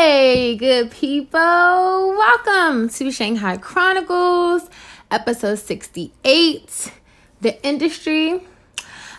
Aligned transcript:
Hey, 0.00 0.54
good 0.54 0.92
people. 0.92 1.40
Welcome 1.40 2.88
to 2.88 3.10
Shanghai 3.10 3.56
Chronicles, 3.56 4.70
episode 5.10 5.58
68. 5.58 6.92
The 7.40 7.66
industry. 7.66 8.40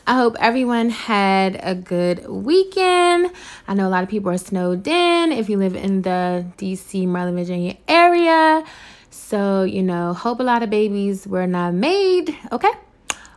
I 0.08 0.16
hope 0.16 0.38
everyone 0.40 0.90
had 0.90 1.60
a 1.62 1.76
good 1.76 2.26
weekend. 2.30 3.30
I 3.68 3.74
know 3.74 3.90
a 3.90 3.92
lot 3.92 4.04
of 4.04 4.10
people 4.10 4.32
are 4.32 4.38
snowed 4.38 4.88
in 4.88 5.34
if 5.34 5.50
you 5.50 5.58
live 5.58 5.76
in 5.76 6.04
the 6.04 6.46
DC, 6.58 7.06
Maryland, 7.06 7.36
Virginia 7.36 7.76
area. 7.86 8.64
So, 9.10 9.64
you 9.64 9.84
know, 9.84 10.14
hope 10.14 10.40
a 10.40 10.44
lot 10.44 10.64
of 10.64 10.70
babies 10.70 11.28
were 11.28 11.46
not 11.46 11.74
made, 11.74 12.38
okay, 12.54 12.72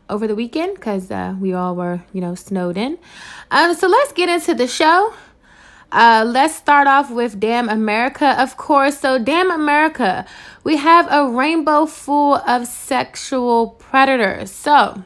over 0.09 0.29
the 0.29 0.37
weekend 0.37 0.77
because 0.77 1.11
uh, 1.11 1.35
we 1.41 1.55
all 1.55 1.75
were, 1.75 2.05
you 2.13 2.21
know, 2.21 2.37
snowed 2.37 2.77
in. 2.77 3.01
Um, 3.51 3.75
so 3.75 3.89
let's 3.89 4.13
get 4.13 4.29
into 4.29 4.55
the 4.55 4.69
show. 4.69 5.13
Uh, 5.93 6.25
let's 6.27 6.55
start 6.55 6.87
off 6.87 7.11
with 7.11 7.39
Damn 7.39 7.69
America, 7.69 8.35
of 8.41 8.57
course. 8.57 8.99
So, 8.99 9.19
Damn 9.19 9.51
America, 9.51 10.25
we 10.65 10.79
have 10.79 11.07
a 11.11 11.29
rainbow 11.29 11.85
full 11.85 12.37
of 12.37 12.67
sexual 12.67 13.69
predators. 13.79 14.51
So, 14.51 15.05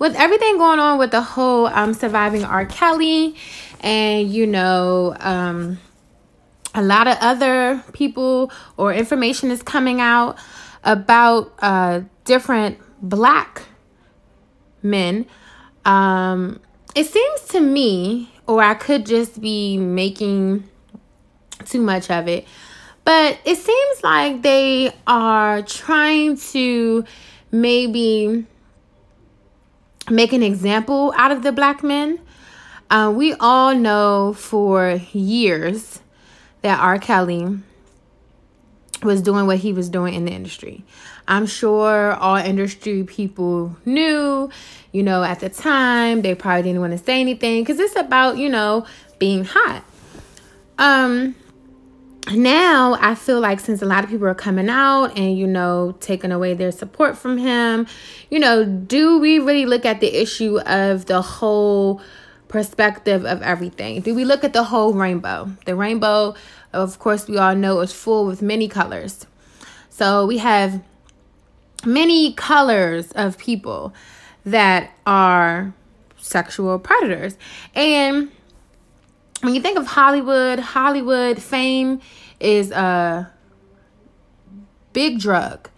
with 0.00 0.16
everything 0.16 0.58
going 0.58 0.80
on 0.80 0.98
with 0.98 1.12
the 1.12 1.22
whole 1.22 1.66
um, 1.68 1.94
surviving 1.94 2.44
R. 2.44 2.66
Kelly, 2.66 3.36
and 3.78 4.28
you 4.28 4.48
know, 4.48 5.14
um, 5.20 5.78
a 6.74 6.82
lot 6.82 7.06
of 7.06 7.16
other 7.20 7.84
people 7.92 8.50
or 8.76 8.92
information 8.92 9.52
is 9.52 9.62
coming 9.62 10.00
out 10.00 10.38
about 10.82 11.52
uh, 11.60 12.00
different 12.24 12.78
black 13.00 13.62
men. 14.82 15.24
Um, 15.84 16.58
it 16.96 17.06
seems 17.06 17.42
to 17.50 17.60
me, 17.60 18.31
or 18.46 18.62
I 18.62 18.74
could 18.74 19.06
just 19.06 19.40
be 19.40 19.76
making 19.76 20.68
too 21.64 21.80
much 21.80 22.10
of 22.10 22.28
it, 22.28 22.46
but 23.04 23.38
it 23.44 23.56
seems 23.56 24.02
like 24.02 24.42
they 24.42 24.92
are 25.06 25.62
trying 25.62 26.36
to 26.36 27.04
maybe 27.50 28.46
make 30.10 30.32
an 30.32 30.42
example 30.42 31.14
out 31.16 31.30
of 31.30 31.42
the 31.42 31.52
black 31.52 31.82
men. 31.82 32.20
Uh, 32.90 33.12
we 33.14 33.34
all 33.34 33.74
know 33.74 34.34
for 34.34 35.00
years 35.12 36.00
that 36.62 36.78
R. 36.80 36.98
Kelly 36.98 37.58
was 39.02 39.22
doing 39.22 39.46
what 39.46 39.58
he 39.58 39.72
was 39.72 39.88
doing 39.88 40.14
in 40.14 40.24
the 40.24 40.32
industry. 40.32 40.84
I'm 41.26 41.46
sure 41.46 42.12
all 42.14 42.36
industry 42.36 43.04
people 43.04 43.76
knew, 43.84 44.50
you 44.92 45.02
know, 45.02 45.24
at 45.24 45.40
the 45.40 45.48
time, 45.48 46.22
they 46.22 46.34
probably 46.34 46.62
didn't 46.62 46.80
want 46.80 46.92
to 46.92 47.04
say 47.04 47.20
anything 47.20 47.62
because 47.62 47.80
it's 47.80 47.96
about, 47.96 48.36
you 48.36 48.48
know, 48.48 48.86
being 49.18 49.44
hot. 49.44 49.84
Um, 50.78 51.34
now 52.30 52.96
I 53.00 53.14
feel 53.14 53.40
like 53.40 53.58
since 53.58 53.82
a 53.82 53.86
lot 53.86 54.04
of 54.04 54.10
people 54.10 54.26
are 54.26 54.34
coming 54.34 54.68
out 54.68 55.18
and 55.18 55.36
you 55.36 55.46
know 55.46 55.96
taking 56.00 56.30
away 56.30 56.54
their 56.54 56.70
support 56.70 57.18
from 57.18 57.38
him, 57.38 57.86
you 58.30 58.38
know, 58.38 58.64
do 58.64 59.18
we 59.18 59.38
really 59.38 59.66
look 59.66 59.84
at 59.84 60.00
the 60.00 60.20
issue 60.20 60.60
of 60.60 61.06
the 61.06 61.20
whole 61.20 62.00
perspective 62.48 63.24
of 63.24 63.42
everything? 63.42 64.02
Do 64.02 64.14
we 64.14 64.24
look 64.24 64.44
at 64.44 64.52
the 64.52 64.62
whole 64.64 64.92
rainbow? 64.92 65.50
The 65.64 65.74
rainbow, 65.74 66.34
of 66.72 66.98
course, 66.98 67.26
we 67.26 67.38
all 67.38 67.56
know 67.56 67.80
is 67.80 67.92
full 67.92 68.26
with 68.26 68.40
many 68.40 68.68
colors. 68.68 69.26
So 69.90 70.26
we 70.26 70.38
have 70.38 70.80
many 71.84 72.34
colors 72.34 73.10
of 73.12 73.36
people 73.36 73.92
that 74.44 74.90
are 75.06 75.74
sexual 76.16 76.78
predators. 76.78 77.36
And 77.74 78.30
when 79.40 79.54
you 79.54 79.60
think 79.60 79.78
of 79.78 79.86
Hollywood, 79.86 80.58
Hollywood 80.58 81.40
fame 81.42 82.00
is 82.40 82.70
a 82.70 83.30
big 84.92 85.18
drug. 85.18 85.68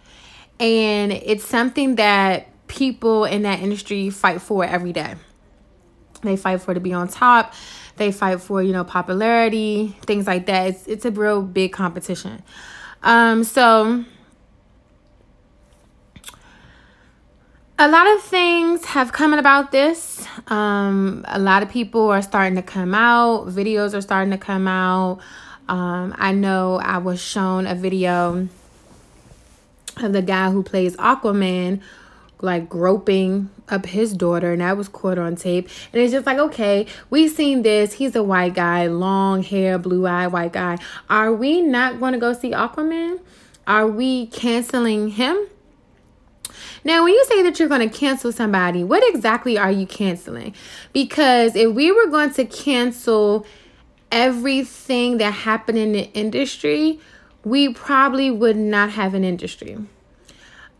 And 0.59 1.11
it's 1.11 1.43
something 1.43 1.95
that 1.95 2.47
people 2.67 3.25
in 3.25 3.43
that 3.43 3.59
industry 3.59 4.09
fight 4.09 4.41
for 4.41 4.63
every 4.63 4.93
day. 4.93 5.15
They 6.21 6.37
fight 6.37 6.61
for 6.61 6.73
to 6.73 6.79
be 6.79 6.93
on 6.93 7.07
top. 7.07 7.53
They 7.97 8.11
fight 8.11 8.41
for, 8.41 8.61
you 8.61 8.73
know, 8.73 8.83
popularity, 8.83 9.95
things 10.01 10.27
like 10.27 10.47
that. 10.47 10.67
It's 10.67 10.87
it's 10.87 11.05
a 11.05 11.11
real 11.11 11.41
big 11.41 11.71
competition. 11.71 12.43
Um 13.03 13.43
so 13.43 14.05
a 17.77 17.89
lot 17.89 18.07
of 18.07 18.21
things 18.21 18.85
have 18.85 19.11
come 19.11 19.33
about 19.33 19.71
this. 19.71 20.25
Um, 20.47 21.25
a 21.27 21.39
lot 21.39 21.61
of 21.61 21.69
people 21.69 22.09
are 22.09 22.21
starting 22.21 22.55
to 22.55 22.61
come 22.61 22.93
out. 22.93 23.47
Videos 23.47 23.93
are 23.93 24.01
starting 24.01 24.31
to 24.31 24.37
come 24.37 24.67
out. 24.67 25.19
Um, 25.67 26.15
I 26.17 26.31
know 26.31 26.79
I 26.79 26.99
was 26.99 27.21
shown 27.21 27.67
a 27.67 27.75
video 27.75 28.47
of 29.97 30.13
the 30.13 30.21
guy 30.21 30.51
who 30.51 30.63
plays 30.63 30.95
Aquaman, 30.97 31.81
like 32.39 32.69
groping 32.69 33.49
up 33.67 33.85
his 33.85 34.13
daughter, 34.13 34.53
and 34.53 34.61
that 34.61 34.77
was 34.77 34.87
caught 34.87 35.17
on 35.17 35.35
tape. 35.35 35.67
And 35.91 36.01
it's 36.01 36.13
just 36.13 36.25
like, 36.25 36.37
okay, 36.37 36.87
we've 37.09 37.31
seen 37.31 37.63
this. 37.63 37.93
He's 37.93 38.15
a 38.15 38.23
white 38.23 38.53
guy, 38.53 38.87
long 38.87 39.43
hair, 39.43 39.77
blue 39.77 40.05
eye, 40.05 40.27
white 40.27 40.53
guy. 40.53 40.77
Are 41.09 41.33
we 41.33 41.61
not 41.61 41.99
going 41.99 42.13
to 42.13 42.19
go 42.19 42.31
see 42.31 42.51
Aquaman? 42.51 43.19
Are 43.67 43.87
we 43.87 44.27
canceling 44.27 45.09
him? 45.09 45.47
Now, 46.83 47.03
when 47.03 47.13
you 47.13 47.25
say 47.25 47.41
that 47.43 47.59
you're 47.59 47.69
going 47.69 47.87
to 47.87 47.97
cancel 47.97 48.31
somebody, 48.31 48.83
what 48.83 49.03
exactly 49.13 49.57
are 49.57 49.71
you 49.71 49.85
canceling? 49.85 50.53
Because 50.93 51.55
if 51.55 51.73
we 51.73 51.91
were 51.91 52.07
going 52.07 52.31
to 52.33 52.45
cancel 52.45 53.45
everything 54.11 55.17
that 55.17 55.31
happened 55.31 55.77
in 55.77 55.91
the 55.91 56.11
industry, 56.13 56.99
we 57.43 57.73
probably 57.73 58.31
would 58.31 58.57
not 58.57 58.91
have 58.91 59.13
an 59.13 59.23
industry. 59.23 59.77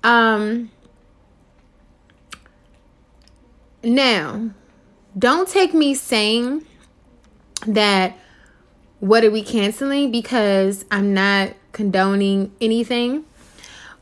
Um 0.04 0.72
now, 3.84 4.50
don't 5.18 5.48
take 5.48 5.74
me 5.74 5.94
saying 5.94 6.66
that 7.68 8.18
what 9.00 9.24
are 9.24 9.30
we 9.30 9.44
canceling 9.44 10.12
because 10.12 10.86
I'm 10.90 11.14
not 11.14 11.54
condoning 11.72 12.52
anything 12.60 13.26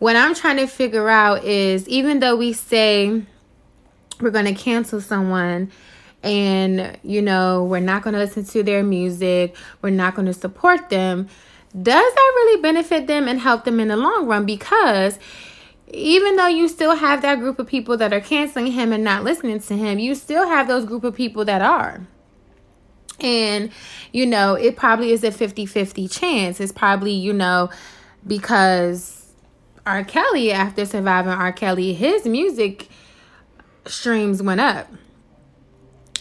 what 0.04 0.18
I'm 0.18 0.36
trying 0.36 0.58
to 0.58 0.68
figure 0.68 1.08
out 1.08 1.46
is 1.46 1.88
even 1.88 2.20
though 2.20 2.36
we 2.36 2.52
say 2.52 3.24
we're 4.20 4.32
going 4.32 4.54
to 4.54 4.54
cancel 4.54 5.00
someone 5.00 5.72
and 6.22 7.00
you 7.04 7.22
know 7.22 7.64
we're 7.64 7.80
not 7.80 8.04
going 8.04 8.14
to 8.14 8.20
listen 8.20 8.44
to 8.44 8.64
their 8.64 8.84
music 8.84 9.56
we're 9.82 9.92
not 9.92 10.14
going 10.14 10.26
to 10.26 10.34
support 10.34 10.90
them 10.90 11.30
does 11.82 12.14
that 12.14 12.34
really 12.36 12.62
benefit 12.62 13.08
them 13.08 13.30
and 13.30 13.40
help 13.40 13.64
them 13.64 13.80
in 13.80 13.88
the 13.88 13.96
long 13.96 14.28
run 14.28 14.46
because 14.46 15.18
even 15.94 16.36
though 16.36 16.48
you 16.48 16.68
still 16.68 16.98
have 16.98 17.22
that 17.22 17.40
group 17.40 17.58
of 17.58 17.66
people 17.66 17.96
that 17.96 18.12
are 18.12 18.20
canceling 18.20 18.74
him 18.74 18.92
and 18.92 19.06
not 19.06 19.24
listening 19.24 19.60
to 19.62 19.78
him, 19.78 20.00
you 20.00 20.16
still 20.16 20.48
have 20.48 20.68
those 20.68 20.86
group 20.86 21.04
of 21.04 21.16
people 21.16 21.46
that 21.46 21.62
are. 21.62 22.06
And, 23.20 23.72
you 24.12 24.26
know, 24.26 24.56
it 24.56 24.76
probably 24.76 25.12
is 25.12 25.24
a 25.24 25.32
50 25.32 25.68
50 25.68 26.08
chance. 26.08 26.60
It's 26.60 26.72
probably, 26.72 27.12
you 27.12 27.32
know, 27.32 27.70
because 28.26 29.23
R. 29.86 30.04
Kelly, 30.04 30.52
after 30.52 30.86
surviving 30.86 31.34
R. 31.34 31.52
Kelly, 31.52 31.94
his 31.94 32.26
music 32.26 32.88
streams 33.86 34.42
went 34.42 34.62
up. 34.62 34.88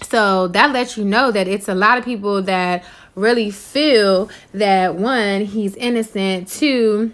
So 0.02 0.48
that 0.48 0.72
lets 0.72 0.96
you 0.96 1.04
know 1.04 1.30
that 1.30 1.46
it's 1.46 1.68
a 1.68 1.74
lot 1.74 1.96
of 1.96 2.04
people 2.04 2.42
that 2.42 2.84
really 3.14 3.50
feel 3.50 4.30
that 4.52 4.96
one, 4.96 5.44
he's 5.44 5.76
innocent, 5.76 6.48
two, 6.48 7.12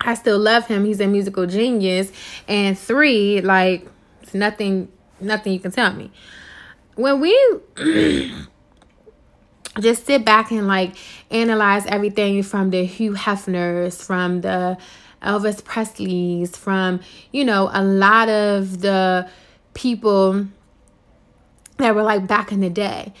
I 0.00 0.14
still 0.14 0.38
love 0.38 0.66
him, 0.66 0.84
he's 0.84 1.00
a 1.00 1.06
musical 1.06 1.46
genius, 1.46 2.12
and 2.48 2.78
three, 2.78 3.40
like 3.40 3.88
it's 4.22 4.34
nothing 4.34 4.90
nothing 5.20 5.52
you 5.52 5.60
can 5.60 5.70
tell 5.70 5.92
me. 5.92 6.10
When 6.96 7.20
we 7.20 7.34
just 9.80 10.06
sit 10.06 10.24
back 10.24 10.50
and 10.50 10.66
like 10.66 10.96
analyze 11.30 11.86
everything 11.86 12.42
from 12.42 12.70
the 12.70 12.84
Hugh 12.84 13.12
Hefners, 13.12 14.04
from 14.04 14.40
the 14.42 14.78
Elvis 15.22 15.62
Presleys, 15.62 16.56
from, 16.56 17.00
you 17.32 17.44
know, 17.44 17.70
a 17.72 17.82
lot 17.82 18.28
of 18.28 18.80
the 18.80 19.28
people 19.74 20.46
that 21.78 21.94
were 21.94 22.02
like 22.02 22.26
back 22.26 22.52
in 22.52 22.60
the 22.60 22.70
day. 22.70 23.12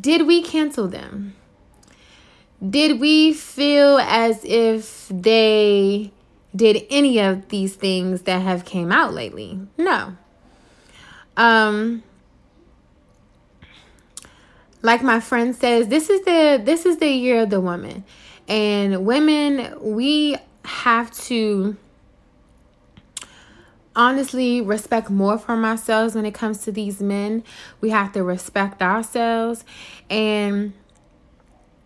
Did 0.00 0.26
we 0.26 0.42
cancel 0.42 0.88
them? 0.88 1.34
Did 2.66 3.00
we 3.00 3.32
feel 3.32 3.98
as 3.98 4.44
if 4.44 5.08
they 5.08 6.12
did 6.56 6.86
any 6.88 7.18
of 7.18 7.48
these 7.48 7.74
things 7.74 8.22
that 8.22 8.42
have 8.42 8.64
came 8.64 8.92
out 8.92 9.12
lately? 9.12 9.60
No. 9.76 10.16
Um 11.36 12.02
like 14.82 15.02
my 15.02 15.18
friend 15.18 15.56
says, 15.56 15.88
this 15.88 16.10
is 16.10 16.24
the 16.24 16.60
this 16.62 16.86
is 16.86 16.98
the 16.98 17.08
year 17.08 17.42
of 17.42 17.50
the 17.50 17.60
woman. 17.60 18.04
And 18.48 19.06
women, 19.06 19.74
we 19.80 20.36
have 20.64 21.10
to 21.12 21.76
honestly 23.96 24.60
respect 24.60 25.08
more 25.08 25.38
from 25.38 25.64
ourselves 25.64 26.14
when 26.14 26.26
it 26.26 26.34
comes 26.34 26.58
to 26.62 26.72
these 26.72 27.00
men. 27.00 27.44
We 27.80 27.90
have 27.90 28.12
to 28.12 28.22
respect 28.22 28.82
ourselves 28.82 29.64
and 30.10 30.72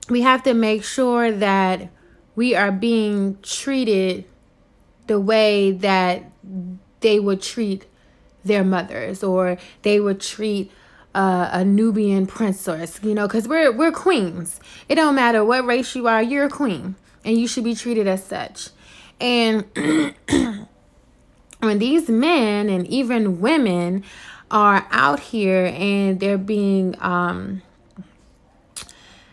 we 0.08 0.22
have 0.22 0.42
to 0.44 0.54
make 0.54 0.84
sure 0.84 1.30
that 1.30 1.90
we 2.34 2.54
are 2.54 2.72
being 2.72 3.38
treated 3.42 4.24
the 5.06 5.20
way 5.20 5.72
that 5.72 6.30
they 7.00 7.20
would 7.20 7.42
treat 7.42 7.86
their 8.44 8.64
mothers 8.64 9.22
or 9.22 9.58
they 9.82 10.00
would 10.00 10.20
treat 10.20 10.70
uh, 11.14 11.48
a 11.52 11.64
Nubian 11.64 12.26
princess, 12.26 13.00
you 13.02 13.14
know, 13.14 13.26
because 13.26 13.48
we're 13.48 13.72
we're 13.72 13.92
queens. 13.92 14.60
It 14.88 14.96
don't 14.96 15.14
matter 15.14 15.44
what 15.44 15.64
race 15.64 15.94
you 15.94 16.06
are, 16.06 16.22
you're 16.22 16.46
a 16.46 16.50
queen, 16.50 16.96
and 17.24 17.38
you 17.38 17.48
should 17.48 17.64
be 17.64 17.74
treated 17.74 18.06
as 18.06 18.24
such. 18.24 18.70
And 19.20 19.64
when 21.60 21.78
these 21.78 22.08
men 22.08 22.68
and 22.68 22.86
even 22.86 23.40
women 23.40 24.04
are 24.50 24.86
out 24.90 25.20
here 25.20 25.72
and 25.74 26.20
they're 26.20 26.38
being 26.38 26.94
um, 27.00 27.62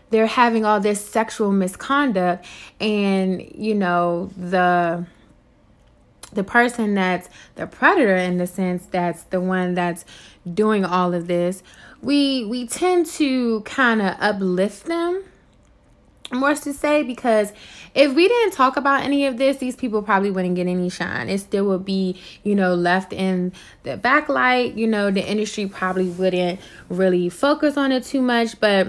they're 0.10 0.27
having 0.27 0.66
all 0.66 0.80
this 0.80 1.06
sexual 1.06 1.51
misconduct 1.51 2.45
and 2.80 3.42
you 3.54 3.75
know 3.75 4.30
the 4.38 5.06
the 6.36 6.44
person 6.44 6.94
that's 6.94 7.30
the 7.56 7.66
predator 7.66 8.16
in 8.16 8.38
the 8.38 8.48
sense 8.48 8.86
that's 8.92 9.24
the 9.24 9.42
one 9.42 9.74
that's 9.74 10.06
doing 10.54 10.86
all 10.86 11.14
of 11.14 11.28
this 11.28 11.64
we 12.02 12.46
we 12.46 12.68
tend 12.68 13.06
to 13.06 13.62
kind 13.62 14.02
of 14.02 14.16
uplift 14.20 14.86
them 14.86 15.24
more 16.32 16.56
to 16.56 16.74
say 16.74 17.04
because 17.04 17.54
if 17.94 18.14
we 18.14 18.28
didn't 18.28 18.52
talk 18.52 18.78
about 18.78 19.04
any 19.04 19.26
of 19.26 19.38
this 19.38 19.58
these 19.58 19.76
people 19.76 20.02
probably 20.02 20.32
wouldn't 20.32 20.56
get 20.56 20.68
any 20.68 20.90
shine. 20.90 21.30
It 21.30 21.40
still 21.40 21.66
would 21.66 21.86
be 21.86 22.20
you 22.44 22.56
know 22.56 22.74
left 22.74 23.14
in 23.14 23.54
the 23.84 23.98
backlight 23.98 24.76
you 24.78 24.88
know 24.88 25.12
the 25.12 25.26
industry 25.26 25.68
probably 25.68 26.10
wouldn't 26.10 26.60
really 26.90 27.30
focus 27.30 27.78
on 27.78 27.92
it 27.92 28.04
too 28.04 28.22
much 28.22 28.60
but 28.60 28.88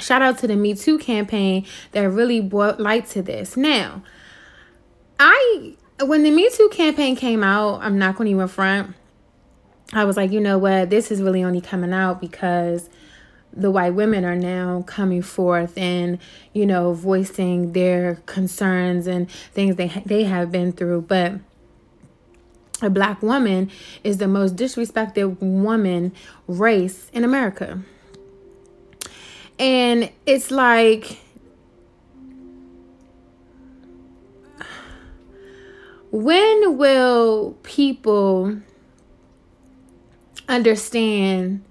shout 0.00 0.22
out 0.22 0.38
to 0.38 0.46
the 0.46 0.56
me 0.56 0.74
too 0.74 0.98
campaign 0.98 1.66
that 1.92 2.02
really 2.02 2.40
brought 2.40 2.80
light 2.80 3.06
to 3.06 3.22
this. 3.22 3.56
Now 3.56 4.02
i 5.18 5.76
when 6.00 6.22
the 6.22 6.30
Me 6.30 6.50
Too 6.50 6.68
campaign 6.72 7.16
came 7.16 7.44
out, 7.44 7.82
I'm 7.82 7.98
not 7.98 8.16
going 8.16 8.26
to 8.26 8.32
even 8.32 8.48
front. 8.48 8.94
I 9.92 10.04
was 10.04 10.16
like, 10.16 10.32
you 10.32 10.40
know 10.40 10.58
what? 10.58 10.90
This 10.90 11.10
is 11.10 11.22
really 11.22 11.44
only 11.44 11.60
coming 11.60 11.92
out 11.92 12.20
because 12.20 12.88
the 13.56 13.70
white 13.70 13.94
women 13.94 14.24
are 14.24 14.36
now 14.36 14.82
coming 14.82 15.22
forth 15.22 15.76
and 15.78 16.18
you 16.52 16.66
know 16.66 16.92
voicing 16.92 17.72
their 17.72 18.16
concerns 18.26 19.06
and 19.06 19.30
things 19.30 19.76
they 19.76 19.86
they 20.04 20.24
have 20.24 20.50
been 20.50 20.72
through 20.72 21.00
but 21.02 21.34
a 22.82 22.90
black 22.90 23.22
woman 23.22 23.70
is 24.02 24.18
the 24.18 24.26
most 24.26 24.56
disrespected 24.56 25.38
woman 25.40 26.12
race 26.48 27.08
in 27.12 27.22
America 27.22 27.80
and 29.58 30.10
it's 30.26 30.50
like 30.50 31.18
when 36.14 36.78
will 36.78 37.56
people 37.64 38.56
understand 40.48 41.64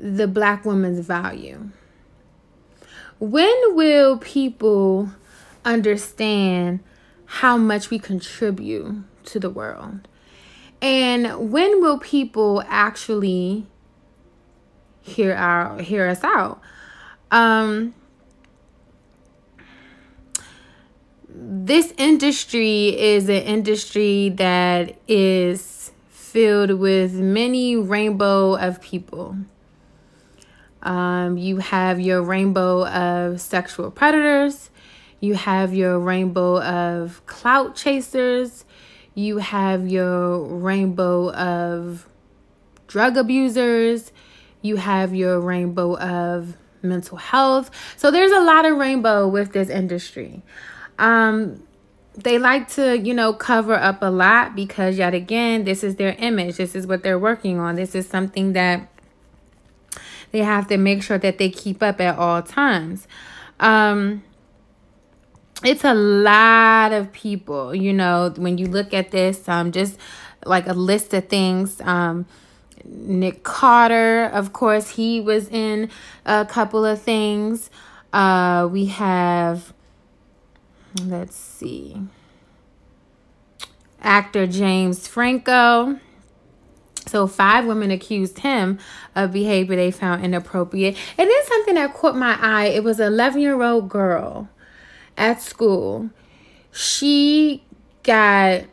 the 0.00 0.26
black 0.26 0.64
woman's 0.64 1.06
value? 1.06 1.70
When 3.20 3.76
will 3.76 4.18
people 4.18 5.10
understand 5.64 6.80
how 7.24 7.56
much 7.56 7.88
we 7.88 8.00
contribute 8.00 9.04
to 9.26 9.38
the 9.38 9.48
world? 9.48 10.08
And 10.80 11.52
when 11.52 11.80
will 11.80 12.00
people 12.00 12.64
actually 12.66 13.68
hear 15.02 15.34
our 15.34 15.78
hear 15.78 16.08
us 16.08 16.24
out? 16.24 16.60
Um 17.30 17.94
this 21.34 21.94
industry 21.96 22.88
is 22.88 23.28
an 23.28 23.42
industry 23.42 24.30
that 24.30 24.96
is 25.08 25.90
filled 26.08 26.72
with 26.78 27.14
many 27.14 27.76
rainbow 27.76 28.54
of 28.56 28.82
people. 28.82 29.36
Um, 30.82 31.38
you 31.38 31.58
have 31.58 32.00
your 32.00 32.22
rainbow 32.22 32.86
of 32.86 33.40
sexual 33.40 33.90
predators. 33.90 34.70
You 35.20 35.34
have 35.34 35.72
your 35.72 35.98
rainbow 35.98 36.60
of 36.60 37.24
clout 37.26 37.76
chasers. 37.76 38.64
You 39.14 39.38
have 39.38 39.88
your 39.88 40.44
rainbow 40.44 41.32
of 41.32 42.08
drug 42.88 43.16
abusers. 43.16 44.12
You 44.60 44.76
have 44.76 45.14
your 45.14 45.40
rainbow 45.40 45.96
of 45.96 46.56
mental 46.82 47.16
health. 47.16 47.70
So 47.96 48.10
there's 48.10 48.32
a 48.32 48.40
lot 48.40 48.64
of 48.64 48.76
rainbow 48.76 49.28
with 49.28 49.52
this 49.52 49.68
industry. 49.68 50.42
Um, 50.98 51.62
they 52.14 52.38
like 52.38 52.68
to, 52.72 52.98
you 52.98 53.14
know, 53.14 53.32
cover 53.32 53.74
up 53.74 54.02
a 54.02 54.10
lot 54.10 54.54
because, 54.54 54.98
yet 54.98 55.14
again, 55.14 55.64
this 55.64 55.82
is 55.82 55.96
their 55.96 56.14
image. 56.18 56.56
This 56.56 56.74
is 56.74 56.86
what 56.86 57.02
they're 57.02 57.18
working 57.18 57.58
on. 57.58 57.76
This 57.76 57.94
is 57.94 58.08
something 58.08 58.52
that 58.52 58.88
they 60.30 60.40
have 60.40 60.66
to 60.68 60.76
make 60.76 61.02
sure 61.02 61.18
that 61.18 61.38
they 61.38 61.50
keep 61.50 61.82
up 61.82 62.00
at 62.00 62.18
all 62.18 62.42
times. 62.42 63.06
Um, 63.60 64.22
it's 65.64 65.84
a 65.84 65.94
lot 65.94 66.92
of 66.92 67.12
people, 67.12 67.74
you 67.74 67.92
know, 67.92 68.32
when 68.36 68.58
you 68.58 68.66
look 68.66 68.92
at 68.92 69.10
this, 69.10 69.48
um, 69.48 69.72
just 69.72 69.98
like 70.44 70.66
a 70.66 70.72
list 70.72 71.14
of 71.14 71.28
things. 71.28 71.80
Um, 71.82 72.26
Nick 72.84 73.44
Carter, 73.44 74.24
of 74.24 74.52
course, 74.52 74.90
he 74.90 75.20
was 75.20 75.48
in 75.48 75.88
a 76.26 76.44
couple 76.44 76.84
of 76.84 77.00
things. 77.00 77.70
Uh, 78.12 78.68
we 78.70 78.86
have 78.86 79.72
let's 81.00 81.36
see. 81.36 82.02
Actor 84.00 84.48
James 84.48 85.06
Franco. 85.06 85.98
So, 87.06 87.26
five 87.26 87.66
women 87.66 87.90
accused 87.90 88.40
him 88.40 88.78
of 89.14 89.32
behavior 89.32 89.76
they 89.76 89.90
found 89.90 90.24
inappropriate. 90.24 90.96
And 91.18 91.28
then 91.28 91.44
something 91.46 91.74
that 91.74 91.94
caught 91.94 92.16
my 92.16 92.38
eye 92.40 92.66
it 92.66 92.84
was 92.84 93.00
an 93.00 93.06
11 93.08 93.40
year 93.40 93.60
old 93.60 93.88
girl 93.88 94.48
at 95.16 95.42
school. 95.42 96.10
She 96.70 97.64
got 98.02 98.64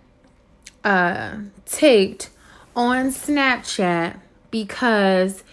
uh, 0.84 1.38
taped 1.66 2.30
on 2.76 3.08
Snapchat 3.08 4.20
because 4.52 5.44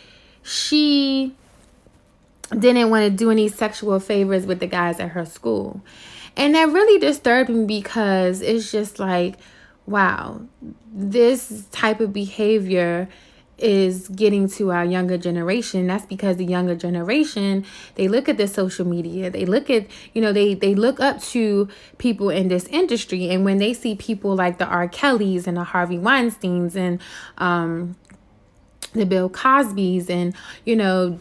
she 0.42 1.34
didn't 2.56 2.90
want 2.90 3.04
to 3.04 3.10
do 3.10 3.30
any 3.30 3.48
sexual 3.48 3.98
favors 3.98 4.46
with 4.46 4.60
the 4.60 4.66
guys 4.66 5.00
at 5.00 5.10
her 5.10 5.24
school. 5.24 5.80
And 6.36 6.54
that 6.54 6.68
really 6.68 6.98
disturbed 6.98 7.50
me 7.50 7.64
because 7.64 8.42
it's 8.42 8.70
just 8.70 8.98
like, 8.98 9.36
wow, 9.86 10.42
this 10.92 11.66
type 11.70 12.00
of 12.00 12.12
behavior 12.12 13.08
is 13.58 14.08
getting 14.08 14.48
to 14.48 14.70
our 14.70 14.84
younger 14.84 15.16
generation. 15.16 15.86
That's 15.86 16.04
because 16.04 16.36
the 16.36 16.44
younger 16.44 16.74
generation 16.74 17.64
they 17.94 18.06
look 18.06 18.28
at 18.28 18.36
the 18.36 18.46
social 18.46 18.86
media. 18.86 19.30
They 19.30 19.46
look 19.46 19.70
at 19.70 19.86
you 20.12 20.20
know 20.20 20.32
they 20.32 20.54
they 20.54 20.74
look 20.74 21.00
up 21.00 21.22
to 21.22 21.68
people 21.98 22.28
in 22.28 22.48
this 22.48 22.66
industry. 22.66 23.30
And 23.30 23.44
when 23.44 23.56
they 23.58 23.72
see 23.72 23.94
people 23.94 24.34
like 24.34 24.58
the 24.58 24.66
r. 24.66 24.88
Kellys 24.88 25.46
and 25.46 25.56
the 25.56 25.64
harvey 25.64 25.98
weinsteins 25.98 26.76
and 26.76 27.00
um 27.38 27.96
the 28.92 29.06
bill 29.06 29.30
cosbys 29.30 30.08
and 30.10 30.34
you 30.64 30.76
know 30.76 31.18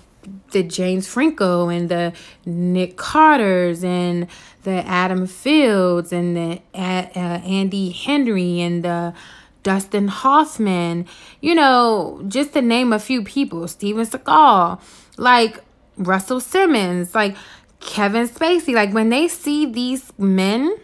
the 0.51 0.63
James 0.63 1.07
Franco 1.07 1.69
and 1.69 1.89
the 1.89 2.13
Nick 2.45 2.97
Carters 2.97 3.83
and 3.83 4.27
the 4.65 4.85
Adam 4.87 5.27
Fields 5.27 6.11
and 6.11 6.35
the 6.35 6.61
uh, 6.73 7.05
uh, 7.15 7.39
Andy 7.45 7.91
Henry 7.91 8.59
and 8.59 8.83
the 8.83 9.13
Dustin 9.61 10.07
Hoffman, 10.07 11.07
you 11.39 11.55
know, 11.55 12.21
just 12.27 12.53
to 12.53 12.61
name 12.61 12.91
a 12.91 12.99
few 12.99 13.23
people, 13.23 13.67
Steven 13.67 14.05
Seagal, 14.05 14.81
like 15.17 15.63
Russell 15.97 16.39
Simmons, 16.39 17.15
like 17.15 17.37
Kevin 17.79 18.27
Spacey, 18.27 18.73
like 18.73 18.91
when 18.91 19.09
they 19.09 19.27
see 19.27 19.65
these 19.65 20.11
men 20.17 20.75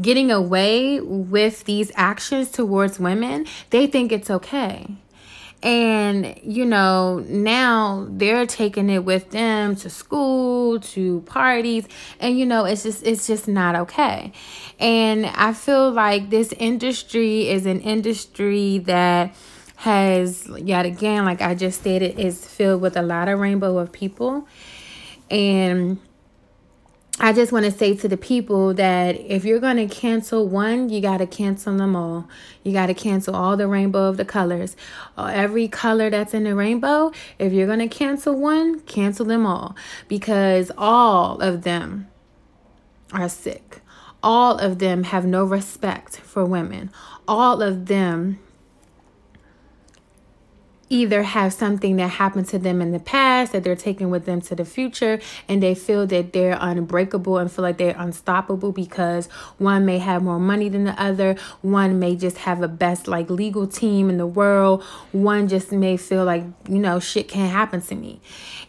getting 0.00 0.30
away 0.30 1.00
with 1.00 1.64
these 1.64 1.90
actions 1.96 2.50
towards 2.50 2.98
women, 3.00 3.46
they 3.70 3.86
think 3.86 4.12
it's 4.12 4.30
okay 4.30 4.96
and 5.62 6.38
you 6.42 6.64
know 6.64 7.24
now 7.28 8.06
they're 8.10 8.46
taking 8.46 8.90
it 8.90 9.04
with 9.04 9.30
them 9.30 9.76
to 9.76 9.88
school 9.90 10.80
to 10.80 11.20
parties. 11.22 11.86
And 12.20 12.38
you 12.38 12.46
know 12.46 12.64
it's 12.64 12.82
just 12.82 13.04
it's 13.04 13.26
just 13.26 13.46
not 13.48 13.76
okay. 13.76 14.32
And 14.80 15.26
i 15.26 15.52
feel 15.52 15.90
like 15.90 16.30
this 16.30 16.52
industry 16.58 17.48
is 17.48 17.66
an 17.66 17.80
industry 17.80 18.78
that 18.78 19.34
has 19.76 20.48
yet 20.58 20.86
again 20.86 21.24
like 21.24 21.42
i 21.42 21.56
just 21.56 21.80
stated 21.80 22.16
is 22.16 22.46
filled 22.46 22.80
with 22.80 22.96
a 22.96 23.02
lot 23.02 23.28
of 23.28 23.38
rainbow 23.38 23.78
of 23.78 23.92
people. 23.92 24.46
And 25.30 25.98
I 27.24 27.32
just 27.32 27.52
want 27.52 27.64
to 27.66 27.70
say 27.70 27.94
to 27.94 28.08
the 28.08 28.16
people 28.16 28.74
that 28.74 29.14
if 29.14 29.44
you're 29.44 29.60
going 29.60 29.76
to 29.76 29.86
cancel 29.86 30.48
one, 30.48 30.88
you 30.88 31.00
got 31.00 31.18
to 31.18 31.26
cancel 31.26 31.76
them 31.76 31.94
all. 31.94 32.28
You 32.64 32.72
got 32.72 32.86
to 32.86 32.94
cancel 32.94 33.36
all 33.36 33.56
the 33.56 33.68
rainbow 33.68 34.08
of 34.08 34.16
the 34.16 34.24
colors. 34.24 34.74
Uh, 35.16 35.30
every 35.32 35.68
color 35.68 36.10
that's 36.10 36.34
in 36.34 36.42
the 36.42 36.56
rainbow, 36.56 37.12
if 37.38 37.52
you're 37.52 37.68
going 37.68 37.78
to 37.78 37.86
cancel 37.86 38.34
one, 38.34 38.80
cancel 38.80 39.24
them 39.24 39.46
all 39.46 39.76
because 40.08 40.72
all 40.76 41.40
of 41.40 41.62
them 41.62 42.08
are 43.12 43.28
sick. 43.28 43.82
All 44.20 44.58
of 44.58 44.80
them 44.80 45.04
have 45.04 45.24
no 45.24 45.44
respect 45.44 46.16
for 46.16 46.44
women. 46.44 46.90
All 47.28 47.62
of 47.62 47.86
them 47.86 48.40
either 50.92 51.22
have 51.22 51.54
something 51.54 51.96
that 51.96 52.08
happened 52.08 52.46
to 52.46 52.58
them 52.58 52.82
in 52.82 52.92
the 52.92 52.98
past 52.98 53.52
that 53.52 53.64
they're 53.64 53.74
taking 53.74 54.10
with 54.10 54.26
them 54.26 54.42
to 54.42 54.54
the 54.54 54.64
future 54.64 55.18
and 55.48 55.62
they 55.62 55.74
feel 55.74 56.06
that 56.06 56.34
they're 56.34 56.58
unbreakable 56.60 57.38
and 57.38 57.50
feel 57.50 57.62
like 57.62 57.78
they're 57.78 57.96
unstoppable 57.96 58.72
because 58.72 59.26
one 59.56 59.86
may 59.86 59.98
have 59.98 60.22
more 60.22 60.38
money 60.38 60.68
than 60.68 60.84
the 60.84 61.02
other. 61.02 61.34
One 61.62 61.98
may 61.98 62.14
just 62.14 62.36
have 62.38 62.62
a 62.62 62.68
best 62.68 63.08
like 63.08 63.30
legal 63.30 63.66
team 63.66 64.10
in 64.10 64.18
the 64.18 64.26
world. 64.26 64.82
One 65.12 65.48
just 65.48 65.72
may 65.72 65.96
feel 65.96 66.26
like 66.26 66.44
you 66.68 66.78
know 66.78 67.00
shit 67.00 67.26
can't 67.26 67.50
happen 67.50 67.80
to 67.80 67.94
me. 67.94 68.20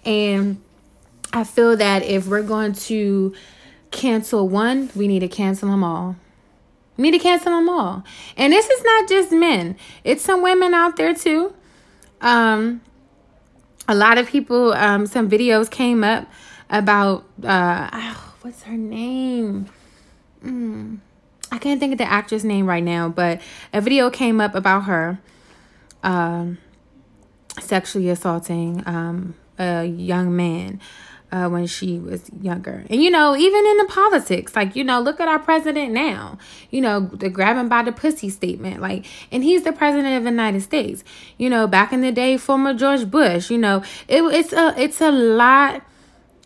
And 0.06 0.62
i 1.34 1.44
feel 1.44 1.75
that 1.75 2.03
if 2.03 2.27
we're 2.27 2.44
going 2.44 2.74
to 2.74 3.34
cancel 3.89 4.48
one 4.48 4.89
we 4.96 5.08
need 5.08 5.20
to 5.20 5.27
cancel 5.27 5.70
them 5.70 5.84
all. 5.84 6.15
We 6.96 7.10
need 7.10 7.18
to 7.18 7.24
cancel 7.24 7.51
them 7.51 7.68
all. 7.68 8.03
And 8.38 8.53
this 8.53 8.70
is 8.70 8.84
not 8.84 9.10
just 9.10 9.32
men. 9.32 9.75
It's 10.06 10.24
some 10.24 10.42
women 10.42 10.74
out 10.74 10.96
there 10.96 11.13
too 11.13 11.53
um, 12.24 12.82
a 13.88 13.94
lot 13.94 14.18
of 14.18 14.27
people, 14.27 14.74
um, 14.74 15.06
some 15.06 15.30
videos 15.30 15.70
came 15.70 16.03
up 16.03 16.27
about, 16.70 17.25
uh, 17.44 17.89
oh, 17.92 18.34
what's 18.42 18.63
her 18.63 18.77
name? 18.77 19.68
Mm, 20.44 21.00
I 21.51 21.58
can't 21.60 21.80
think 21.80 21.92
of 21.92 21.98
the 21.98 22.10
actress 22.10 22.44
name 22.44 22.65
right 22.65 22.84
now, 22.84 23.10
but 23.10 23.42
a 23.74 23.82
video 23.82 24.10
came 24.10 24.42
up 24.42 24.56
about 24.56 24.86
her 24.86 25.20
um, 26.01 26.58
sexually 27.60 28.10
assaulting 28.10 28.82
um, 28.88 29.36
a 29.60 29.86
young 29.86 30.36
man 30.36 30.80
uh, 31.34 31.50
when 31.50 31.66
she 31.66 31.98
was 31.98 32.30
younger. 32.42 32.86
And, 32.92 33.02
you 33.02 33.10
know, 33.10 33.36
even 33.36 33.66
in 33.66 33.78
the 33.78 33.86
politics, 33.86 34.56
like, 34.56 34.75
you 34.75 34.84
know, 34.84 35.00
look 35.02 35.20
at 35.20 35.28
our 35.28 35.40
president 35.40 35.92
now, 35.92 36.38
you 36.70 36.80
know, 36.80 37.00
the 37.00 37.28
grabbing 37.28 37.70
by 37.70 37.82
the 37.82 37.92
pussy 37.92 38.30
statement. 38.30 38.80
Like, 38.80 39.08
and 39.32 39.44
he's 39.44 39.63
the 39.63 39.72
president 39.72 40.16
of 40.16 40.25
the 40.25 40.30
United 40.30 40.62
States. 40.62 41.04
You 41.40 41.50
know, 41.50 41.66
back 41.66 41.92
in 41.92 42.02
the 42.02 42.12
day, 42.12 42.38
former 42.38 42.75
George 42.75 43.10
Bush, 43.10 43.50
you 43.50 43.58
know, 43.58 43.84
it, 44.08 44.22
it's 44.22 44.54
a, 44.54 44.75
it's 44.78 45.02
a 45.02 45.12
lot 45.12 45.82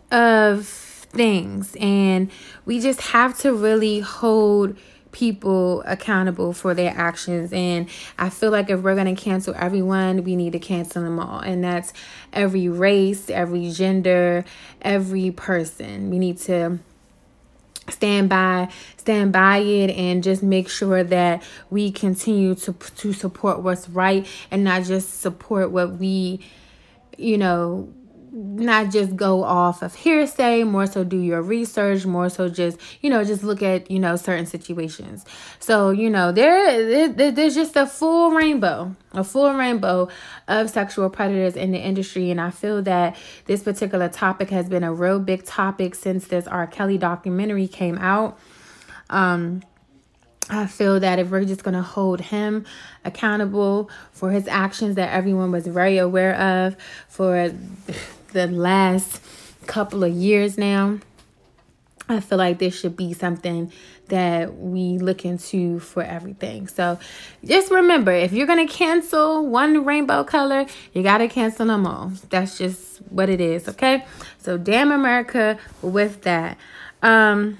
of 0.10 0.65
things. 0.65 1.75
And 1.82 2.32
we 2.63 2.79
just 2.79 3.01
have 3.01 3.38
to 3.39 3.53
really 3.53 4.00
hold 4.00 4.77
people 5.17 5.81
accountable 5.88 6.53
for 6.53 6.75
their 6.75 6.93
actions. 6.95 7.51
And 7.51 7.89
I 8.19 8.29
feel 8.29 8.51
like 8.51 8.69
if 8.69 8.81
we're 8.81 8.93
going 8.93 9.15
to 9.15 9.19
cancel 9.19 9.55
everyone, 9.57 10.24
we 10.24 10.36
need 10.36 10.53
to 10.53 10.59
cancel 10.59 11.01
them 11.01 11.19
all. 11.19 11.39
And 11.39 11.63
that's 11.63 11.91
every 12.31 12.69
race, 12.69 13.27
every 13.27 13.71
gender, 13.71 14.45
every 14.79 15.31
person. 15.31 16.12
We 16.12 16.19
need 16.19 16.38
to 16.41 16.77
stand 17.89 18.29
by 18.29 18.69
stand 18.97 19.31
by 19.31 19.59
it 19.59 19.89
and 19.91 20.21
just 20.21 20.43
make 20.43 20.69
sure 20.69 21.03
that 21.05 21.41
we 21.71 21.89
continue 21.89 22.53
to 22.53 22.74
to 22.74 23.13
support 23.13 23.62
what's 23.62 23.89
right 23.89 24.27
and 24.51 24.63
not 24.63 24.83
just 24.83 25.21
support 25.21 25.71
what 25.71 25.93
we 25.93 26.41
you 27.17 27.38
know 27.38 27.91
not 28.38 28.91
just 28.91 29.15
go 29.15 29.44
off 29.44 29.82
of 29.82 29.96
hearsay, 29.96 30.63
more 30.63 30.86
so 30.86 31.03
do 31.03 31.17
your 31.17 31.41
research, 31.41 32.06
more 32.06 32.29
so 32.29 32.50
just, 32.50 32.79
you 33.01 33.10
know, 33.10 33.24
just 33.24 33.44
look 33.44 33.63
at, 33.63 33.89
you 33.89 33.98
know, 33.98 34.15
certain 34.15 34.46
situations. 34.46 35.25
So, 35.60 35.89
you 35.89 36.08
know, 36.10 36.32
there, 36.32 37.10
there 37.10 37.32
there's 37.32 37.56
just 37.56 37.75
a 37.75 37.88
full 37.88 38.32
rainbow, 38.32 38.96
a 39.13 39.24
full 39.24 39.51
rainbow 39.53 40.10
of 40.48 40.70
sexual 40.70 41.10
predators 41.10 41.56
in 41.56 41.72
the 41.72 41.79
industry. 41.79 42.29
And 42.29 42.39
I 42.39 42.51
feel 42.51 42.84
that 42.84 43.15
this 43.46 43.63
particular 43.63 44.08
topic 44.08 44.51
has 44.51 44.70
been 44.70 44.84
a 44.84 44.94
real 44.94 45.20
big 45.20 45.44
topic 45.44 45.96
since 45.96 46.27
this 46.27 46.46
R. 46.46 46.67
Kelly 46.67 47.00
documentary 47.00 47.67
came 47.67 47.98
out. 47.98 48.38
Um, 49.10 49.63
I 50.50 50.67
feel 50.67 51.00
that 51.00 51.20
if 51.20 51.29
we're 51.29 51.44
just 51.44 51.63
going 51.63 51.74
to 51.74 51.82
hold 51.82 52.22
him 52.22 52.65
accountable 53.03 53.89
for 54.12 54.32
his 54.32 54.48
actions 54.48 54.96
that 54.96 55.12
everyone 55.12 55.51
was 55.51 55.67
very 55.67 55.98
aware 55.98 56.36
of 56.36 56.77
for 57.10 57.51
the 58.38 58.48
last 58.48 59.22
couple 59.65 60.03
of 60.03 60.13
years 60.13 60.58
now. 60.58 61.00
I 62.10 62.22
feel 62.22 62.38
like 62.38 62.60
this 62.60 62.79
should 62.79 62.96
be 62.96 63.13
something 63.13 63.72
that 64.08 64.56
we 64.56 64.98
look 64.98 65.25
into 65.25 65.79
for 65.79 66.03
everything. 66.03 66.67
So 66.67 66.98
just 67.44 67.70
remember 67.70 68.12
if 68.12 68.32
you're 68.32 68.48
going 68.48 68.65
to 68.65 68.74
cancel 68.74 69.46
one 69.46 69.84
rainbow 69.84 70.24
color, 70.24 70.67
you 70.94 71.03
got 71.03 71.17
to 71.17 71.27
cancel 71.27 71.65
them 71.65 71.86
all. 71.86 72.13
That's 72.29 72.58
just 72.58 73.00
what 73.10 73.29
it 73.29 73.41
is, 73.41 73.67
okay? 73.67 74.06
So 74.38 74.58
damn 74.58 74.91
America 74.91 75.58
with 75.82 76.22
that. 76.22 76.58
Um 77.01 77.58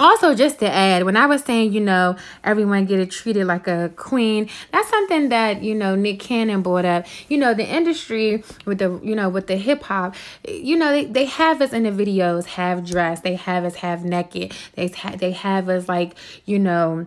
also 0.00 0.34
just 0.34 0.58
to 0.58 0.70
add 0.70 1.04
when 1.04 1.16
i 1.16 1.26
was 1.26 1.42
saying 1.42 1.72
you 1.72 1.80
know 1.80 2.16
everyone 2.44 2.84
get 2.84 3.00
it 3.00 3.10
treated 3.10 3.46
like 3.46 3.66
a 3.66 3.90
queen 3.96 4.48
that's 4.72 4.88
something 4.88 5.28
that 5.28 5.62
you 5.62 5.74
know 5.74 5.94
nick 5.94 6.20
cannon 6.20 6.62
brought 6.62 6.84
up. 6.84 7.06
You 7.28 7.38
know 7.38 7.54
the 7.54 7.66
industry 7.66 8.42
with 8.64 8.78
the 8.78 9.00
you 9.02 9.14
know 9.14 9.28
with 9.28 9.46
the 9.46 9.56
hip-hop 9.56 10.14
you 10.46 10.76
know 10.76 10.90
they, 10.92 11.04
they 11.04 11.24
have 11.24 11.60
us 11.60 11.72
in 11.72 11.82
the 11.82 11.90
videos 11.90 12.46
half 12.46 12.84
dressed 12.84 13.22
they 13.22 13.34
have 13.34 13.64
us 13.64 13.76
half 13.76 14.02
naked 14.02 14.52
they, 14.74 14.88
they 15.16 15.32
have 15.32 15.68
us 15.68 15.88
like 15.88 16.14
you 16.44 16.58
know 16.58 17.06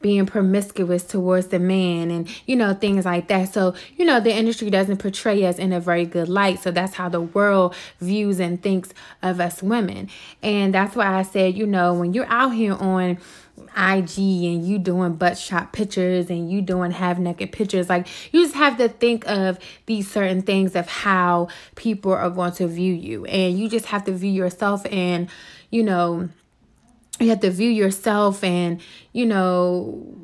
being 0.00 0.26
promiscuous 0.26 1.02
towards 1.02 1.48
the 1.48 1.58
man 1.58 2.10
and 2.10 2.28
you 2.46 2.56
know 2.56 2.72
things 2.74 3.04
like 3.04 3.28
that 3.28 3.52
so 3.52 3.74
you 3.96 4.04
know 4.04 4.20
the 4.20 4.34
industry 4.34 4.70
doesn't 4.70 4.96
portray 4.96 5.44
us 5.44 5.58
in 5.58 5.72
a 5.72 5.80
very 5.80 6.06
good 6.06 6.28
light 6.28 6.58
so 6.58 6.70
that's 6.70 6.94
how 6.94 7.08
the 7.08 7.20
world 7.20 7.74
views 8.00 8.40
and 8.40 8.62
thinks 8.62 8.92
of 9.22 9.40
us 9.40 9.62
women 9.62 10.08
and 10.42 10.72
that's 10.74 10.96
why 10.96 11.18
i 11.18 11.22
said 11.22 11.54
you 11.54 11.66
know 11.66 11.94
when 11.94 12.14
you're 12.14 12.26
out 12.26 12.50
here 12.50 12.74
on 12.74 13.18
IG 13.76 14.18
and 14.18 14.66
you 14.66 14.78
doing 14.78 15.14
butt 15.14 15.38
shot 15.38 15.72
pictures 15.72 16.30
and 16.30 16.50
you 16.50 16.62
doing 16.62 16.90
half 16.90 17.18
naked 17.18 17.52
pictures. 17.52 17.88
Like 17.88 18.08
you 18.32 18.42
just 18.42 18.54
have 18.54 18.78
to 18.78 18.88
think 18.88 19.26
of 19.28 19.58
these 19.86 20.10
certain 20.10 20.42
things 20.42 20.74
of 20.74 20.88
how 20.88 21.48
people 21.76 22.12
are 22.12 22.30
going 22.30 22.52
to 22.52 22.66
view 22.66 22.94
you. 22.94 23.24
And 23.26 23.58
you 23.58 23.68
just 23.68 23.86
have 23.86 24.04
to 24.06 24.12
view 24.12 24.30
yourself 24.30 24.84
and, 24.90 25.28
you 25.70 25.82
know, 25.82 26.30
you 27.20 27.28
have 27.28 27.40
to 27.40 27.50
view 27.50 27.70
yourself 27.70 28.42
and 28.42 28.80
you 29.12 29.26
know 29.26 30.20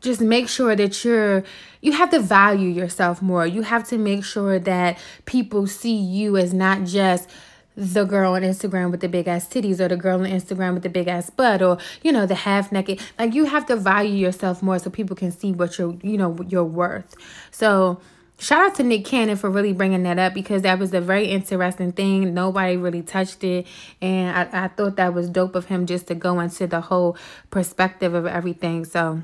just 0.00 0.20
make 0.20 0.48
sure 0.48 0.76
that 0.76 1.04
you're 1.04 1.42
you 1.80 1.92
have 1.92 2.10
to 2.10 2.20
value 2.20 2.68
yourself 2.68 3.20
more. 3.20 3.46
You 3.46 3.62
have 3.62 3.86
to 3.88 3.98
make 3.98 4.24
sure 4.24 4.58
that 4.58 4.98
people 5.26 5.66
see 5.66 5.96
you 5.96 6.36
as 6.36 6.54
not 6.54 6.84
just 6.84 7.28
the 7.76 8.04
girl 8.04 8.34
on 8.34 8.42
Instagram 8.42 8.90
with 8.90 9.00
the 9.00 9.08
big 9.08 9.26
ass 9.26 9.46
titties 9.48 9.80
or 9.80 9.88
the 9.88 9.96
girl 9.96 10.20
on 10.20 10.26
Instagram 10.26 10.74
with 10.74 10.82
the 10.84 10.88
big 10.88 11.08
ass 11.08 11.28
butt 11.28 11.60
or 11.60 11.78
you 12.02 12.12
know 12.12 12.26
the 12.26 12.36
half 12.36 12.70
naked. 12.70 13.00
Like 13.18 13.34
you 13.34 13.46
have 13.46 13.66
to 13.66 13.76
value 13.76 14.14
yourself 14.14 14.62
more 14.62 14.78
so 14.78 14.90
people 14.90 15.16
can 15.16 15.32
see 15.32 15.52
what 15.52 15.78
you're 15.78 15.96
you 16.02 16.16
know 16.16 16.38
your 16.48 16.64
worth. 16.64 17.14
So 17.50 18.00
shout 18.38 18.70
out 18.70 18.74
to 18.76 18.82
Nick 18.82 19.04
Cannon 19.04 19.36
for 19.36 19.48
really 19.48 19.72
bringing 19.72 20.02
that 20.04 20.18
up 20.18 20.34
because 20.34 20.62
that 20.62 20.78
was 20.78 20.92
a 20.92 21.00
very 21.00 21.26
interesting 21.26 21.92
thing 21.92 22.34
nobody 22.34 22.76
really 22.76 23.02
touched 23.02 23.44
it 23.44 23.66
and 24.00 24.36
I, 24.36 24.64
I 24.64 24.68
thought 24.68 24.96
that 24.96 25.14
was 25.14 25.28
dope 25.28 25.54
of 25.54 25.66
him 25.66 25.86
just 25.86 26.08
to 26.08 26.14
go 26.14 26.40
into 26.40 26.66
the 26.66 26.80
whole 26.80 27.16
perspective 27.50 28.14
of 28.14 28.26
everything 28.26 28.84
so 28.84 29.22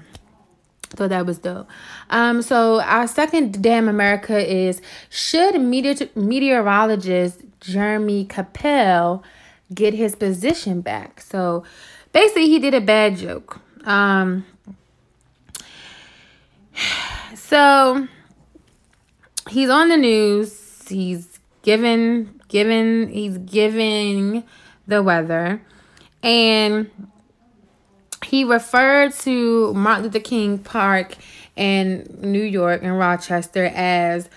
so 0.97 1.07
that 1.07 1.25
was 1.25 1.39
dope. 1.39 1.69
Um, 2.11 2.43
so 2.43 2.81
our 2.81 3.07
second 3.07 3.63
damn 3.63 3.89
America 3.89 4.39
is 4.39 4.83
should 5.09 5.61
meteor- 5.61 6.09
meteorologist 6.15 7.43
Jeremy 7.61 8.25
Kappell 8.25 9.23
get 9.73 9.95
his 9.95 10.17
position 10.17 10.81
back? 10.81 11.21
So 11.21 11.65
basically, 12.13 12.49
he 12.49 12.59
did 12.59 12.75
a 12.75 12.81
bad 12.81 13.17
joke. 13.17 13.61
Um, 13.85 14.45
so 17.35 18.09
he's 19.49 19.71
on 19.71 19.89
the 19.89 19.97
news. 19.97 20.89
He's 20.89 21.39
given 21.63 22.41
given 22.49 23.09
he's 23.09 23.39
giving 23.39 24.45
the 24.87 25.03
weather 25.03 25.63
and 26.23 26.91
he 28.25 28.45
referred 28.45 29.13
to 29.13 29.73
Martin 29.75 30.05
Luther 30.05 30.21
King 30.21 30.59
Park 30.59 31.17
in 31.57 32.19
New 32.21 32.43
York 32.43 32.83
and 32.83 32.99
Rochester 32.99 33.71
as 33.75 34.29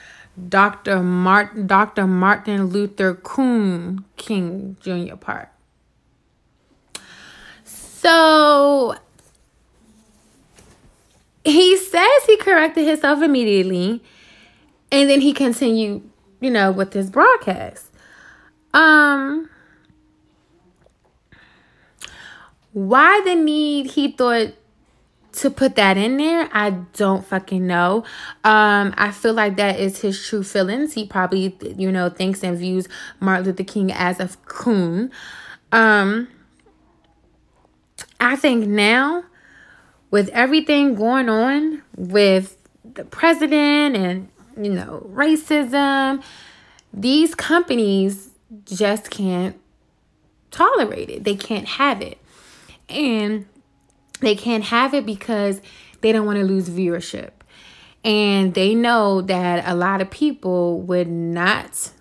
Dr. 0.49 1.01
Martin 1.01 1.67
Dr. 1.67 2.07
Martin 2.07 2.67
Luther 2.67 3.13
King 4.17 4.77
Jr. 4.81 5.15
Park. 5.15 5.49
So 7.63 8.95
he 11.45 11.77
says 11.77 12.25
he 12.25 12.37
corrected 12.37 12.87
himself 12.87 13.21
immediately 13.21 14.01
and 14.93 15.09
then 15.09 15.21
he 15.21 15.33
continued, 15.33 16.07
you 16.39 16.51
know, 16.51 16.71
with 16.71 16.93
his 16.93 17.09
broadcast. 17.09 17.87
Um 18.73 19.49
why 22.71 23.21
the 23.25 23.35
need 23.35 23.91
he 23.91 24.11
thought 24.11 24.53
to 25.33 25.49
put 25.49 25.75
that 25.75 25.97
in 25.97 26.17
there? 26.17 26.47
I 26.53 26.69
don't 26.93 27.25
fucking 27.25 27.65
know. 27.65 28.05
Um 28.43 28.93
i 28.95 29.11
feel 29.11 29.33
like 29.33 29.57
that 29.57 29.79
is 29.79 30.01
his 30.01 30.25
true 30.25 30.43
feelings. 30.43 30.93
He 30.93 31.05
probably 31.07 31.57
you 31.75 31.91
know 31.91 32.09
thinks 32.09 32.43
and 32.43 32.57
views 32.57 32.87
martin 33.19 33.47
luther 33.47 33.63
king 33.63 33.91
as 33.91 34.19
a 34.19 34.29
coon. 34.45 35.11
Um 35.71 36.27
i 38.19 38.35
think 38.35 38.67
now 38.67 39.23
with 40.11 40.29
everything 40.29 40.93
going 40.93 41.29
on 41.29 41.81
with 41.95 42.57
the 42.93 43.05
president 43.05 43.95
and 43.95 44.29
you 44.57 44.71
know 44.71 45.05
racism 45.11 46.23
these 46.93 47.33
companies 47.35 48.29
just 48.65 49.09
can't 49.09 49.59
tolerate 50.51 51.09
it 51.09 51.23
they 51.23 51.35
can't 51.35 51.67
have 51.67 52.01
it 52.01 52.17
and 52.89 53.45
they 54.19 54.35
can't 54.35 54.63
have 54.63 54.93
it 54.93 55.05
because 55.05 55.61
they 56.01 56.11
don't 56.11 56.25
want 56.25 56.39
to 56.39 56.45
lose 56.45 56.69
viewership. 56.69 57.31
And 58.03 58.53
they 58.53 58.75
know 58.75 59.21
that 59.21 59.67
a 59.67 59.75
lot 59.75 60.01
of 60.01 60.09
people 60.09 60.81
would 60.81 61.07
not 61.07 61.91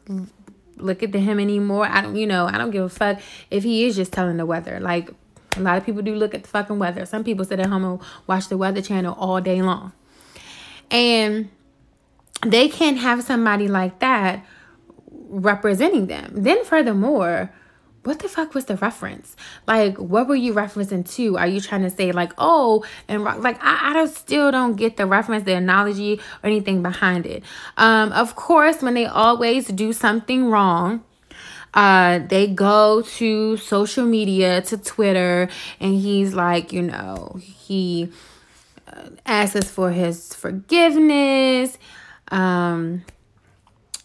look 0.76 1.02
at 1.02 1.14
him 1.14 1.38
anymore. 1.38 1.86
I 1.86 2.00
don't, 2.00 2.16
you 2.16 2.26
know, 2.26 2.46
I 2.46 2.58
don't 2.58 2.70
give 2.70 2.84
a 2.84 2.88
fuck 2.88 3.20
if 3.50 3.62
he 3.62 3.84
is 3.84 3.94
just 3.94 4.12
telling 4.12 4.36
the 4.36 4.46
weather. 4.46 4.80
Like 4.80 5.10
a 5.56 5.60
lot 5.60 5.78
of 5.78 5.86
people 5.86 6.02
do 6.02 6.14
look 6.16 6.34
at 6.34 6.42
the 6.42 6.48
fucking 6.48 6.78
weather. 6.78 7.06
Some 7.06 7.22
people 7.22 7.44
sit 7.44 7.60
at 7.60 7.66
home 7.66 7.84
and 7.84 8.00
watch 8.26 8.48
the 8.48 8.56
weather 8.56 8.82
channel 8.82 9.14
all 9.18 9.40
day 9.40 9.62
long. 9.62 9.92
And 10.90 11.50
they 12.46 12.68
can't 12.68 12.98
have 12.98 13.22
somebody 13.22 13.68
like 13.68 13.98
that 14.00 14.44
representing 15.10 16.06
them. 16.06 16.30
Then 16.34 16.64
furthermore, 16.64 17.50
what 18.04 18.18
the 18.18 18.28
fuck 18.28 18.54
was 18.54 18.64
the 18.64 18.76
reference? 18.76 19.36
Like, 19.66 19.96
what 19.96 20.26
were 20.26 20.34
you 20.34 20.52
referencing 20.52 21.08
to? 21.14 21.38
Are 21.38 21.46
you 21.46 21.60
trying 21.60 21.82
to 21.82 21.90
say 21.90 22.10
like, 22.10 22.32
oh, 22.36 22.84
and 23.06 23.22
like 23.22 23.62
I, 23.62 23.90
I 23.90 23.92
don't, 23.92 24.08
still 24.08 24.50
don't 24.50 24.74
get 24.74 24.96
the 24.96 25.06
reference, 25.06 25.44
the 25.44 25.54
analogy, 25.54 26.20
or 26.42 26.48
anything 26.48 26.82
behind 26.82 27.26
it. 27.26 27.44
Um, 27.76 28.12
of 28.12 28.34
course, 28.34 28.82
when 28.82 28.94
they 28.94 29.06
always 29.06 29.68
do 29.68 29.92
something 29.92 30.50
wrong, 30.50 31.04
uh, 31.74 32.18
they 32.18 32.48
go 32.48 33.02
to 33.02 33.56
social 33.56 34.04
media, 34.04 34.60
to 34.62 34.76
Twitter, 34.76 35.48
and 35.80 35.94
he's 35.94 36.34
like, 36.34 36.72
you 36.72 36.82
know, 36.82 37.38
he 37.40 38.10
uh, 38.88 39.10
asks 39.24 39.70
for 39.70 39.92
his 39.92 40.34
forgiveness. 40.34 41.78
Um, 42.32 43.04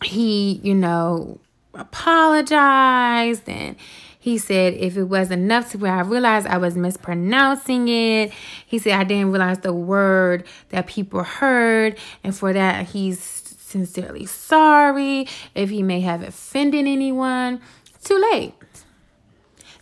he, 0.04 0.60
you 0.64 0.76
know, 0.76 1.40
apologized 1.74 3.48
and 3.48 3.76
he 4.20 4.38
said 4.38 4.74
if 4.74 4.98
it 4.98 5.06
was 5.06 5.32
enough 5.32 5.72
to 5.72 5.78
where 5.78 5.94
I 5.94 6.02
realized 6.02 6.48
I 6.48 6.58
was 6.58 6.76
mispronouncing 6.76 7.88
it. 7.88 8.34
He 8.66 8.80
said 8.80 8.94
I 8.94 9.04
didn't 9.04 9.32
realize 9.32 9.60
the 9.60 9.74
word 9.74 10.46
that 10.70 10.88
people 10.88 11.24
heard 11.24 11.98
and 12.24 12.36
for 12.36 12.52
that 12.52 12.88
he's 12.88 13.20
sincerely 13.22 14.26
sorry 14.26 15.28
if 15.56 15.70
he 15.70 15.84
may 15.84 16.02
have 16.02 16.24
offended 16.24 16.88
anyone. 16.88 17.62
It's 17.96 18.08
too 18.08 18.20
late. 18.32 18.54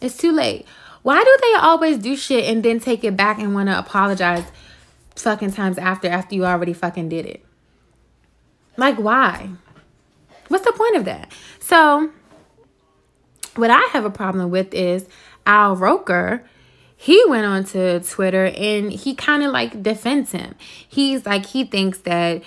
It's 0.02 0.18
too 0.18 0.32
late. 0.32 0.66
Why 1.02 1.24
do 1.24 1.38
they 1.42 1.60
always 1.60 1.98
do 1.98 2.16
shit 2.16 2.46
and 2.46 2.64
then 2.64 2.80
take 2.80 3.04
it 3.04 3.16
back 3.16 3.40
and 3.40 3.54
want 3.54 3.70
to 3.70 3.78
apologize 3.78 4.46
fucking 5.16 5.52
times 5.52 5.78
after 5.78 6.08
after 6.08 6.36
you 6.36 6.46
already 6.46 6.74
fucking 6.74 7.10
did 7.10 7.26
it? 7.26 7.45
Like 8.78 8.98
why? 8.98 9.50
What's 10.48 10.66
the 10.66 10.74
point 10.74 10.96
of 10.98 11.06
that? 11.06 11.32
So, 11.60 12.12
what 13.56 13.72
I 13.72 13.82
have 13.92 14.06
a 14.06 14.10
problem 14.10 14.52
with 14.52 14.74
is 14.74 15.08
Al 15.46 15.76
Roker. 15.76 16.44
He 16.98 17.22
went 17.28 17.46
on 17.46 17.66
to 17.66 18.00
Twitter 18.00 18.46
and 18.46 18.92
he 18.92 19.16
kind 19.16 19.44
of 19.44 19.52
like 19.52 19.84
defends 19.84 20.32
him. 20.32 20.56
He's 20.88 21.26
like, 21.26 21.46
he 21.46 21.66
thinks 21.66 22.00
that 22.00 22.42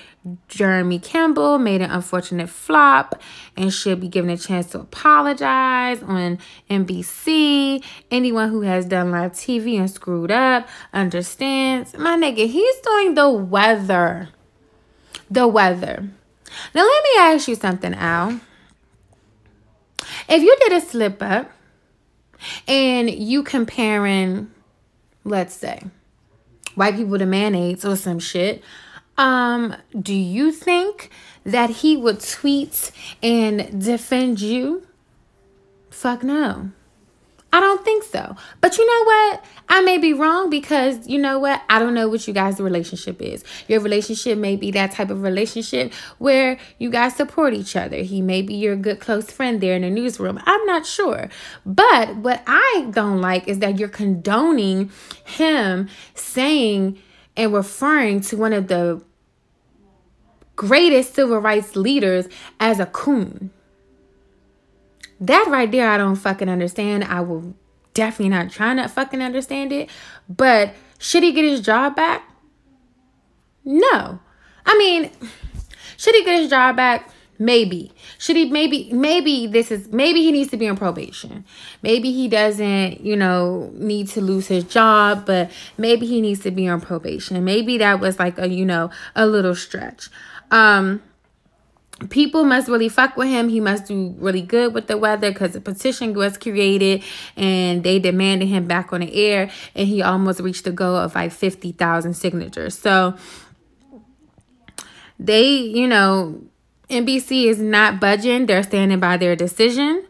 Jeremy 0.49 0.99
Campbell 0.99 1.59
made 1.59 1.83
an 1.83 1.91
unfortunate 1.91 2.49
flop 2.49 3.21
and 3.57 3.73
should 3.73 4.01
be 4.01 4.09
given 4.09 4.31
a 4.31 4.39
chance 4.39 4.71
to 4.71 4.81
apologize 4.81 6.03
on 6.03 6.39
NBC. 6.71 7.85
Anyone 8.11 8.49
who 8.49 8.63
has 8.63 8.87
done 8.87 9.11
live 9.11 9.33
TV 9.33 9.79
and 9.79 9.91
screwed 9.91 10.31
up 10.31 10.67
understands. 10.93 11.97
My 11.97 12.17
nigga, 12.17 12.49
he's 12.49 12.77
doing 12.81 13.15
the 13.15 13.31
weather. 13.31 14.31
The 15.31 15.47
weather. 15.47 16.09
Now, 16.75 16.83
let 16.83 17.03
me 17.05 17.11
ask 17.19 17.49
you 17.49 17.55
something, 17.55 17.95
Al. 17.95 18.41
If 20.29 20.43
you 20.43 20.57
did 20.61 20.73
a 20.73 20.81
slip 20.81 21.23
up 21.23 21.51
and 22.67 23.11
you 23.11 23.43
comparing, 23.43 24.51
let's 25.25 25.55
say, 25.55 25.83
white 26.75 26.97
people 26.97 27.19
to 27.19 27.27
mayonnaise 27.27 27.85
or 27.85 27.97
some 27.97 28.19
shit, 28.19 28.63
um, 29.17 29.75
do 30.01 30.15
you 30.15 30.53
think 30.53 31.11
that 31.45 31.71
he 31.71 31.97
would 31.97 32.21
tweet 32.21 32.93
and 33.23 33.83
defend 33.83 34.41
you? 34.41 34.87
Fuck 35.91 36.23
no. 36.23 36.71
I 37.51 37.61
don't 37.61 37.83
think 37.83 38.05
so. 38.05 38.37
But 38.61 38.77
you 38.77 38.87
know 38.87 39.05
what? 39.05 39.45
I 39.71 39.81
may 39.81 39.97
be 39.97 40.13
wrong 40.13 40.51
because 40.51 41.09
you 41.09 41.19
know 41.19 41.39
what? 41.39 41.63
I 41.71 41.79
don't 41.79 41.95
know 41.95 42.09
what 42.09 42.29
you 42.29 42.35
guys' 42.35 42.61
relationship 42.61 43.23
is. 43.23 43.43
Your 43.69 43.81
relationship 43.81 44.37
may 44.37 44.57
be 44.57 44.71
that 44.73 44.93
type 44.93 45.09
of 45.09 45.23
relationship 45.23 45.93
where 46.19 46.59
you 46.79 46.91
guys 46.91 47.17
support 47.17 47.55
each 47.55 47.75
other. 47.75 47.99
He 47.99 48.21
may 48.21 48.43
be 48.43 48.55
your 48.55 48.77
good 48.77 49.01
close 49.01 49.31
friend 49.31 49.63
there 49.63 49.75
in 49.75 49.83
the 49.83 49.91
newsroom. 49.91 50.39
I'm 50.45 50.67
not 50.67 50.85
sure. 50.85 51.31
But 51.65 52.17
what 52.17 52.43
I 52.47 52.89
don't 52.91 53.21
like 53.23 53.49
is 53.49 53.61
that 53.61 53.79
you're 53.79 53.89
condoning 53.89 54.91
him 55.25 55.89
saying 56.15 56.99
and 57.35 57.53
referring 57.55 58.21
to 58.23 58.37
one 58.37 58.53
of 58.53 58.69
the 58.69 59.03
greatest 60.55 61.15
civil 61.15 61.39
rights 61.39 61.77
leaders 61.77 62.29
as 62.61 62.79
a 62.79 62.87
coon. 62.87 63.51
That 65.21 65.47
right 65.49 65.71
there, 65.71 65.91
I 65.91 65.97
don't 65.97 66.17
fucking 66.17 66.49
understand. 66.49 67.05
I 67.05 67.21
will 67.21 67.55
definitely 67.95 68.29
not 68.29 68.51
trying 68.51 68.77
to 68.77 68.89
fucking 68.89 69.21
understand 69.21 69.73
it. 69.73 69.91
But 70.29 70.75
should 70.99 71.23
he 71.23 71.33
get 71.33 71.45
his 71.45 71.61
job 71.61 71.97
back? 71.97 72.23
No. 73.65 74.21
I 74.65 74.79
mean, 74.79 75.11
should 75.97 76.15
he 76.15 76.25
get 76.25 76.41
his 76.41 76.51
job 76.51 76.77
back? 76.77 77.11
Maybe. 77.41 77.93
Should 78.19 78.35
he 78.35 78.51
maybe 78.51 78.91
maybe 78.93 79.47
this 79.47 79.71
is 79.71 79.93
maybe 79.93 80.23
he 80.23 80.33
needs 80.33 80.51
to 80.51 80.57
be 80.57 80.69
on 80.69 80.77
probation. 80.77 81.45
Maybe 81.83 82.13
he 82.13 82.27
doesn't, 82.27 83.01
you 83.01 83.15
know, 83.15 83.71
need 83.75 84.09
to 84.09 84.21
lose 84.21 84.49
his 84.49 84.65
job, 84.65 85.25
but 85.25 85.51
maybe 85.77 86.05
he 86.07 86.21
needs 86.21 86.41
to 86.41 86.51
be 86.51 86.67
on 86.67 86.81
probation. 86.81 87.45
Maybe 87.45 87.79
that 87.79 88.01
was 88.01 88.19
like 88.19 88.39
a, 88.39 88.49
you 88.49 88.65
know, 88.65 88.91
a 89.15 89.27
little 89.27 89.55
stretch. 89.55 90.09
Um 90.51 91.01
people 92.11 92.45
must 92.45 92.69
really 92.69 92.89
fuck 92.89 93.17
with 93.17 93.29
him. 93.29 93.49
He 93.49 93.61
must 93.61 93.87
do 93.87 94.15
really 94.19 94.43
good 94.43 94.73
with 94.73 94.87
the 94.87 94.97
weather 94.97 95.33
because 95.33 95.55
a 95.57 95.61
petition 95.61 96.15
was 96.15 96.39
created 96.39 97.03
and 97.37 97.83
they 97.83 97.99
demanded 97.99 98.47
him 98.47 98.67
back 98.67 98.93
on 98.93 99.01
the 99.01 99.15
air. 99.15 99.51
And 99.75 99.89
he 99.89 100.03
almost 100.03 100.41
reached 100.41 100.65
the 100.65 100.73
goal 100.73 100.97
of 100.97 101.15
like 101.15 101.33
50,000 101.33 102.15
signatures. 102.15 102.79
So 102.79 103.17
they, 105.19 105.49
you 105.49 105.89
know, 105.89 106.41
NBC 106.89 107.47
is 107.47 107.61
not 107.61 108.01
budging. 108.01 108.47
They're 108.47 108.63
standing 108.63 109.01
by 109.01 109.17
their 109.17 109.37
decision. 109.37 110.05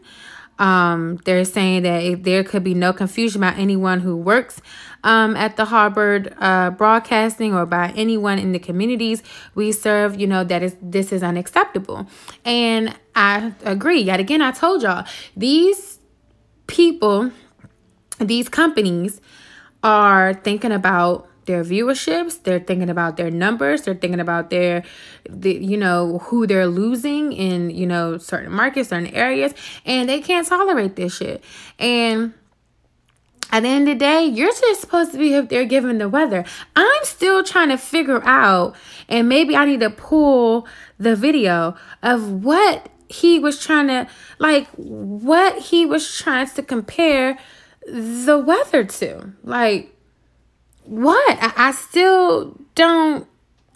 Um, 0.59 1.19
they're 1.23 1.45
saying 1.45 1.83
that 1.83 2.23
there 2.23 2.43
could 2.43 2.63
be 2.63 2.73
no 2.73 2.91
confusion 2.91 3.41
about 3.41 3.57
anyone 3.57 4.01
who 4.01 4.15
works 4.15 4.61
um, 5.03 5.35
at 5.37 5.55
the 5.55 5.65
Hubbard 5.65 6.35
uh, 6.37 6.71
Broadcasting 6.71 7.53
or 7.55 7.65
by 7.65 7.93
anyone 7.95 8.37
in 8.37 8.51
the 8.51 8.59
communities 8.59 9.23
we 9.55 9.71
serve, 9.71 10.19
you 10.19 10.27
know, 10.27 10.43
that 10.43 10.61
is 10.61 10.75
this 10.81 11.13
is 11.13 11.23
unacceptable. 11.23 12.07
And 12.43 12.93
I 13.15 13.53
agree. 13.63 14.01
Yet 14.01 14.19
again, 14.19 14.41
I 14.41 14.51
told 14.51 14.83
y'all 14.83 15.05
these 15.35 15.99
people, 16.67 17.31
these 18.19 18.49
companies 18.49 19.21
are 19.81 20.33
thinking 20.33 20.73
about 20.73 21.28
their 21.49 21.63
viewerships 21.63 22.43
they're 22.43 22.59
thinking 22.59 22.91
about 22.91 23.17
their 23.17 23.31
numbers 23.31 23.81
they're 23.81 23.95
thinking 23.95 24.19
about 24.19 24.51
their 24.51 24.83
the, 25.27 25.55
you 25.55 25.75
know 25.75 26.19
who 26.19 26.45
they're 26.45 26.67
losing 26.67 27.33
in 27.33 27.71
you 27.71 27.87
know 27.87 28.19
certain 28.19 28.51
markets 28.51 28.89
certain 28.89 29.07
areas 29.07 29.51
and 29.83 30.07
they 30.07 30.21
can't 30.21 30.47
tolerate 30.47 30.95
this 30.95 31.17
shit 31.17 31.43
and 31.79 32.35
at 33.51 33.63
the 33.63 33.69
end 33.69 33.89
of 33.89 33.95
the 33.95 33.99
day, 33.99 34.25
you're 34.25 34.51
just 34.51 34.81
supposed 34.81 35.11
to 35.13 35.17
be 35.17 35.33
up 35.33 35.49
there 35.49 35.65
giving 35.65 35.97
the 35.97 36.07
weather. 36.07 36.45
I'm 36.75 37.03
still 37.03 37.43
trying 37.43 37.69
to 37.69 37.77
figure 37.77 38.23
out, 38.23 38.75
and 39.07 39.27
maybe 39.27 39.55
I 39.55 39.65
need 39.65 39.79
to 39.79 39.89
pull 39.89 40.67
the 40.99 41.15
video 41.15 41.75
of 42.03 42.43
what 42.43 42.89
he 43.07 43.39
was 43.39 43.59
trying 43.59 43.87
to, 43.87 44.07
like, 44.37 44.67
what 44.75 45.57
he 45.57 45.83
was 45.83 46.15
trying 46.15 46.47
to 46.47 46.61
compare 46.61 47.39
the 47.87 48.37
weather 48.37 48.83
to. 48.83 49.33
Like, 49.43 49.95
what? 50.89 51.37
I, 51.41 51.69
I 51.69 51.71
still 51.71 52.57
don't, 52.75 53.27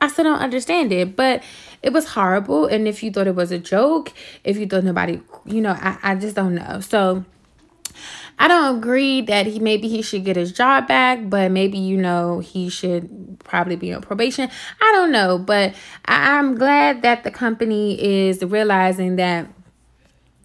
I 0.02 0.08
still 0.08 0.26
don't 0.26 0.40
understand 0.40 0.92
it, 0.92 1.16
but 1.16 1.44
it 1.82 1.94
was 1.94 2.08
horrible. 2.08 2.66
And 2.66 2.88
if 2.88 3.04
you 3.04 3.12
thought 3.12 3.28
it 3.28 3.36
was 3.36 3.52
a 3.52 3.60
joke, 3.60 4.12
if 4.44 4.58
you 4.58 4.66
thought 4.68 4.84
nobody, 4.84 5.22
you 5.46 5.62
know, 5.62 5.78
I, 5.80 5.98
I 6.02 6.16
just 6.16 6.36
don't 6.36 6.56
know. 6.56 6.80
So, 6.82 7.24
I 8.40 8.48
don't 8.48 8.78
agree 8.78 9.22
that 9.22 9.46
he 9.46 9.60
maybe 9.60 9.88
he 9.88 10.02
should 10.02 10.26
get 10.26 10.36
his 10.36 10.52
job 10.52 10.88
back, 10.88 11.30
but 11.30 11.52
maybe 11.52 11.78
you 11.78 11.98
know 11.98 12.40
he 12.40 12.68
should 12.68 13.38
probably 13.44 13.76
be 13.76 13.94
on 13.94 14.02
probation. 14.02 14.50
I 14.82 14.92
don't 14.94 15.12
know, 15.12 15.38
but 15.38 15.76
I, 16.06 16.38
I'm 16.38 16.56
glad 16.56 17.04
that 17.04 17.24
the 17.24 17.32
company 17.32 18.02
is 18.04 18.44
realizing 18.44 19.18
that 19.18 19.48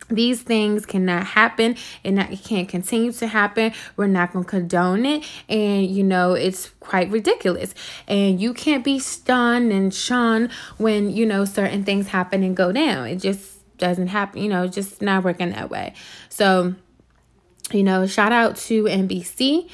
these 0.09 0.43
things 0.43 0.87
cannot 0.87 1.27
happen 1.27 1.77
and 2.05 2.17
not, 2.17 2.33
it 2.33 2.43
can't 2.43 2.69
continue 2.69 3.13
to 3.13 3.27
happen 3.27 3.73
we're 3.97 4.07
not 4.07 4.33
going 4.33 4.45
to 4.45 4.51
condone 4.51 5.05
it 5.05 5.25
and 5.49 5.87
you 5.87 6.03
know 6.03 6.33
it's 6.33 6.71
quite 6.81 7.11
ridiculous 7.11 7.75
and 8.07 8.41
you 8.41 8.55
can't 8.55 8.85
be 8.85 8.99
stunned 8.99 9.73
and 9.73 9.93
shunned 9.93 10.51
when 10.79 11.11
you 11.11 11.27
know 11.27 11.45
certain 11.45 11.85
things 11.85 12.09
happen 12.09 12.43
and 12.43 12.57
go 12.57 12.73
down 12.73 13.07
it 13.07 13.17
just 13.17 13.57
doesn't 13.79 14.09
happen 14.09 14.43
you 14.43 14.49
know 14.49 14.67
just 14.67 15.03
not 15.03 15.23
working 15.23 15.51
that 15.51 15.71
way 15.71 15.93
so 16.29 16.75
you 17.73 17.83
know, 17.83 18.07
shout 18.07 18.33
out 18.33 18.57
to 18.57 18.85
NBC. 18.85 19.69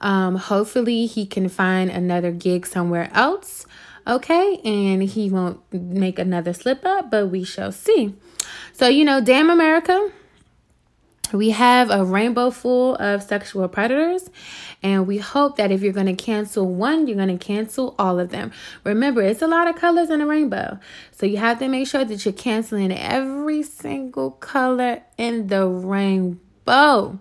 Um, 0.00 0.36
hopefully, 0.36 1.06
he 1.06 1.26
can 1.26 1.48
find 1.48 1.90
another 1.90 2.30
gig 2.30 2.66
somewhere 2.66 3.10
else. 3.12 3.66
Okay, 4.06 4.58
and 4.64 5.02
he 5.02 5.28
won't 5.28 5.60
make 5.72 6.18
another 6.18 6.52
slip 6.52 6.84
up, 6.86 7.10
but 7.10 7.26
we 7.26 7.44
shall 7.44 7.70
see. 7.70 8.14
So, 8.72 8.88
you 8.88 9.04
know, 9.04 9.20
damn 9.20 9.50
America, 9.50 10.10
we 11.32 11.50
have 11.50 11.90
a 11.90 12.04
rainbow 12.04 12.50
full 12.50 12.96
of 12.96 13.22
sexual 13.22 13.68
predators, 13.68 14.28
and 14.82 15.06
we 15.06 15.18
hope 15.18 15.56
that 15.56 15.70
if 15.70 15.82
you're 15.82 15.92
going 15.92 16.06
to 16.06 16.20
cancel 16.20 16.66
one, 16.66 17.06
you're 17.06 17.16
going 17.16 17.36
to 17.36 17.44
cancel 17.44 17.94
all 17.98 18.18
of 18.18 18.30
them. 18.30 18.50
Remember, 18.84 19.22
it's 19.22 19.42
a 19.42 19.46
lot 19.46 19.68
of 19.68 19.76
colors 19.76 20.10
in 20.10 20.20
a 20.20 20.26
rainbow, 20.26 20.78
so 21.12 21.26
you 21.26 21.36
have 21.36 21.58
to 21.60 21.68
make 21.68 21.86
sure 21.86 22.04
that 22.04 22.24
you're 22.24 22.34
canceling 22.34 22.92
every 22.92 23.62
single 23.62 24.32
color 24.32 25.02
in 25.16 25.46
the 25.46 25.66
rainbow. 25.66 27.18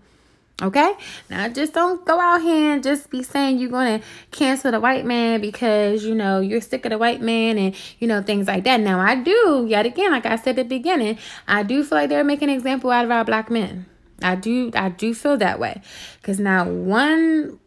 Okay? 0.61 0.93
Now 1.29 1.47
just 1.47 1.73
don't 1.73 2.03
go 2.05 2.19
out 2.19 2.41
here 2.41 2.73
and 2.73 2.83
just 2.83 3.09
be 3.09 3.23
saying 3.23 3.59
you're 3.59 3.69
gonna 3.69 4.01
cancel 4.31 4.71
the 4.71 4.79
white 4.79 5.05
man 5.05 5.39
because 5.39 6.03
you 6.03 6.13
know 6.13 6.39
you're 6.41 6.61
sick 6.61 6.85
of 6.85 6.91
the 6.91 6.97
white 6.97 7.21
man 7.21 7.57
and 7.57 7.75
you 7.99 8.07
know 8.07 8.21
things 8.21 8.47
like 8.47 8.65
that. 8.65 8.79
Now 8.79 8.99
I 8.99 9.15
do, 9.15 9.65
yet 9.67 9.85
again, 9.85 10.11
like 10.11 10.25
I 10.25 10.35
said 10.35 10.59
at 10.59 10.67
the 10.67 10.77
beginning, 10.77 11.17
I 11.47 11.63
do 11.63 11.83
feel 11.83 11.97
like 11.97 12.09
they're 12.09 12.23
making 12.23 12.49
an 12.49 12.55
example 12.55 12.91
out 12.91 13.05
of 13.05 13.11
our 13.11 13.23
black 13.23 13.49
men. 13.49 13.85
I 14.21 14.35
do 14.35 14.71
I 14.75 14.89
do 14.89 15.13
feel 15.13 15.37
that 15.37 15.59
way. 15.59 15.81
Cause 16.23 16.39
now 16.39 16.65
one 16.65 17.59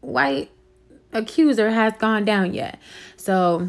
white 0.00 0.50
accuser 1.12 1.70
has 1.70 1.94
gone 1.94 2.24
down 2.24 2.52
yet. 2.52 2.78
So 3.16 3.68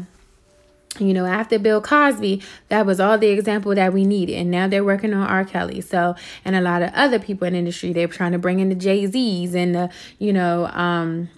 you 1.00 1.14
know, 1.14 1.26
after 1.26 1.58
Bill 1.58 1.80
Cosby, 1.80 2.42
that 2.68 2.86
was 2.86 3.00
all 3.00 3.18
the 3.18 3.28
example 3.28 3.74
that 3.74 3.92
we 3.92 4.04
needed. 4.04 4.34
And 4.34 4.50
now 4.50 4.68
they're 4.68 4.84
working 4.84 5.14
on 5.14 5.26
R. 5.26 5.44
Kelly. 5.44 5.80
So, 5.80 6.14
and 6.44 6.56
a 6.56 6.60
lot 6.60 6.82
of 6.82 6.92
other 6.94 7.18
people 7.18 7.46
in 7.46 7.52
the 7.54 7.60
industry, 7.60 7.92
they're 7.92 8.08
trying 8.08 8.32
to 8.32 8.38
bring 8.38 8.60
in 8.60 8.68
the 8.68 8.74
Jay 8.74 9.06
Z's 9.06 9.54
and 9.54 9.74
the, 9.74 9.90
you 10.18 10.32
know, 10.32 10.66
um, 10.68 11.28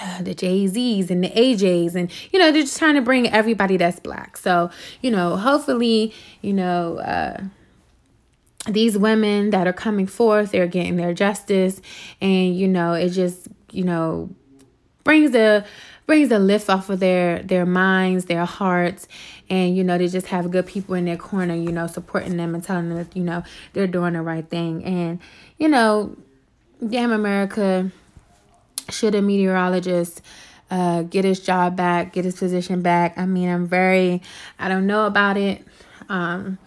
the 0.20 0.34
Jay 0.34 0.66
Z's 0.66 1.10
and 1.10 1.22
the 1.22 1.30
AJ's, 1.30 1.94
and 1.94 2.10
you 2.32 2.38
know, 2.38 2.52
they're 2.52 2.62
just 2.62 2.78
trying 2.78 2.94
to 2.94 3.02
bring 3.02 3.28
everybody 3.28 3.76
that's 3.76 4.00
black. 4.00 4.36
So, 4.36 4.70
you 5.00 5.10
know, 5.10 5.36
hopefully, 5.36 6.14
you 6.40 6.52
know, 6.52 6.98
uh, 6.98 7.42
these 8.68 8.96
women 8.96 9.50
that 9.50 9.66
are 9.66 9.72
coming 9.72 10.06
forth, 10.06 10.52
they're 10.52 10.66
getting 10.66 10.96
their 10.96 11.14
justice, 11.14 11.80
and 12.20 12.56
you 12.56 12.68
know, 12.68 12.92
it 12.92 13.10
just, 13.10 13.48
you 13.70 13.84
know, 13.84 14.30
brings 15.04 15.34
a 15.34 15.64
brings 16.06 16.30
a 16.30 16.38
lift 16.38 16.68
off 16.68 16.90
of 16.90 17.00
their 17.00 17.42
their 17.42 17.66
minds, 17.66 18.26
their 18.26 18.44
hearts, 18.44 19.08
and 19.48 19.76
you 19.76 19.84
know 19.84 19.98
they 19.98 20.08
just 20.08 20.26
have 20.28 20.50
good 20.50 20.66
people 20.66 20.94
in 20.94 21.04
their 21.04 21.16
corner, 21.16 21.54
you 21.54 21.72
know, 21.72 21.86
supporting 21.86 22.36
them 22.36 22.54
and 22.54 22.64
telling 22.64 22.88
them 22.88 22.98
that 22.98 23.16
you 23.16 23.22
know 23.22 23.42
they're 23.72 23.86
doing 23.86 24.14
the 24.14 24.22
right 24.22 24.48
thing. 24.48 24.84
And 24.84 25.20
you 25.58 25.68
know, 25.68 26.16
damn 26.86 27.12
America, 27.12 27.90
should 28.90 29.14
a 29.14 29.22
meteorologist 29.22 30.22
uh, 30.70 31.02
get 31.02 31.24
his 31.24 31.40
job 31.40 31.76
back, 31.76 32.12
get 32.12 32.24
his 32.24 32.36
position 32.36 32.82
back? 32.82 33.16
I 33.18 33.26
mean, 33.26 33.48
I'm 33.48 33.66
very, 33.66 34.22
I 34.58 34.68
don't 34.68 34.86
know 34.86 35.06
about 35.06 35.36
it. 35.36 35.64
Um, 36.08 36.58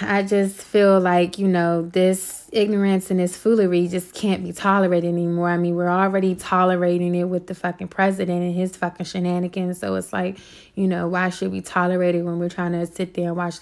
I 0.00 0.22
just 0.22 0.56
feel 0.56 0.98
like, 1.00 1.38
you 1.38 1.48
know, 1.48 1.82
this 1.82 2.43
ignorance 2.54 3.10
and 3.10 3.20
this 3.20 3.36
foolery 3.36 3.88
just 3.88 4.14
can't 4.14 4.44
be 4.44 4.52
tolerated 4.52 5.08
anymore. 5.12 5.50
I 5.50 5.56
mean, 5.56 5.74
we're 5.74 5.88
already 5.88 6.34
tolerating 6.34 7.14
it 7.14 7.24
with 7.24 7.46
the 7.48 7.54
fucking 7.54 7.88
president 7.88 8.42
and 8.42 8.54
his 8.54 8.76
fucking 8.76 9.06
shenanigans. 9.06 9.78
So 9.78 9.94
it's 9.96 10.12
like, 10.12 10.38
you 10.74 10.86
know, 10.86 11.08
why 11.08 11.30
should 11.30 11.52
we 11.52 11.60
tolerate 11.60 12.14
it 12.14 12.22
when 12.22 12.38
we're 12.38 12.48
trying 12.48 12.72
to 12.72 12.86
sit 12.86 13.14
there 13.14 13.28
and 13.28 13.36
watch 13.36 13.56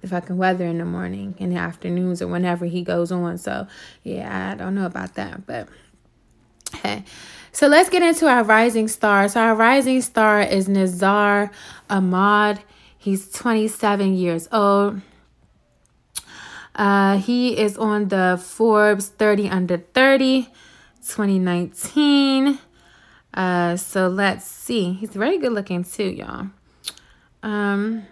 the 0.00 0.08
fucking 0.08 0.36
weather 0.36 0.64
in 0.64 0.78
the 0.78 0.84
morning, 0.84 1.34
in 1.38 1.50
the 1.50 1.56
afternoons, 1.56 2.22
or 2.22 2.28
whenever 2.28 2.64
he 2.66 2.82
goes 2.82 3.12
on? 3.12 3.38
So, 3.38 3.66
yeah, 4.02 4.52
I 4.52 4.54
don't 4.56 4.74
know 4.74 4.86
about 4.86 5.14
that. 5.14 5.46
But, 5.46 5.68
hey. 6.82 7.04
So 7.52 7.66
let's 7.66 7.88
get 7.88 8.02
into 8.02 8.28
our 8.28 8.44
rising 8.44 8.88
star. 8.88 9.28
So 9.28 9.40
our 9.40 9.54
rising 9.54 10.00
star 10.00 10.40
is 10.40 10.68
Nazar 10.68 11.50
Ahmad. 11.90 12.60
He's 12.96 13.30
27 13.30 14.14
years 14.14 14.48
old. 14.52 15.00
Uh, 16.78 17.18
he 17.18 17.58
is 17.58 17.76
on 17.76 18.08
the 18.08 18.40
Forbes 18.42 19.08
30 19.08 19.50
under 19.50 19.76
30 19.78 20.48
2019. 21.06 22.58
Uh, 23.34 23.76
so 23.76 24.08
let's 24.08 24.44
see. 24.46 24.92
He's 24.92 25.10
very 25.10 25.38
good 25.38 25.52
looking 25.52 25.84
too, 25.84 26.08
y'all. 26.08 26.46
Um, 27.42 28.06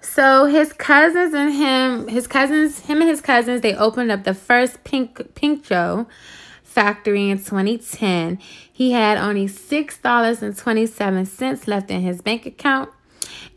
so 0.00 0.46
his 0.46 0.72
cousins 0.72 1.34
and 1.34 1.52
him, 1.52 2.08
his 2.08 2.26
cousins, 2.26 2.80
him 2.80 3.00
and 3.00 3.10
his 3.10 3.20
cousins, 3.20 3.60
they 3.60 3.74
opened 3.74 4.10
up 4.10 4.24
the 4.24 4.34
first 4.34 4.82
Pink 4.84 5.34
Pincho 5.34 6.06
factory 6.62 7.30
in 7.30 7.38
2010. 7.38 8.38
He 8.72 8.92
had 8.92 9.18
only 9.18 9.48
six 9.48 9.98
dollars 9.98 10.42
and 10.42 10.56
twenty 10.56 10.86
seven 10.86 11.26
cents 11.26 11.68
left 11.68 11.90
in 11.90 12.00
his 12.00 12.22
bank 12.22 12.46
account. 12.46 12.90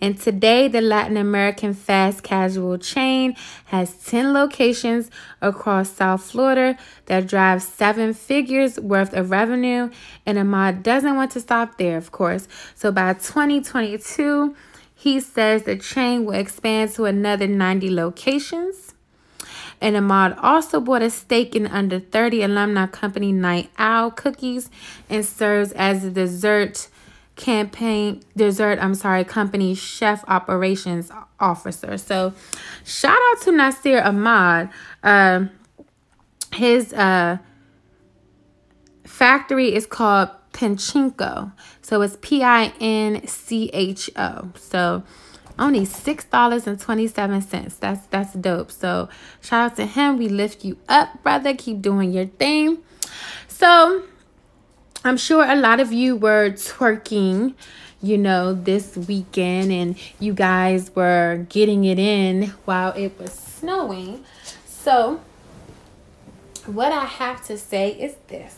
And 0.01 0.19
today, 0.19 0.67
the 0.67 0.81
Latin 0.81 1.17
American 1.17 1.73
fast 1.73 2.23
casual 2.23 2.77
chain 2.77 3.35
has 3.65 3.93
10 4.05 4.33
locations 4.33 5.11
across 5.41 5.91
South 5.91 6.23
Florida 6.23 6.77
that 7.05 7.27
drive 7.27 7.61
seven 7.61 8.13
figures 8.13 8.79
worth 8.79 9.13
of 9.13 9.31
revenue. 9.31 9.89
And 10.25 10.37
Ahmad 10.37 10.83
doesn't 10.83 11.15
want 11.15 11.31
to 11.31 11.41
stop 11.41 11.77
there, 11.77 11.97
of 11.97 12.11
course. 12.11 12.47
So 12.75 12.91
by 12.91 13.13
2022, 13.13 14.55
he 14.95 15.19
says 15.19 15.63
the 15.63 15.77
chain 15.77 16.25
will 16.25 16.33
expand 16.33 16.91
to 16.91 17.05
another 17.05 17.47
90 17.47 17.89
locations. 17.93 18.93
And 19.81 19.95
Ahmad 19.95 20.37
also 20.41 20.79
bought 20.81 21.01
a 21.01 21.09
stake 21.09 21.55
in 21.55 21.67
under 21.67 21.99
30 21.99 22.43
alumni 22.43 22.85
company 22.87 23.31
Night 23.31 23.69
Owl 23.77 24.11
Cookies 24.11 24.69
and 25.09 25.25
serves 25.25 25.71
as 25.71 26.03
a 26.03 26.11
dessert 26.11 26.89
campaign 27.39 28.21
dessert, 28.35 28.79
I'm 28.81 28.93
sorry, 28.93 29.23
company 29.23 29.73
chef 29.73 30.25
operations 30.27 31.09
officer. 31.39 31.97
So 31.97 32.33
shout 32.83 33.17
out 33.17 33.41
to 33.43 33.53
Nasir 33.53 34.01
Ahmad. 34.01 34.69
Uh, 35.01 35.45
his 36.53 36.91
uh, 36.91 37.37
factory 39.05 39.73
is 39.73 39.85
called 39.85 40.29
Pinchinko. 40.51 41.53
So 41.81 42.01
it's 42.01 42.17
P 42.19 42.43
I 42.43 42.73
N 42.81 43.25
C 43.25 43.69
H 43.71 44.09
O. 44.17 44.51
So 44.55 45.03
only 45.57 45.85
six 45.85 46.25
dollars 46.25 46.67
and 46.67 46.77
twenty 46.77 47.07
seven 47.07 47.41
cents. 47.41 47.77
That's 47.77 48.05
that's 48.07 48.33
dope. 48.33 48.69
So 48.69 49.07
shout 49.39 49.71
out 49.71 49.77
to 49.77 49.85
him. 49.85 50.17
We 50.17 50.27
lift 50.27 50.65
you 50.65 50.77
up, 50.89 51.23
brother. 51.23 51.55
Keep 51.55 51.81
doing 51.81 52.11
your 52.11 52.25
thing. 52.25 52.79
So 53.47 54.03
I'm 55.03 55.15
sure 55.15 55.49
a 55.49 55.55
lot 55.55 55.79
of 55.79 55.93
you 55.93 56.17
were 56.17 56.49
twerking, 56.49 57.53
you 58.01 58.17
know, 58.17 58.53
this 58.53 58.97
weekend, 58.97 59.71
and 59.71 59.97
you 60.19 60.33
guys 60.33 60.93
were 60.93 61.45
getting 61.49 61.85
it 61.85 61.97
in 61.97 62.47
while 62.65 62.91
it 62.93 63.17
was 63.17 63.31
snowing. 63.31 64.25
So 64.65 65.21
what 66.65 66.91
I 66.91 67.05
have 67.05 67.45
to 67.45 67.57
say 67.57 67.91
is 67.91 68.15
this. 68.27 68.57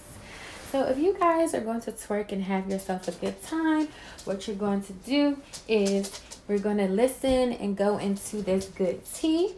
So 0.71 0.87
if 0.87 0.97
you 0.97 1.15
guys 1.19 1.53
are 1.53 1.61
going 1.61 1.81
to 1.81 1.91
twerk 1.91 2.31
and 2.31 2.43
have 2.43 2.69
yourself 2.69 3.07
a 3.07 3.11
good 3.11 3.43
time, 3.43 3.89
what 4.25 4.47
you're 4.47 4.55
going 4.55 4.81
to 4.83 4.93
do 4.93 5.37
is 5.67 6.21
we're 6.47 6.59
going 6.59 6.77
to 6.77 6.87
listen 6.87 7.53
and 7.53 7.77
go 7.77 7.97
into 7.97 8.41
this 8.41 8.65
good 8.65 9.03
tea. 9.13 9.53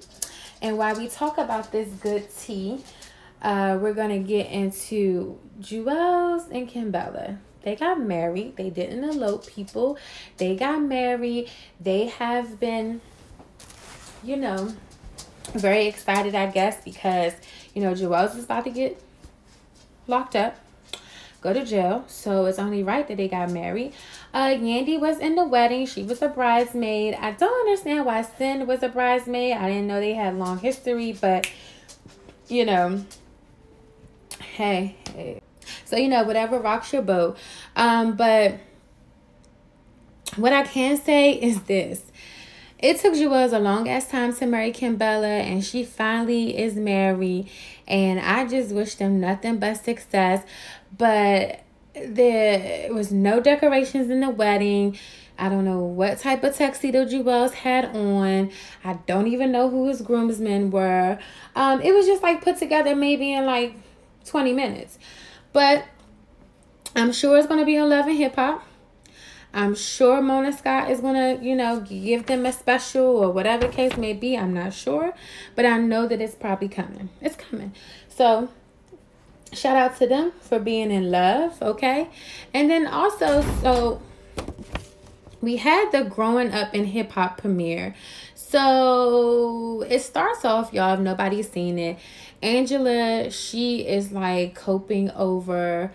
And 0.62 0.78
while 0.78 0.96
we 0.98 1.08
talk 1.08 1.38
about 1.38 1.72
this 1.72 1.88
good 2.02 2.28
tea, 2.36 2.84
uh, 3.43 3.77
we're 3.79 3.93
to 3.93 4.19
get 4.19 4.49
into 4.49 5.39
Juelz 5.60 6.49
and 6.51 6.69
Kimbella. 6.69 7.38
They 7.63 7.75
got 7.75 7.99
married. 7.99 8.58
They 8.58 8.69
didn't 8.69 9.03
elope 9.03 9.47
people. 9.47 9.97
They 10.38 10.56
got 10.56 10.82
married. 10.82 11.49
They 11.79 12.08
have 12.08 12.60
been, 12.60 13.01
you 14.23 14.36
know, 14.36 14.73
very 15.53 15.86
excited, 15.88 16.36
I 16.36 16.47
guess, 16.47 16.84
because, 16.84 17.34
you 17.73 17.82
know, 17.82 17.93
Juelz 17.93 18.38
is 18.38 18.45
about 18.45 18.65
to 18.65 18.69
get 18.69 19.01
locked 20.08 20.36
up 20.36 20.58
go 21.43 21.53
to 21.53 21.63
jail. 21.63 22.06
So 22.08 22.45
it's 22.45 22.58
only 22.58 22.82
right 22.84 23.08
that 23.08 23.17
they 23.17 23.27
got 23.27 23.51
married. 23.51 23.93
Uh, 24.34 24.47
Yandy 24.47 24.99
was 24.99 25.19
in 25.19 25.36
the 25.36 25.43
wedding. 25.43 25.86
She 25.86 26.01
was 26.01 26.21
a 26.21 26.29
bridesmaid. 26.29 27.15
I 27.15 27.32
don't 27.32 27.67
understand 27.67 28.06
why 28.06 28.21
Sin 28.23 28.65
was 28.65 28.82
a 28.82 28.89
bridesmaid. 28.89 29.58
I 29.58 29.67
didn't 29.67 29.88
know 29.88 29.99
they 29.99 30.13
had 30.13 30.39
long 30.39 30.60
history, 30.60 31.12
but 31.12 31.51
you 32.47 32.65
know, 32.65 33.06
hey, 34.53 34.95
hey. 35.13 35.41
So 35.85 35.97
you 35.97 36.07
know, 36.07 36.23
whatever 36.23 36.59
rocks 36.59 36.91
your 36.93 37.01
boat. 37.01 37.37
Um, 37.75 38.15
but 38.15 38.59
what 40.35 40.53
I 40.53 40.63
can 40.63 40.97
say 40.97 41.33
is 41.41 41.63
this. 41.63 42.03
It 42.79 42.99
took 42.99 43.13
Juelz 43.13 43.53
a 43.53 43.59
long 43.59 43.87
ass 43.87 44.09
time 44.09 44.35
to 44.35 44.45
marry 44.45 44.73
Kimbella, 44.73 45.23
and 45.23 45.63
she 45.63 45.85
finally 45.85 46.57
is 46.57 46.75
married. 46.75 47.49
And 47.87 48.19
I 48.19 48.45
just 48.45 48.71
wish 48.71 48.95
them 48.95 49.21
nothing 49.21 49.57
but 49.57 49.75
success 49.75 50.43
but 50.97 51.63
there 51.93 52.93
was 52.93 53.11
no 53.11 53.39
decorations 53.39 54.09
in 54.09 54.19
the 54.19 54.29
wedding. 54.29 54.97
I 55.37 55.49
don't 55.49 55.65
know 55.65 55.79
what 55.79 56.19
type 56.19 56.43
of 56.43 56.55
tuxedo 56.55 57.05
Juelz 57.05 57.51
had 57.51 57.95
on. 57.95 58.51
I 58.83 58.93
don't 59.07 59.27
even 59.27 59.51
know 59.51 59.69
who 59.69 59.87
his 59.87 60.01
groomsmen 60.01 60.69
were. 60.71 61.17
Um, 61.55 61.81
it 61.81 61.93
was 61.93 62.05
just 62.05 62.21
like 62.21 62.43
put 62.43 62.57
together 62.57 62.95
maybe 62.95 63.33
in 63.33 63.45
like 63.45 63.75
20 64.25 64.53
minutes. 64.53 64.97
But 65.51 65.86
I'm 66.95 67.12
sure 67.12 67.38
it's 67.38 67.47
gonna 67.47 67.65
be 67.65 67.77
a 67.77 67.86
love 67.86 68.07
and 68.07 68.17
hip 68.17 68.36
hop. 68.36 68.63
I'm 69.55 69.75
sure 69.75 70.19
Mona 70.21 70.51
Scott 70.51 70.89
is 70.89 70.99
gonna, 70.99 71.38
you 71.41 71.55
know, 71.55 71.79
give 71.79 72.25
them 72.25 72.45
a 72.45 72.51
special 72.51 73.05
or 73.05 73.31
whatever 73.31 73.67
case 73.67 73.97
may 73.97 74.13
be. 74.13 74.36
I'm 74.36 74.53
not 74.53 74.73
sure, 74.73 75.13
but 75.55 75.65
I 75.65 75.77
know 75.77 76.07
that 76.07 76.21
it's 76.21 76.33
probably 76.33 76.69
coming. 76.69 77.09
It's 77.21 77.36
coming. 77.36 77.73
So 78.09 78.49
shout 79.55 79.77
out 79.77 79.97
to 79.97 80.07
them 80.07 80.31
for 80.41 80.59
being 80.59 80.91
in 80.91 81.12
love 81.12 81.62
okay 81.62 82.09
and 82.53 82.69
then 82.69 82.88
also 82.88 83.41
so 83.62 84.01
we 85.41 85.57
had 85.57 85.91
the 85.91 86.03
growing 86.03 86.51
up 86.51 86.73
in 86.73 86.86
hip 86.86 87.12
hop 87.12 87.38
premiere 87.38 87.93
so 88.53 89.83
it 89.89 89.99
starts 89.99 90.45
off 90.45 90.71
y'all 90.71 90.93
if 90.93 90.99
nobody's 90.99 91.49
seen 91.49 91.79
it 91.79 91.97
angela 92.43 93.31
she 93.31 93.81
is 93.81 94.11
like 94.11 94.53
coping 94.53 95.09
over 95.11 95.91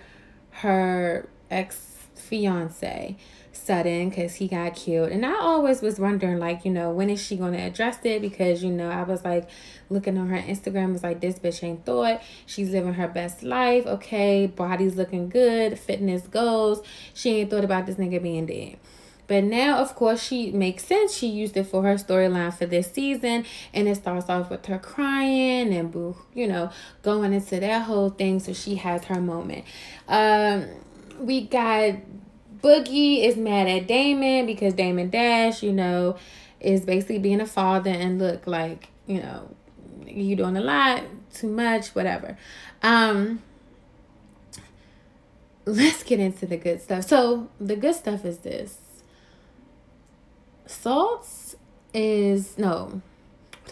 her 0.51 1.29
ex 1.53 2.09
fiance 2.17 3.17
Sutton 3.69 4.09
because 4.09 4.37
he 4.37 4.49
got 4.49 4.75
killed. 4.75 5.11
And 5.11 5.27
I 5.27 5.35
always 5.35 5.83
was 5.83 6.01
wondering, 6.01 6.39
like, 6.39 6.65
you 6.65 6.71
know, 6.71 6.91
when 6.91 7.11
is 7.11 7.23
she 7.23 7.37
going 7.37 7.53
to 7.53 7.59
address 7.59 7.99
it? 8.03 8.23
Because, 8.23 8.65
you 8.65 8.71
know, 8.71 8.89
I 8.89 9.03
was 9.03 9.25
like 9.25 9.51
looking 9.91 10.17
on 10.17 10.29
her 10.31 10.39
Instagram, 10.39 10.95
was 10.95 11.03
like, 11.03 11.21
this 11.21 11.39
bitch 11.39 11.63
ain't 11.63 11.85
thought. 11.85 12.23
She's 12.47 12.71
living 12.71 12.95
her 12.95 13.09
best 13.09 13.43
life. 13.43 13.87
Okay, 13.87 14.47
body's 14.47 14.97
looking 14.97 15.29
good, 15.29 15.79
fitness 15.79 16.27
goals. 16.27 16.81
She 17.13 17.41
ain't 17.41 17.51
thought 17.51 17.65
about 17.65 17.85
this 17.85 17.97
nigga 17.97 18.23
being 18.23 18.47
dead. 18.47 18.79
But 19.29 19.45
now, 19.45 19.79
of 19.79 19.95
course, 19.95 20.23
she 20.23 20.51
makes 20.51 20.85
sense. 20.85 21.15
She 21.15 21.29
used 21.29 21.57
it 21.57 21.65
for 21.65 21.83
her 21.85 21.95
storyline 21.95 22.53
for 22.53 22.67
this 22.67 22.91
season. 22.91 23.45
And 23.73 23.87
it 23.87 23.97
starts 23.97 24.29
off 24.29 24.51
with 24.51 24.67
her 24.67 24.79
crying 24.79 25.73
and, 25.73 25.93
boo, 25.93 26.17
you 26.35 26.49
know, 26.49 26.71
going 27.03 27.33
into 27.33 27.61
that 27.61 27.83
whole 27.83 28.09
thing. 28.11 28.41
So 28.41 28.53
she 28.53 28.77
has 28.77 29.05
her 29.05 29.21
moment. 29.21 29.65
Um, 30.09 30.67
we 31.21 31.43
got 31.43 31.95
Boogie 32.63 33.25
is 33.25 33.37
mad 33.37 33.69
at 33.69 33.87
Damon 33.87 34.47
because 34.47 34.75
Damon 34.75 35.11
Dash, 35.11 35.63
you 35.63 35.73
know, 35.73 36.17
is 36.61 36.81
basically 36.81 37.19
being 37.19 37.41
a 37.41 37.47
father 37.47 37.91
and 37.91 38.19
look 38.19 38.47
like, 38.47 38.89
you 39.07 39.21
know, 39.21 39.55
you 40.07 40.35
doing 40.35 40.57
a 40.57 40.61
lot, 40.61 41.03
too 41.33 41.49
much, 41.49 41.89
whatever. 41.89 42.37
Um 42.83 43.43
let's 45.65 46.03
get 46.03 46.19
into 46.19 46.47
the 46.47 46.57
good 46.57 46.81
stuff. 46.81 47.05
So 47.05 47.49
the 47.61 47.77
good 47.77 47.95
stuff 47.95 48.25
is 48.25 48.39
this. 48.39 48.79
Salts 50.69 51.57
is 51.95 52.59
no. 52.59 53.01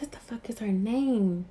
What 0.01 0.11
the 0.11 0.19
fuck 0.19 0.49
is 0.49 0.61
her 0.61 0.69
name? 0.69 1.45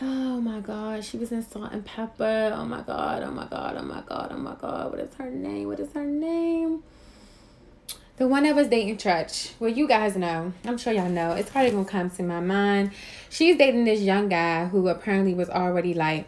Oh 0.00 0.40
my 0.40 0.60
god, 0.60 1.04
she 1.04 1.16
was 1.18 1.32
in 1.32 1.42
Salt-N-Pepa. 1.42 2.56
Oh 2.56 2.64
my 2.64 2.82
god, 2.82 3.24
oh 3.24 3.32
my 3.32 3.46
god, 3.46 3.76
oh 3.76 3.82
my 3.82 4.00
god, 4.06 4.30
oh 4.32 4.38
my 4.38 4.54
god. 4.54 4.92
What 4.92 5.00
is 5.00 5.12
her 5.16 5.28
name? 5.28 5.66
What 5.66 5.80
is 5.80 5.92
her 5.92 6.04
name? 6.04 6.84
The 8.16 8.28
one 8.28 8.44
that 8.44 8.54
was 8.54 8.68
dating 8.68 8.98
Treach. 8.98 9.50
Well, 9.58 9.70
you 9.70 9.88
guys 9.88 10.16
know. 10.16 10.52
I'm 10.64 10.78
sure 10.78 10.92
y'all 10.92 11.08
know. 11.08 11.32
It's 11.32 11.50
probably 11.50 11.72
gonna 11.72 11.84
come 11.84 12.10
to 12.10 12.22
my 12.22 12.38
mind. 12.38 12.92
She's 13.28 13.56
dating 13.56 13.86
this 13.86 14.02
young 14.02 14.28
guy 14.28 14.66
who 14.66 14.86
apparently 14.86 15.34
was 15.34 15.50
already 15.50 15.94
like 15.94 16.26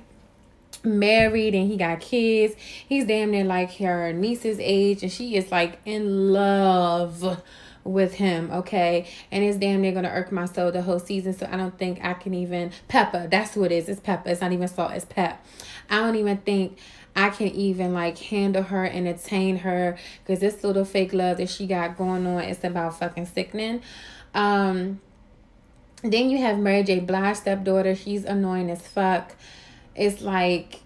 married 0.86 1.54
and 1.54 1.70
he 1.70 1.76
got 1.76 2.00
kids. 2.00 2.54
He's 2.88 3.04
damn 3.04 3.30
near 3.30 3.44
like 3.44 3.76
her 3.78 4.12
niece's 4.12 4.58
age, 4.60 5.02
and 5.02 5.12
she 5.12 5.36
is 5.36 5.50
like 5.50 5.80
in 5.84 6.32
love 6.32 7.42
with 7.84 8.14
him, 8.14 8.50
okay? 8.50 9.06
And 9.30 9.44
it's 9.44 9.58
damn 9.58 9.80
near 9.80 9.92
gonna 9.92 10.08
irk 10.08 10.32
my 10.32 10.46
soul 10.46 10.72
the 10.72 10.82
whole 10.82 10.98
season. 10.98 11.32
So 11.32 11.48
I 11.50 11.56
don't 11.56 11.78
think 11.78 12.04
I 12.04 12.14
can 12.14 12.34
even 12.34 12.72
pepper. 12.88 13.26
That's 13.30 13.54
who 13.54 13.64
it 13.64 13.72
is. 13.72 13.88
It's 13.88 14.00
Pepa. 14.00 14.26
It's 14.26 14.40
not 14.40 14.52
even 14.52 14.68
salt, 14.68 14.92
it's 14.92 15.04
pep. 15.04 15.44
I 15.90 16.00
don't 16.00 16.16
even 16.16 16.38
think 16.38 16.78
I 17.14 17.30
can 17.30 17.48
even 17.48 17.94
like 17.94 18.18
handle 18.18 18.62
her, 18.64 18.84
and 18.84 19.06
entertain 19.06 19.58
her, 19.58 19.96
because 20.22 20.40
this 20.40 20.64
little 20.64 20.84
fake 20.84 21.12
love 21.12 21.36
that 21.38 21.48
she 21.48 21.66
got 21.66 21.96
going 21.96 22.26
on 22.26 22.42
is 22.42 22.62
about 22.64 22.98
fucking 22.98 23.26
sickening. 23.26 23.82
Um 24.34 25.00
then 26.02 26.28
you 26.28 26.38
have 26.38 26.58
Mary 26.58 26.82
J. 26.82 27.00
Blige 27.00 27.36
stepdaughter. 27.36 27.94
She's 27.94 28.24
annoying 28.24 28.70
as 28.70 28.86
fuck. 28.86 29.34
It's 29.96 30.20
like 30.22 30.80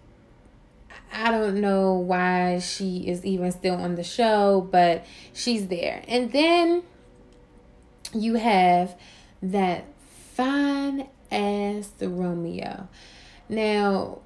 I 1.12 1.30
don't 1.30 1.60
know 1.60 1.94
why 1.94 2.60
she 2.60 3.08
is 3.08 3.24
even 3.24 3.50
still 3.50 3.74
on 3.74 3.96
the 3.96 4.04
show, 4.04 4.66
but 4.70 5.04
she's 5.32 5.66
there. 5.66 6.02
And 6.06 6.30
then 6.32 6.82
you 8.14 8.34
have 8.36 8.96
that 9.42 9.84
fine 10.34 11.08
ass 11.32 11.92
Romeo. 12.00 12.88
Now, 13.48 14.20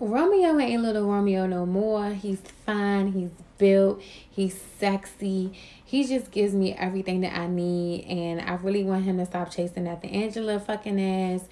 Romeo 0.00 0.58
ain't 0.58 0.82
little 0.82 1.04
Romeo 1.04 1.46
no 1.46 1.66
more. 1.66 2.10
He's 2.10 2.40
fine. 2.66 3.12
He's 3.12 3.30
built. 3.58 4.00
He's 4.28 4.60
sexy. 4.78 5.52
He 5.84 6.06
just 6.06 6.30
gives 6.30 6.52
me 6.52 6.74
everything 6.74 7.20
that 7.20 7.36
I 7.36 7.46
need. 7.46 8.04
And 8.04 8.40
I 8.40 8.54
really 8.54 8.84
want 8.84 9.04
him 9.04 9.18
to 9.18 9.26
stop 9.26 9.50
chasing 9.50 9.86
after 9.86 10.08
Angela 10.08 10.58
fucking 10.58 11.00
ass 11.00 11.48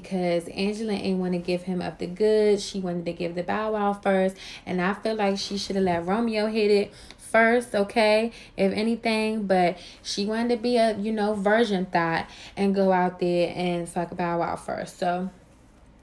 because 0.00 0.48
Angela 0.48 0.92
ain't 0.92 1.20
want 1.20 1.34
to 1.34 1.38
give 1.38 1.62
him 1.62 1.80
up 1.80 2.00
the 2.00 2.08
goods. 2.08 2.64
She 2.64 2.80
wanted 2.80 3.06
to 3.06 3.12
give 3.12 3.36
the 3.36 3.44
bow 3.44 3.74
wow 3.74 3.92
first. 3.92 4.36
And 4.66 4.80
I 4.80 4.92
feel 4.94 5.14
like 5.14 5.38
she 5.38 5.56
should 5.56 5.76
have 5.76 5.84
let 5.84 6.04
Romeo 6.04 6.48
hit 6.48 6.68
it 6.68 6.92
first, 7.16 7.76
okay, 7.76 8.32
if 8.56 8.72
anything, 8.72 9.46
but 9.46 9.78
she 10.02 10.26
wanted 10.26 10.48
to 10.48 10.56
be 10.56 10.78
a, 10.78 10.98
you 10.98 11.12
know, 11.12 11.34
virgin 11.34 11.86
thought 11.86 12.28
and 12.56 12.74
go 12.74 12.90
out 12.90 13.20
there 13.20 13.52
and 13.54 13.88
fuck 13.88 14.16
Bow 14.16 14.40
Wow 14.40 14.56
first. 14.56 14.98
So 14.98 15.30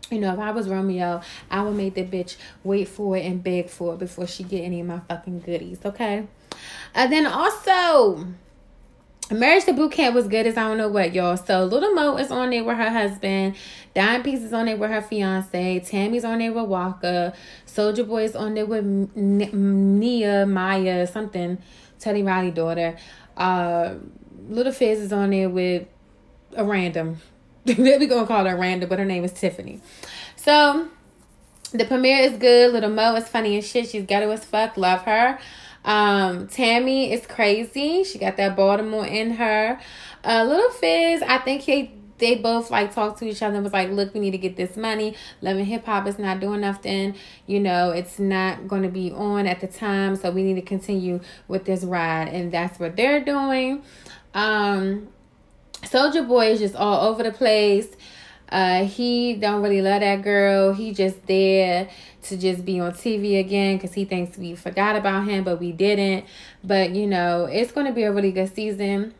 you 0.10 0.20
know, 0.20 0.34
if 0.34 0.40
I 0.40 0.52
was 0.52 0.68
Romeo, 0.68 1.22
I 1.50 1.64
would 1.64 1.76
make 1.76 1.94
the 1.94 2.04
bitch 2.04 2.36
wait 2.66 2.90
for 2.90 3.16
it 3.16 3.26
and 3.26 3.42
beg 3.42 3.70
for 3.70 3.94
it 3.94 4.00
before 4.00 4.28
she 4.28 4.44
get 4.44 4.62
any 4.62 4.82
of 4.82 4.88
my 4.88 5.00
fucking 5.08 5.40
goodies, 5.40 5.80
okay? 5.86 6.28
And 6.94 7.12
then 7.14 7.26
also, 7.26 8.28
Marriage 9.32 9.64
to 9.66 9.74
Boot 9.74 9.94
Camp 9.94 10.14
was 10.14 10.28
good 10.28 10.46
as 10.46 10.58
I 10.58 10.64
don't 10.64 10.78
know 10.78 10.90
what, 10.90 11.14
y'all. 11.14 11.38
So 11.38 11.64
Little 11.64 11.94
Mo 11.94 12.18
is 12.18 12.32
on 12.32 12.50
there 12.50 12.64
with 12.66 12.76
her 12.76 12.90
husband. 12.90 13.56
Dime 13.94 14.24
Piece 14.24 14.42
is 14.42 14.52
on 14.52 14.66
there 14.66 14.76
with 14.76 14.90
her 14.90 15.02
fiance. 15.02 15.80
Tammy's 15.80 16.26
on 16.26 16.40
there 16.40 16.52
with 16.52 16.66
Waka. 16.66 17.34
Soulja 17.66 18.06
Boy 18.06 18.26
is 18.26 18.36
on 18.36 18.56
there 18.56 18.66
with 18.66 18.84
Nia, 19.16 20.46
Maya, 20.46 21.08
something. 21.08 21.58
Teddy 22.00 22.24
Riley 22.24 22.52
daughter. 22.52 22.98
Uh, 23.38 23.96
Little 24.50 24.74
Fizz 24.74 25.00
is 25.00 25.14
on 25.14 25.30
there 25.30 25.50
with 25.50 25.88
a 26.56 26.66
random. 26.66 27.22
we 27.66 28.08
gonna 28.08 28.28
call 28.28 28.44
her 28.46 28.58
random, 28.58 28.90
but 28.90 29.00
her 29.00 29.06
name 29.06 29.24
is 29.24 29.32
Tiffany. 29.32 29.80
So 30.36 30.90
the 31.72 31.86
premiere 31.86 32.20
is 32.20 32.38
good. 32.38 32.74
Little 32.74 32.90
Mo 32.90 33.16
is 33.16 33.30
funny 33.30 33.58
as 33.58 33.66
shit. 33.66 33.88
She's 33.88 34.04
ghetto 34.06 34.30
as 34.32 34.44
fuck. 34.44 34.76
Love 34.76 35.04
her. 35.04 35.40
Um, 35.84 36.48
Tammy 36.48 37.12
is 37.12 37.26
crazy. 37.26 38.04
She 38.04 38.20
got 38.20 38.38
that 38.38 38.56
Baltimore 38.56 39.06
in 39.06 39.32
her. 39.32 39.80
Uh, 40.24 40.46
Little 40.48 40.70
Fizz, 40.72 41.24
I 41.24 41.40
think 41.40 41.62
he 41.62 41.92
they 42.22 42.36
both 42.36 42.70
like 42.70 42.94
talked 42.94 43.18
to 43.20 43.26
each 43.26 43.42
other 43.42 43.56
and 43.56 43.64
was 43.64 43.74
like, 43.74 43.90
look, 43.90 44.14
we 44.14 44.20
need 44.20 44.32
to 44.32 44.38
get 44.38 44.56
this 44.56 44.78
money. 44.78 45.16
Love 45.42 45.58
and 45.58 45.66
hip 45.66 45.86
hop 45.86 46.06
is 46.06 46.20
not 46.20 46.40
doing 46.40 46.62
nothing. 46.62 47.16
You 47.48 47.60
know, 47.60 47.90
it's 47.90 48.20
not 48.20 48.68
going 48.68 48.84
to 48.84 48.90
be 48.90 49.12
on 49.12 49.48
at 49.48 49.60
the 49.60 49.68
time. 49.68 50.16
So 50.16 50.30
we 50.30 50.44
need 50.44 50.54
to 50.54 50.62
continue 50.62 51.20
with 51.48 51.66
this 51.66 51.84
ride. 51.84 52.28
And 52.28 52.52
that's 52.52 52.80
what 52.80 52.96
they're 52.96 53.26
doing. 53.26 53.82
Um, 54.36 55.08
Soulja 55.82 56.26
Boy 56.28 56.52
is 56.52 56.60
just 56.60 56.76
all 56.76 57.10
over 57.10 57.24
the 57.24 57.32
place. 57.32 57.88
Uh, 58.50 58.84
he 58.84 59.34
don't 59.34 59.64
really 59.64 59.82
love 59.82 60.02
that 60.02 60.22
girl. 60.22 60.74
He 60.74 60.94
just 60.94 61.26
there 61.26 61.90
to 62.24 62.38
just 62.38 62.66
be 62.66 62.80
on 62.80 62.92
TV 62.92 63.40
again 63.40 63.78
because 63.78 63.94
he 63.94 64.06
thinks 64.06 64.38
we 64.38 64.56
forgot 64.56 64.96
about 64.96 65.28
him, 65.28 65.44
but 65.44 65.60
we 65.60 65.72
didn't. 65.72 66.26
But 66.64 66.92
you 66.92 67.08
know, 67.08 67.46
it's 67.46 67.72
going 67.72 67.88
to 67.88 67.94
be 67.94 68.04
a 68.04 68.12
really 68.12 68.32
good 68.32 68.54
season. 68.54 69.14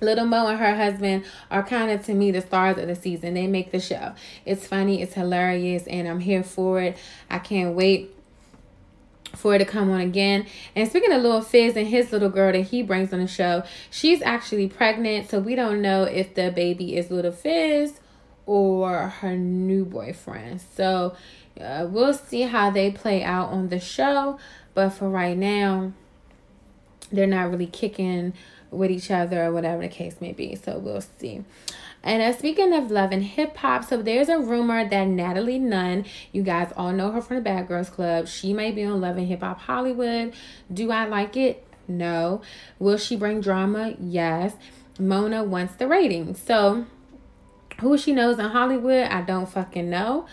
Little 0.00 0.24
Mo 0.24 0.46
and 0.46 0.58
her 0.58 0.74
husband 0.74 1.24
are 1.50 1.62
kind 1.62 1.90
of 1.90 2.04
to 2.06 2.14
me 2.14 2.30
the 2.30 2.40
stars 2.40 2.78
of 2.78 2.88
the 2.88 2.94
season. 2.94 3.34
They 3.34 3.46
make 3.46 3.70
the 3.70 3.80
show. 3.80 4.14
It's 4.46 4.66
funny, 4.66 5.02
it's 5.02 5.14
hilarious, 5.14 5.86
and 5.86 6.08
I'm 6.08 6.20
here 6.20 6.42
for 6.42 6.80
it. 6.80 6.96
I 7.28 7.38
can't 7.38 7.74
wait 7.74 8.16
for 9.36 9.54
it 9.54 9.58
to 9.58 9.64
come 9.64 9.90
on 9.90 10.00
again. 10.00 10.46
And 10.74 10.88
speaking 10.88 11.12
of 11.12 11.22
Little 11.22 11.42
Fizz 11.42 11.76
and 11.76 11.86
his 11.86 12.12
little 12.12 12.30
girl 12.30 12.52
that 12.52 12.62
he 12.62 12.82
brings 12.82 13.12
on 13.12 13.20
the 13.20 13.26
show, 13.26 13.62
she's 13.90 14.22
actually 14.22 14.68
pregnant, 14.68 15.28
so 15.28 15.38
we 15.38 15.54
don't 15.54 15.82
know 15.82 16.04
if 16.04 16.34
the 16.34 16.50
baby 16.50 16.96
is 16.96 17.10
Little 17.10 17.32
Fizz 17.32 18.00
or 18.46 19.08
her 19.08 19.36
new 19.36 19.84
boyfriend. 19.84 20.60
So 20.60 21.14
uh, 21.60 21.86
we'll 21.88 22.14
see 22.14 22.42
how 22.42 22.70
they 22.70 22.90
play 22.90 23.22
out 23.22 23.50
on 23.50 23.68
the 23.68 23.80
show. 23.80 24.38
But 24.74 24.90
for 24.90 25.08
right 25.08 25.36
now, 25.36 25.92
they're 27.12 27.26
not 27.26 27.50
really 27.50 27.66
kicking 27.66 28.34
with 28.70 28.90
each 28.90 29.10
other 29.10 29.44
or 29.44 29.52
whatever 29.52 29.82
the 29.82 29.88
case 29.88 30.16
may 30.20 30.32
be. 30.32 30.54
So 30.54 30.78
we'll 30.78 31.00
see. 31.00 31.44
And 32.02 32.22
uh, 32.22 32.36
speaking 32.36 32.72
of 32.72 32.90
love 32.90 33.12
and 33.12 33.22
hip 33.22 33.56
hop, 33.56 33.84
so 33.84 34.00
there's 34.00 34.28
a 34.28 34.38
rumor 34.38 34.88
that 34.88 35.04
Natalie 35.06 35.58
Nunn, 35.58 36.06
you 36.32 36.42
guys 36.42 36.72
all 36.76 36.92
know 36.92 37.10
her 37.10 37.20
from 37.20 37.36
the 37.36 37.42
Bad 37.42 37.68
Girls 37.68 37.90
Club, 37.90 38.26
she 38.26 38.52
may 38.52 38.70
be 38.70 38.84
on 38.84 39.00
Love 39.00 39.18
and 39.18 39.26
Hip 39.26 39.40
Hop 39.40 39.60
Hollywood. 39.60 40.32
Do 40.72 40.90
I 40.90 41.04
like 41.04 41.36
it? 41.36 41.66
No. 41.86 42.40
Will 42.78 42.96
she 42.96 43.16
bring 43.16 43.40
drama? 43.40 43.96
Yes. 44.00 44.54
Mona 44.98 45.44
wants 45.44 45.74
the 45.74 45.88
ratings. 45.88 46.40
So 46.40 46.86
who 47.80 47.98
she 47.98 48.12
knows 48.12 48.38
in 48.38 48.46
Hollywood, 48.46 49.08
I 49.08 49.22
don't 49.22 49.48
fucking 49.48 49.90
know. 49.90 50.26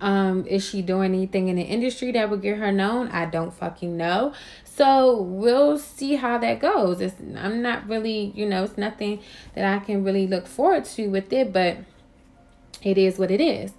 Um, 0.00 0.46
is 0.46 0.66
she 0.66 0.80
doing 0.82 1.14
anything 1.14 1.48
in 1.48 1.56
the 1.56 1.62
industry 1.62 2.12
that 2.12 2.30
would 2.30 2.42
get 2.42 2.58
her 2.58 2.72
known? 2.72 3.08
I 3.08 3.26
don't 3.26 3.52
fucking 3.52 3.96
know. 3.96 4.32
So 4.64 5.20
we'll 5.20 5.78
see 5.78 6.14
how 6.14 6.38
that 6.38 6.60
goes. 6.60 7.00
It's 7.00 7.16
I'm 7.36 7.60
not 7.60 7.86
really, 7.88 8.32
you 8.34 8.46
know, 8.46 8.64
it's 8.64 8.78
nothing 8.78 9.20
that 9.54 9.64
I 9.64 9.84
can 9.84 10.04
really 10.04 10.26
look 10.26 10.46
forward 10.46 10.86
to 10.86 11.08
with 11.08 11.32
it, 11.32 11.52
but 11.52 11.78
it 12.82 12.96
is 12.96 13.18
what 13.18 13.30
it 13.30 13.40
is. 13.40 13.72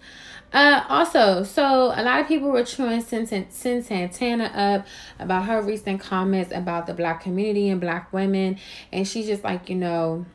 Uh, 0.53 0.83
also, 0.89 1.43
so 1.43 1.93
a 1.95 2.03
lot 2.03 2.19
of 2.19 2.27
people 2.27 2.49
were 2.49 2.63
chewing 2.63 3.01
Cyn, 3.01 3.25
Cyn 3.25 3.83
Santana 3.83 4.45
up 4.45 4.85
about 5.17 5.45
her 5.45 5.61
recent 5.61 6.01
comments 6.01 6.51
about 6.53 6.87
the 6.87 6.93
black 6.93 7.21
community 7.21 7.69
and 7.69 7.79
black 7.79 8.11
women, 8.11 8.57
and 8.91 9.07
she's 9.07 9.27
just 9.27 9.45
like, 9.45 9.69
you 9.69 9.75
know, 9.75 10.25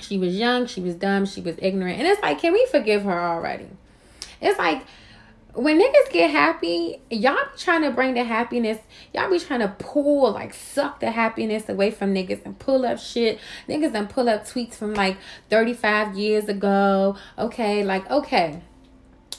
she 0.00 0.18
was 0.18 0.36
young, 0.36 0.66
she 0.66 0.80
was 0.80 0.96
dumb, 0.96 1.26
she 1.26 1.40
was 1.40 1.54
ignorant, 1.62 1.98
and 1.98 2.08
it's 2.08 2.20
like, 2.22 2.40
can 2.40 2.52
we 2.52 2.66
forgive 2.72 3.04
her 3.04 3.20
already? 3.20 3.68
It's 4.40 4.58
like 4.58 4.82
when 5.54 5.80
niggas 5.80 6.10
get 6.10 6.30
happy, 6.30 7.00
y'all 7.10 7.34
be 7.34 7.58
trying 7.58 7.82
to 7.82 7.90
bring 7.90 8.14
the 8.14 8.24
happiness, 8.24 8.78
y'all 9.14 9.30
be 9.30 9.38
trying 9.38 9.60
to 9.60 9.68
pull, 9.78 10.32
like, 10.32 10.52
suck 10.52 11.00
the 11.00 11.10
happiness 11.10 11.68
away 11.68 11.90
from 11.90 12.12
niggas 12.12 12.44
and 12.44 12.58
pull 12.58 12.84
up 12.84 12.98
shit. 12.98 13.38
Niggas 13.68 13.94
and 13.94 14.10
pull 14.10 14.28
up 14.28 14.44
tweets 14.44 14.74
from 14.74 14.94
like 14.94 15.16
35 15.50 16.16
years 16.16 16.48
ago. 16.48 17.16
Okay, 17.38 17.84
like, 17.84 18.10
okay 18.10 18.62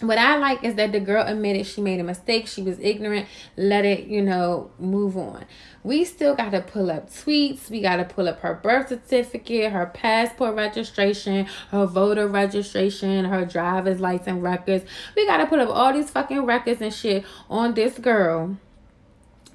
what 0.07 0.17
I 0.17 0.37
like 0.37 0.63
is 0.63 0.75
that 0.75 0.91
the 0.91 0.99
girl 0.99 1.25
admitted 1.25 1.65
she 1.65 1.81
made 1.81 1.99
a 1.99 2.03
mistake. 2.03 2.47
She 2.47 2.61
was 2.61 2.79
ignorant. 2.79 3.27
Let 3.57 3.85
it, 3.85 4.07
you 4.07 4.21
know, 4.21 4.71
move 4.79 5.17
on. 5.17 5.45
We 5.83 6.03
still 6.03 6.35
got 6.35 6.51
to 6.51 6.61
pull 6.61 6.89
up 6.89 7.09
tweets. 7.09 7.69
We 7.69 7.81
got 7.81 7.97
to 7.97 8.05
pull 8.05 8.27
up 8.27 8.39
her 8.39 8.55
birth 8.55 8.89
certificate, 8.89 9.71
her 9.71 9.85
passport 9.87 10.55
registration, 10.55 11.47
her 11.69 11.85
voter 11.85 12.27
registration, 12.27 13.25
her 13.25 13.45
driver's 13.45 13.99
license 13.99 14.41
records. 14.41 14.85
We 15.15 15.27
got 15.27 15.37
to 15.37 15.45
put 15.45 15.59
up 15.59 15.69
all 15.69 15.93
these 15.93 16.09
fucking 16.09 16.41
records 16.45 16.81
and 16.81 16.93
shit 16.93 17.23
on 17.49 17.73
this 17.73 17.99
girl 17.99 18.57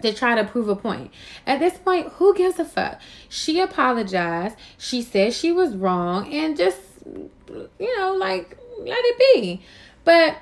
to 0.03 0.13
try 0.13 0.35
to 0.35 0.45
prove 0.45 0.69
a 0.69 0.77
point. 0.77 1.13
At 1.47 1.61
this 1.61 1.77
point, 1.79 2.09
who 2.15 2.35
gives 2.35 2.59
a 2.59 2.65
fuck? 2.65 3.01
She 3.29 3.61
apologized. 3.61 4.57
She 4.79 5.03
said 5.03 5.33
she 5.33 5.53
was 5.53 5.77
wrong 5.77 6.33
and 6.33 6.57
just, 6.57 6.81
you 7.07 7.99
know, 7.99 8.15
like, 8.15 8.57
let 8.81 8.99
it 8.99 9.19
be. 9.35 9.63
But 10.05 10.39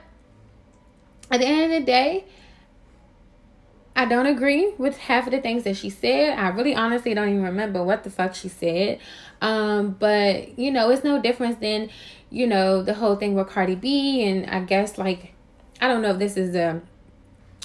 at 1.30 1.40
the 1.40 1.46
end 1.46 1.72
of 1.72 1.80
the 1.80 1.84
day, 1.84 2.24
I 3.94 4.04
don't 4.04 4.26
agree 4.26 4.74
with 4.78 4.96
half 4.96 5.26
of 5.26 5.32
the 5.32 5.40
things 5.40 5.64
that 5.64 5.76
she 5.76 5.90
said. 5.90 6.38
I 6.38 6.48
really 6.50 6.74
honestly 6.74 7.14
don't 7.14 7.28
even 7.28 7.42
remember 7.42 7.82
what 7.82 8.04
the 8.04 8.10
fuck 8.10 8.34
she 8.34 8.48
said. 8.48 9.00
Um, 9.42 9.96
but 9.98 10.58
you 10.58 10.70
know, 10.70 10.90
it's 10.90 11.02
no 11.02 11.20
difference 11.20 11.58
than, 11.58 11.90
you 12.30 12.46
know, 12.46 12.82
the 12.82 12.94
whole 12.94 13.16
thing 13.16 13.34
with 13.34 13.48
Cardi 13.48 13.74
B 13.74 14.24
and 14.24 14.48
I 14.48 14.60
guess 14.60 14.98
like 14.98 15.34
I 15.80 15.88
don't 15.88 16.02
know 16.02 16.12
if 16.12 16.18
this 16.18 16.36
is 16.36 16.54
a 16.54 16.80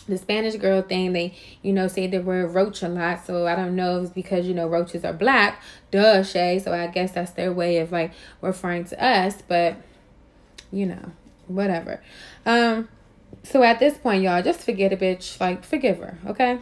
the 0.08 0.18
Spanish 0.18 0.56
girl 0.56 0.82
thing, 0.82 1.14
they, 1.14 1.34
you 1.62 1.72
know, 1.72 1.88
say 1.88 2.08
the 2.08 2.20
word 2.20 2.48
roach 2.54 2.82
a 2.84 2.90
lot. 2.90 3.26
So 3.26 3.48
I 3.48 3.56
don't 3.56 3.76
know 3.76 4.00
if 4.00 4.06
it's 4.06 4.14
because, 4.14 4.46
you 4.46 4.54
know, 4.54 4.68
roaches 4.68 5.06
are 5.06 5.14
black. 5.14 5.62
Duh, 5.92 6.24
Shay. 6.24 6.60
So 6.60 6.74
I 6.74 6.88
guess 6.88 7.12
that's 7.14 7.32
their 7.32 7.54
way 7.54 7.78
of 7.78 7.92
like 7.92 8.12
referring 8.42 8.86
to 8.86 9.02
us. 9.02 9.42
But, 9.48 9.78
you 10.72 10.86
know, 10.88 11.12
whatever. 11.56 12.02
Um, 12.46 12.90
so 13.44 13.64
at 13.64 13.80
this 13.80 13.98
point, 13.98 14.24
y'all, 14.24 14.42
just 14.42 14.62
forget 14.62 14.94
a 14.94 14.98
bitch. 14.98 15.40
Like, 15.40 15.64
forgive 15.64 16.00
her, 16.00 16.18
okay? 16.28 16.60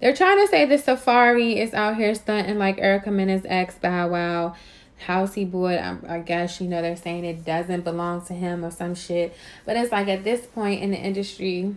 They're 0.00 0.14
trying 0.14 0.44
to 0.44 0.48
say 0.48 0.64
the 0.66 0.76
Safaree 0.76 1.56
is 1.56 1.72
out 1.72 1.96
here 1.96 2.14
stunting 2.14 2.58
like 2.58 2.78
Erica 2.78 3.10
Mena's 3.10 3.46
ex 3.46 3.76
Bow 3.76 4.08
Wow. 4.08 4.54
Housey 5.06 5.50
boy, 5.50 5.76
I, 5.76 6.16
I 6.16 6.18
guess 6.20 6.58
you 6.60 6.68
know 6.68 6.80
they're 6.80 6.96
saying 6.96 7.24
it 7.24 7.44
doesn't 7.44 7.82
belong 7.82 8.24
to 8.26 8.32
him 8.32 8.64
or 8.64 8.70
some 8.70 8.94
shit. 8.94 9.36
But 9.66 9.76
it's 9.76 9.92
like 9.92 10.08
at 10.08 10.24
this 10.24 10.46
point 10.46 10.82
in 10.82 10.90
the 10.90 10.96
industry, 10.96 11.74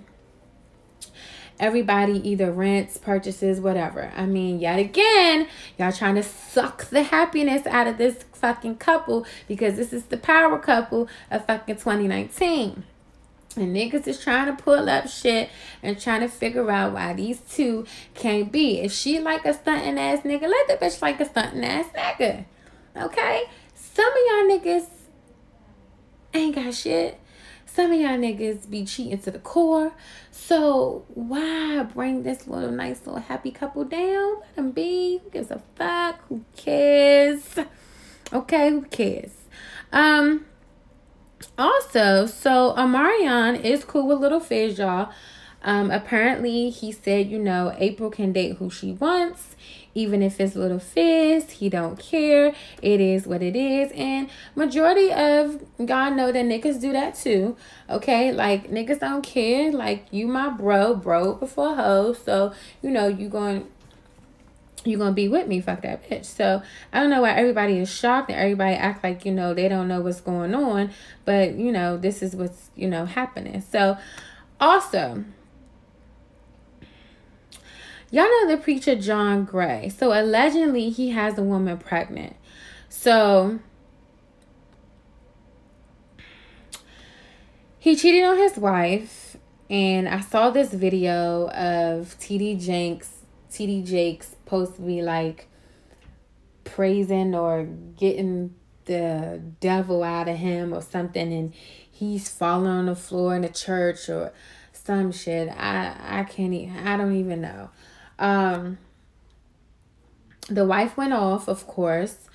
everybody 1.60 2.28
either 2.28 2.52
rents, 2.52 2.98
purchases, 2.98 3.60
whatever. 3.60 4.12
I 4.16 4.26
mean, 4.26 4.60
yet 4.60 4.80
again, 4.80 5.48
y'all 5.78 5.92
trying 5.92 6.16
to 6.16 6.24
suck 6.24 6.86
the 6.86 7.04
happiness 7.04 7.68
out 7.68 7.88
of 7.88 7.98
this 7.98 8.24
fucking 8.34 8.78
couple 8.78 9.26
because 9.48 9.76
this 9.76 9.92
is 9.94 10.06
the 10.06 10.18
power 10.18 10.58
couple 10.60 11.10
of 11.30 11.46
fucking 11.46 11.76
2019. 11.76 12.84
And 13.56 13.76
niggas 13.76 14.08
is 14.08 14.24
trying 14.24 14.56
to 14.56 14.62
pull 14.62 14.90
up 14.90 15.08
shit 15.08 15.50
and 15.82 16.00
trying 16.00 16.22
to 16.22 16.28
figure 16.28 16.70
out 16.70 16.94
why 16.94 17.14
these 17.14 17.40
two 17.42 17.86
can't 18.14 18.52
be. 18.52 18.80
If 18.80 18.92
she 18.92 19.20
like 19.20 19.44
a 19.46 19.54
stunting 19.54 19.98
ass 20.00 20.22
nigga, 20.22 20.44
let 20.44 20.68
the 20.68 20.86
bitch 20.86 21.02
like 21.02 21.20
a 21.20 21.26
stunting 21.26 21.64
ass 21.64 21.88
nigga. 21.96 22.46
Okay? 22.96 23.44
Some 23.74 24.08
of 24.08 24.20
y'all 24.28 24.58
niggas 24.58 24.88
ain't 26.34 26.56
got 26.56 26.74
shit. 26.74 27.20
Some 27.66 27.92
of 27.92 28.00
y'all 28.00 28.18
niggas 28.18 28.70
be 28.70 28.86
cheating 28.86 29.20
to 29.20 29.32
the 29.32 29.40
core. 29.40 29.94
So 30.50 31.06
why 31.14 31.84
bring 31.94 32.24
this 32.24 32.48
little 32.48 32.72
nice 32.72 33.06
little 33.06 33.22
happy 33.22 33.52
couple 33.52 33.86
down? 33.86 34.40
Let 34.40 34.56
them 34.56 34.72
be. 34.72 35.20
Who 35.24 35.30
gives 35.30 35.52
a 35.52 35.62
fuck? 35.76 36.26
Who 36.28 36.44
cares? 36.58 37.60
Okay, 38.34 38.72
who 38.72 38.82
cares? 38.82 39.32
Um 39.94 40.48
also, 41.56 42.26
so 42.26 42.74
Omarion 42.76 43.64
is 43.64 43.86
cool 43.86 44.08
with 44.08 44.22
Little 44.22 44.40
Fizz, 44.40 44.80
y'all. 44.80 45.12
Um, 45.62 45.92
apparently, 45.92 46.72
he 46.72 46.92
said, 46.94 47.30
you 47.30 47.38
know, 47.38 47.76
April 47.78 48.10
can 48.10 48.34
date 48.34 48.56
who 48.58 48.72
she 48.72 48.94
wants, 48.94 49.56
even 49.96 50.22
if 50.22 50.40
it's 50.40 50.56
Little 50.56 50.80
Fizz. 50.80 51.52
He 51.52 51.70
don't 51.70 52.00
care. 52.00 52.54
It 52.82 53.02
is 53.02 53.28
what 53.28 53.42
it 53.42 53.56
is, 53.56 53.92
and 53.94 54.30
majority 54.56 55.12
of 55.12 55.64
God 55.86 56.16
know 56.16 56.32
that 56.32 56.46
niggas 56.46 56.80
do 56.80 56.92
that 56.92 57.16
too. 57.16 57.56
Okay, 57.90 58.32
like 58.32 58.70
niggas 58.70 59.00
don't 59.00 59.24
care. 59.24 59.72
Like 59.72 60.08
you, 60.12 60.28
my 60.28 60.50
bro, 60.50 60.96
bro 60.96 61.36
before 61.36 61.76
hoe. 61.76 62.14
So 62.14 62.54
you 62.82 62.92
know 62.92 63.08
you 63.08 63.30
going 63.30 63.68
you're 64.86 65.00
gonna 65.00 65.12
be 65.12 65.28
with 65.28 65.48
me 65.48 65.60
fuck 65.60 65.82
that 65.82 66.10
bitch 66.10 66.26
so 66.26 66.62
i 66.94 67.00
don't 67.00 67.10
know 67.10 67.22
why 67.22 67.32
everybody 67.32 67.78
is 67.80 67.90
shocked 67.90 68.30
and 68.30 68.40
everybody 68.40 68.76
act 68.76 69.04
like 69.04 69.26
you 69.26 69.32
know 69.32 69.54
they 69.54 69.68
don't 69.68 69.88
know 69.88 70.00
what's 70.00 70.22
going 70.22 70.56
on 70.56 70.90
but 71.26 71.56
you 71.56 71.72
know 71.72 71.98
this 71.98 72.22
is 72.22 72.36
what's 72.36 72.70
you 72.76 72.88
know 72.88 73.06
happening 73.06 73.62
so 73.62 73.98
also 74.60 75.24
Y'all 78.12 78.24
know 78.24 78.48
the 78.48 78.58
preacher 78.58 78.96
John 78.96 79.46
Gray. 79.46 79.90
So 79.90 80.20
allegedly 80.20 80.90
he 80.90 81.12
has 81.12 81.38
a 81.38 81.44
woman 81.44 81.78
pregnant. 81.78 82.36
So 82.90 83.60
he 87.78 87.96
cheated 87.96 88.24
on 88.24 88.38
his 88.38 88.58
wife 88.58 89.38
and 89.70 90.10
I 90.10 90.22
saw 90.22 90.50
this 90.50 90.74
video 90.74 91.50
of 91.50 92.18
TD 92.20 92.60
Jenks 92.60 93.12
TD 93.52 93.86
Jakes 93.86 94.30
supposed 94.30 94.76
to 94.78 94.82
be 94.82 95.02
like 95.04 95.48
praising 96.64 97.36
or 97.36 97.64
getting 97.96 98.56
the 98.86 99.40
devil 99.60 100.04
out 100.04 100.28
of 100.28 100.38
him 100.38 100.74
or 100.74 100.82
something 100.82 101.32
and 101.32 101.54
he's 101.90 102.28
falling 102.28 102.72
on 102.72 102.86
the 102.88 102.96
floor 102.96 103.36
in 103.36 103.44
the 103.44 103.50
church 103.50 104.10
or 104.10 104.32
some 104.74 105.12
shit. 105.12 105.50
I 105.50 105.96
I 106.22 106.24
can't 106.24 106.54
even 106.54 106.88
I 106.88 106.98
don't 106.98 107.16
even 107.16 107.42
know. 107.42 107.70
Um, 108.20 108.78
the 110.50 110.66
wife 110.66 110.98
went 110.98 111.14
off, 111.14 111.48
of 111.48 111.66
course. 111.66 112.28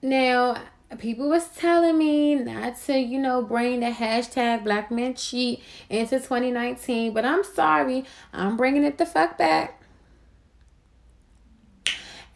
Now, 0.00 0.62
people 0.98 1.28
was 1.28 1.48
telling 1.48 1.98
me 1.98 2.36
not 2.36 2.80
to, 2.82 2.96
you 2.96 3.18
know, 3.18 3.42
bring 3.42 3.80
the 3.80 3.90
hashtag 3.90 4.64
black 4.64 4.90
men 4.90 5.14
cheat 5.14 5.62
into 5.90 6.18
2019, 6.18 7.12
but 7.12 7.24
I'm 7.24 7.42
sorry, 7.42 8.04
I'm 8.32 8.56
bringing 8.56 8.84
it 8.84 8.98
the 8.98 9.06
fuck 9.06 9.36
back. 9.36 9.80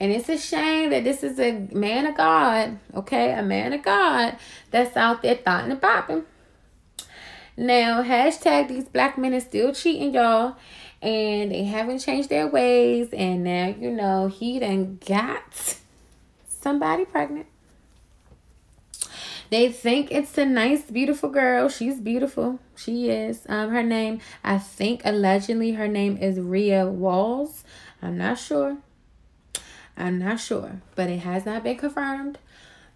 And 0.00 0.12
it's 0.12 0.28
a 0.28 0.38
shame 0.38 0.90
that 0.90 1.04
this 1.04 1.22
is 1.22 1.40
a 1.40 1.68
man 1.72 2.06
of 2.06 2.16
God, 2.16 2.78
okay? 2.94 3.32
A 3.32 3.42
man 3.42 3.72
of 3.72 3.82
God 3.82 4.36
that's 4.70 4.96
out 4.96 5.22
there 5.22 5.34
thought 5.34 5.64
and 5.64 5.80
popping. 5.80 6.24
Now, 7.56 8.04
hashtag 8.04 8.68
these 8.68 8.84
black 8.84 9.18
men 9.18 9.34
are 9.34 9.40
still 9.40 9.72
cheating, 9.72 10.14
y'all 10.14 10.56
and 11.00 11.52
they 11.52 11.64
haven't 11.64 12.00
changed 12.00 12.28
their 12.28 12.46
ways. 12.46 13.08
And 13.12 13.44
now, 13.44 13.74
you 13.78 13.90
know, 13.90 14.28
he 14.28 14.58
done 14.58 14.98
got 15.06 15.76
somebody 16.48 17.04
pregnant. 17.04 17.46
They 19.50 19.72
think 19.72 20.10
it's 20.10 20.36
a 20.36 20.44
nice, 20.44 20.82
beautiful 20.82 21.30
girl. 21.30 21.68
She's 21.68 22.00
beautiful. 22.00 22.58
She 22.76 23.08
is. 23.08 23.46
Um, 23.48 23.70
her 23.70 23.82
name, 23.82 24.20
I 24.44 24.58
think, 24.58 25.00
allegedly, 25.04 25.72
her 25.72 25.88
name 25.88 26.18
is 26.18 26.38
Ria 26.38 26.86
Walls. 26.86 27.64
I'm 28.02 28.18
not 28.18 28.38
sure. 28.38 28.76
I'm 29.96 30.18
not 30.18 30.38
sure, 30.38 30.82
but 30.94 31.08
it 31.08 31.20
has 31.20 31.46
not 31.46 31.64
been 31.64 31.76
confirmed. 31.76 32.38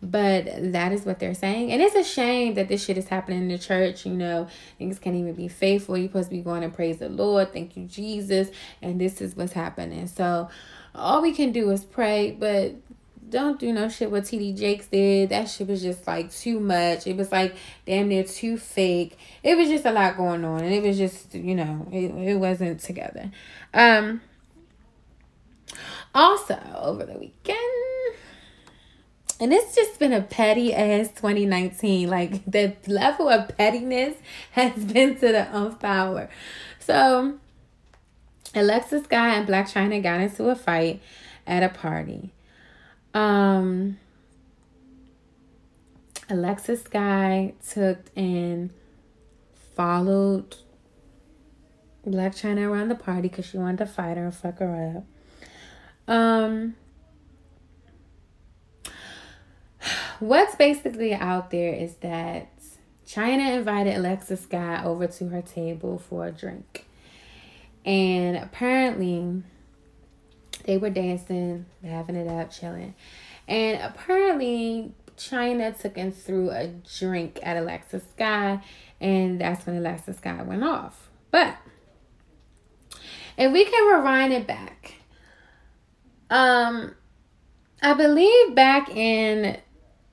But 0.03 0.73
that 0.73 0.91
is 0.93 1.07
what 1.07 1.21
they're 1.21 1.33
saying. 1.33 1.71
And 1.71 1.81
it's 1.81 1.95
a 1.95 2.03
shame 2.03 2.55
that 2.55 2.67
this 2.67 2.85
shit 2.85 2.99
is 2.99 3.07
happening 3.07 3.43
in 3.43 3.49
the 3.49 3.59
church. 3.59 4.05
You 4.05 4.15
know, 4.15 4.49
things 4.77 4.99
can't 4.99 5.15
even 5.15 5.35
be 5.35 5.47
faithful. 5.47 5.97
You're 5.97 6.09
supposed 6.09 6.31
to 6.31 6.37
be 6.37 6.43
going 6.43 6.65
and 6.65 6.75
praise 6.75 6.99
the 6.99 7.09
Lord. 7.09 7.53
Thank 7.53 7.77
you, 7.77 7.85
Jesus. 7.85 8.51
And 8.83 9.01
this 9.01 9.21
is 9.21 9.37
what's 9.37 9.53
happening. 9.53 10.09
So 10.09 10.49
all 10.93 11.23
we 11.23 11.33
can 11.33 11.53
do 11.53 11.71
is 11.71 11.85
pray, 11.85 12.33
but 12.33 12.75
don't 13.33 13.59
do 13.59 13.73
no 13.73 13.89
shit 13.89 14.11
what 14.11 14.25
TD 14.25 14.59
Jakes 14.59 14.87
did. 14.87 15.31
That 15.31 15.49
shit 15.49 15.69
was 15.69 15.83
just 15.83 16.07
like 16.07 16.33
too 16.33 16.61
much. 16.61 17.07
It 17.07 17.17
was 17.17 17.33
like 17.33 17.55
damn 17.87 18.09
near 18.09 18.25
too 18.25 18.59
fake. 18.59 19.17
It 19.43 19.57
was 19.57 19.69
just 19.69 19.85
a 19.85 19.93
lot 19.93 20.17
going 20.17 20.45
on. 20.45 20.63
And 20.63 20.75
it 20.75 20.83
was 20.83 20.99
just, 20.99 21.35
you 21.35 21.55
know, 21.55 21.87
it, 21.93 22.11
it 22.11 22.37
wasn't 22.37 22.81
together. 22.81 23.31
Um 23.73 24.21
also 26.15 26.59
over 26.77 27.05
the 27.07 27.19
weekend 27.19 27.59
and 29.43 29.53
it's 29.53 29.75
just 29.75 29.99
been 29.99 30.13
a 30.13 30.21
petty 30.21 30.73
ass 30.73 31.09
2019. 31.09 32.09
Like 32.09 32.45
the 32.45 32.77
level 32.87 33.29
of 33.29 33.49
pettiness 33.59 34.17
has 34.53 34.73
been 34.85 35.17
to 35.17 35.33
the 35.33 35.49
nth 35.51 35.81
power. 35.81 36.31
So 36.79 37.41
Alexis 38.55 39.03
Skyy 39.03 39.39
and 39.39 39.49
Blac 39.49 39.65
Chyna 39.73 40.01
got 40.01 40.21
into 40.21 40.49
a 40.49 40.55
fight 40.55 41.03
at 41.45 41.65
a 41.65 41.69
party. 41.71 42.31
Um 43.15 43.99
Alexis 46.31 46.85
Skyy 46.85 47.55
took 47.69 47.99
and 48.15 48.71
followed 49.75 50.55
Blac 52.07 52.41
Chyna 52.41 52.71
around 52.71 52.91
the 52.91 52.95
party 52.95 53.23
because 53.23 53.47
she 53.47 53.59
wanted 53.59 53.79
to 53.79 53.87
fight 53.87 54.17
her 54.17 54.27
and 54.27 54.35
fuck 54.35 54.61
her 54.61 55.03
up. 56.07 56.15
Um 56.15 56.77
what's 60.23 60.55
basically 60.55 61.13
out 61.13 61.51
there 61.51 61.75
is 61.75 61.97
that 61.97 62.49
Chyna 63.05 63.57
invited 63.57 63.97
Alexis 63.97 64.47
Skyy 64.47 64.85
over 64.85 65.09
to 65.09 65.29
her 65.29 65.43
table 65.43 65.99
for 65.99 66.29
a 66.29 66.31
drink. 66.31 66.87
And 67.85 68.37
apparently, 68.37 69.43
they 70.65 70.79
were 70.79 70.91
dancing, 70.91 71.67
having 71.85 72.15
it 72.15 72.29
up, 72.29 72.53
chilling. 72.53 72.95
And 73.49 73.83
apparently, 73.83 74.95
Chyna 75.17 75.79
took 75.79 75.99
and 75.99 76.15
threw 76.15 76.51
a 76.51 76.69
drink 76.69 77.41
at 77.43 77.57
Alexis 77.57 78.05
Skyy, 78.17 78.63
and 79.01 79.41
that's 79.41 79.67
when 79.67 79.77
Alexis 79.77 80.19
Skyy 80.21 80.47
went 80.47 80.63
off. 80.63 81.11
But 81.33 81.57
if 83.37 83.53
we 83.53 83.65
can 83.65 83.99
rewind 83.99 84.33
it 84.33 84.47
back, 84.47 84.95
um, 86.31 86.95
I 87.83 87.95
believe 87.95 88.55
back 88.55 88.89
in 88.89 89.59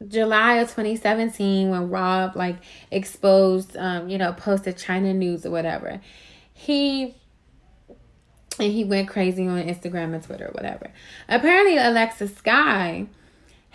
July 0.07 0.55
of 0.55 0.69
2017 0.69 1.69
when 1.69 1.89
Rob 1.89 2.35
like 2.35 2.55
exposed 2.91 3.75
um 3.75 4.09
you 4.09 4.17
know 4.17 4.31
posted 4.33 4.77
Chyna 4.77 5.15
news 5.15 5.45
or 5.45 5.51
whatever. 5.51 5.99
He 6.53 7.15
and 8.59 8.71
he 8.73 8.83
went 8.83 9.07
crazy 9.07 9.47
on 9.47 9.63
Instagram 9.63 10.13
and 10.13 10.23
Twitter 10.23 10.47
or 10.47 10.51
whatever. 10.51 10.91
Apparently 11.27 11.77
Alexis 11.77 12.31
Skyy 12.31 13.07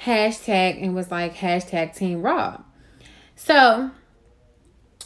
hashtag 0.03 0.83
and 0.83 0.95
was 0.95 1.11
like 1.11 1.37
hashtag 1.37 1.95
Team 1.95 2.23
Rob. 2.23 2.65
So 3.37 3.91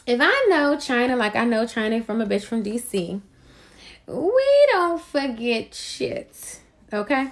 if 0.07 0.21
I 0.21 0.47
know 0.49 0.77
Chyna 0.77 1.17
like 1.17 1.37
I 1.37 1.45
know 1.45 1.65
Chyna 1.65 2.05
from 2.05 2.21
a 2.21 2.27
bitch 2.27 2.45
from 2.45 2.63
DC, 2.63 3.21
we 4.07 4.67
don't 4.71 5.01
forget 5.01 5.75
shit. 5.75 6.61
Okay? 6.93 7.31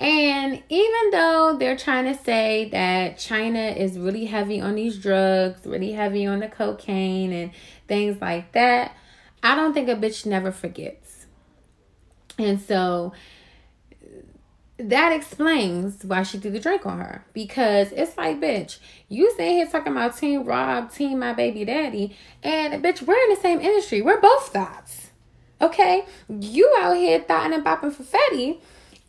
And 0.00 0.62
even 0.70 1.10
though 1.10 1.56
they're 1.58 1.76
trying 1.76 2.06
to 2.06 2.20
say 2.24 2.70
that 2.72 3.18
Chyna 3.18 3.76
is 3.76 3.98
really 3.98 4.24
heavy 4.24 4.58
on 4.58 4.74
these 4.74 4.98
drugs, 4.98 5.66
really 5.66 5.92
heavy 5.92 6.24
on 6.26 6.40
the 6.40 6.48
cocaine 6.48 7.32
and 7.32 7.50
things 7.86 8.18
like 8.18 8.52
that, 8.52 8.96
I 9.42 9.54
don't 9.54 9.74
think 9.74 9.90
a 9.90 9.94
bitch 9.94 10.24
never 10.24 10.52
forgets. 10.52 11.26
And 12.38 12.58
so 12.58 13.12
that 14.78 15.12
explains 15.12 16.02
why 16.02 16.22
she 16.22 16.38
threw 16.38 16.50
the 16.50 16.60
drink 16.60 16.86
on 16.86 16.98
her. 16.98 17.26
Because 17.34 17.92
it's 17.92 18.16
like, 18.16 18.40
bitch, 18.40 18.78
you 19.10 19.30
sitting 19.32 19.56
here 19.56 19.66
talking 19.66 19.92
about 19.92 20.16
Team 20.16 20.44
Rob, 20.44 20.90
Team 20.90 21.18
My 21.18 21.34
Baby 21.34 21.66
Daddy, 21.66 22.16
and 22.42 22.82
bitch, 22.82 23.02
we're 23.02 23.22
in 23.24 23.34
the 23.34 23.40
same 23.40 23.60
industry. 23.60 24.00
We're 24.00 24.20
both 24.20 24.48
thoughts. 24.48 25.10
Okay? 25.60 26.06
You 26.30 26.74
out 26.80 26.96
here 26.96 27.20
thoughting 27.20 27.52
and 27.52 27.62
bopping 27.62 27.92
for 27.92 28.02
Fetty 28.02 28.60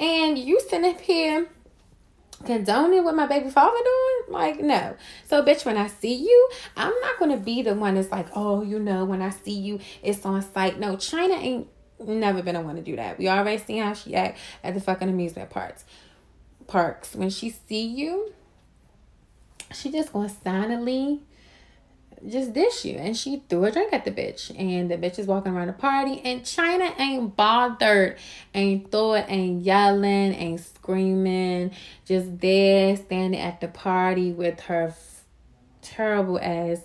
and 0.02 0.38
you 0.38 0.60
sitting 0.60 0.90
up 0.90 1.00
here 1.00 1.48
condoning 2.46 3.04
what 3.04 3.16
my 3.16 3.28
baby 3.28 3.50
father 3.50 3.78
doing? 3.78 4.34
Like, 4.34 4.60
no. 4.60 4.96
So, 5.28 5.44
bitch, 5.44 5.64
when 5.64 5.78
I 5.78 5.88
see 5.88 6.16
you, 6.16 6.50
I'm 6.76 6.94
not 7.02 7.20
gonna 7.20 7.38
be 7.38 7.62
the 7.62 7.76
one 7.76 7.96
that's 7.96 8.12
like, 8.12 8.28
oh, 8.36 8.64
you 8.64 8.80
know, 8.80 9.06
when 9.06 9.22
I 9.22 9.30
see 9.30 9.58
you, 9.58 9.80
it's 10.02 10.26
on 10.26 10.42
site. 10.42 10.80
No, 10.80 10.96
Chyna 10.96 11.38
ain't 11.38 11.68
never 12.00 12.42
been 12.42 12.56
a 12.56 12.62
one 12.62 12.76
to 12.76 12.82
do 12.82 12.96
that. 12.96 13.20
We 13.20 13.30
already 13.30 13.62
seen 13.64 13.84
how 13.84 13.94
she 13.94 14.16
act 14.16 14.40
at 14.64 14.74
the 14.74 14.82
fucking 14.82 15.08
amusement 15.08 15.52
parks. 15.52 15.86
Parks. 16.66 17.16
When 17.16 17.30
she 17.30 17.52
see 17.52 17.86
you, 17.86 18.34
she 19.72 19.92
just 19.92 20.12
gonna 20.12 20.30
silently 20.30 21.22
just 22.28 22.54
dish 22.54 22.86
you. 22.86 22.98
And 22.98 23.16
she 23.16 23.44
threw 23.50 23.66
a 23.66 23.72
drink 23.72 23.94
at 23.94 24.06
the 24.06 24.12
bitch. 24.12 24.52
And 24.58 24.90
the 24.90 24.98
bitch 24.98 25.20
is 25.20 25.28
walking 25.28 25.54
around 25.54 25.68
the 25.68 25.74
party. 25.74 26.22
And 26.24 26.42
Chyna 26.42 26.98
ain't 27.00 27.36
bothered, 27.36 28.18
ain't 28.54 28.92
thought, 28.92 29.26
ain't 29.28 29.64
yelling, 29.64 30.34
ain't 30.34 30.62
screaming. 30.62 31.72
Just 32.06 32.40
there 32.40 32.96
standing 32.96 33.40
at 33.40 33.62
the 33.62 33.68
party 33.68 34.32
with 34.32 34.60
her 34.62 34.88
f- 34.88 35.24
terrible 35.82 36.40
ass 36.40 36.82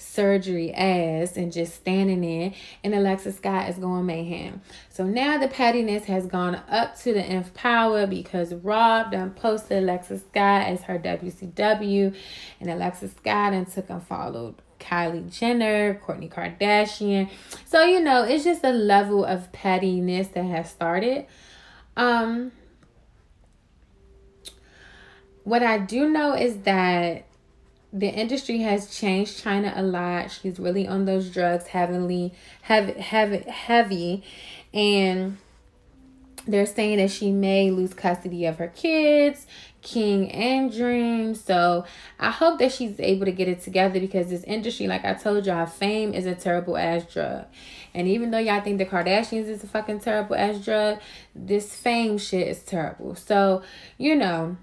surgery 0.00 0.72
ass 0.72 1.36
and 1.36 1.52
just 1.52 1.74
standing 1.74 2.22
there 2.22 2.52
and 2.82 2.94
Alexa 2.94 3.32
Scott 3.32 3.68
is 3.68 3.76
going 3.76 4.06
mayhem. 4.06 4.62
So 4.88 5.04
now 5.04 5.36
the 5.36 5.46
pettiness 5.46 6.04
has 6.06 6.26
gone 6.26 6.60
up 6.70 6.98
to 7.00 7.12
the 7.12 7.22
nth 7.22 7.52
power 7.52 8.06
because 8.06 8.54
Rob 8.54 9.12
done 9.12 9.32
posted 9.32 9.82
Alexa 9.82 10.18
Scott 10.20 10.66
as 10.68 10.82
her 10.84 10.98
WCW 10.98 12.14
and 12.60 12.70
Alexa 12.70 13.08
Scott 13.08 13.52
and 13.52 13.70
took 13.70 13.90
and 13.90 14.02
followed 14.02 14.54
Kylie 14.80 15.30
Jenner, 15.30 15.94
Kourtney 15.94 16.30
Kardashian. 16.30 17.30
So 17.66 17.84
you 17.84 18.00
know, 18.00 18.24
it's 18.24 18.44
just 18.44 18.64
a 18.64 18.72
level 18.72 19.24
of 19.24 19.52
pettiness 19.52 20.28
that 20.28 20.44
has 20.44 20.70
started. 20.70 21.26
Um 21.96 22.52
what 25.44 25.62
I 25.62 25.78
do 25.78 26.08
know 26.08 26.34
is 26.34 26.58
that 26.58 27.24
the 27.92 28.08
industry 28.08 28.58
has 28.58 28.94
changed 28.96 29.42
Chyna 29.42 29.76
a 29.76 29.82
lot. 29.82 30.30
She's 30.30 30.60
really 30.60 30.86
on 30.86 31.06
those 31.06 31.30
drugs 31.30 31.66
heavily, 31.68 32.32
heavy, 32.62 32.92
heavy, 33.00 33.38
heavy, 33.50 34.22
and 34.72 35.38
they're 36.46 36.66
saying 36.66 36.98
that 36.98 37.10
she 37.10 37.32
may 37.32 37.70
lose 37.70 37.94
custody 37.94 38.46
of 38.46 38.58
her 38.58 38.68
kids, 38.68 39.46
King 39.82 40.30
and 40.32 40.72
Dream. 40.72 41.34
So 41.34 41.84
I 42.18 42.30
hope 42.30 42.58
that 42.58 42.72
she's 42.72 42.98
able 43.00 43.26
to 43.26 43.32
get 43.32 43.48
it 43.48 43.62
together 43.62 44.00
because 44.00 44.28
this 44.28 44.44
industry, 44.44 44.86
like 44.86 45.04
I 45.04 45.14
told 45.14 45.46
y'all, 45.46 45.66
fame 45.66 46.14
is 46.14 46.26
a 46.26 46.34
terrible 46.34 46.76
ass 46.76 47.04
drug. 47.04 47.46
And 47.94 48.06
even 48.06 48.30
though 48.30 48.38
y'all 48.38 48.60
think 48.60 48.78
the 48.78 48.86
Kardashians 48.86 49.48
is 49.48 49.64
a 49.64 49.66
fucking 49.66 50.00
terrible 50.00 50.36
ass 50.36 50.58
drug, 50.64 51.00
this 51.34 51.74
fame 51.74 52.18
shit 52.18 52.46
is 52.46 52.62
terrible. 52.62 53.14
So, 53.14 53.62
you 53.98 54.14
know, 54.14 54.56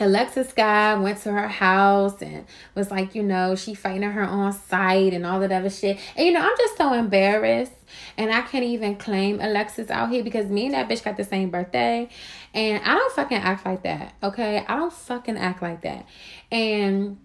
Alexa 0.00 0.46
guy 0.56 0.94
went 0.96 1.18
to 1.22 1.30
her 1.30 1.46
house 1.46 2.20
and 2.20 2.46
was 2.74 2.90
like, 2.90 3.14
you 3.14 3.22
know, 3.22 3.54
she 3.54 3.74
fighting 3.74 4.02
her 4.02 4.24
on 4.24 4.52
site 4.52 5.14
and 5.14 5.24
all 5.24 5.40
that 5.40 5.52
other 5.52 5.70
shit. 5.70 5.98
And 6.16 6.26
you 6.26 6.32
know, 6.32 6.40
I'm 6.40 6.56
just 6.58 6.76
so 6.76 6.92
embarrassed. 6.92 7.72
And 8.16 8.32
I 8.32 8.42
can't 8.42 8.64
even 8.64 8.96
claim 8.96 9.40
Alexis 9.40 9.90
out 9.90 10.10
here 10.10 10.24
because 10.24 10.46
me 10.46 10.66
and 10.66 10.74
that 10.74 10.88
bitch 10.88 11.04
got 11.04 11.16
the 11.16 11.24
same 11.24 11.50
birthday. 11.50 12.08
And 12.52 12.82
I 12.84 12.94
don't 12.94 13.12
fucking 13.12 13.38
act 13.38 13.64
like 13.64 13.84
that. 13.84 14.14
Okay. 14.22 14.64
I 14.66 14.76
don't 14.76 14.92
fucking 14.92 15.36
act 15.36 15.62
like 15.62 15.82
that. 15.82 16.06
And 16.50 17.18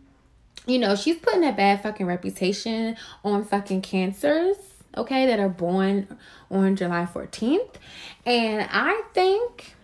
you 0.65 0.77
know, 0.77 0.95
she's 0.95 1.17
putting 1.17 1.43
a 1.43 1.51
bad 1.51 1.81
fucking 1.81 2.05
reputation 2.05 2.95
on 3.23 3.43
fucking 3.43 3.81
cancers, 3.81 4.57
okay, 4.95 5.25
that 5.25 5.39
are 5.39 5.49
born 5.49 6.07
on 6.51 6.75
July 6.75 7.07
14th. 7.11 7.75
And 8.25 8.67
I 8.71 9.01
think 9.13 9.75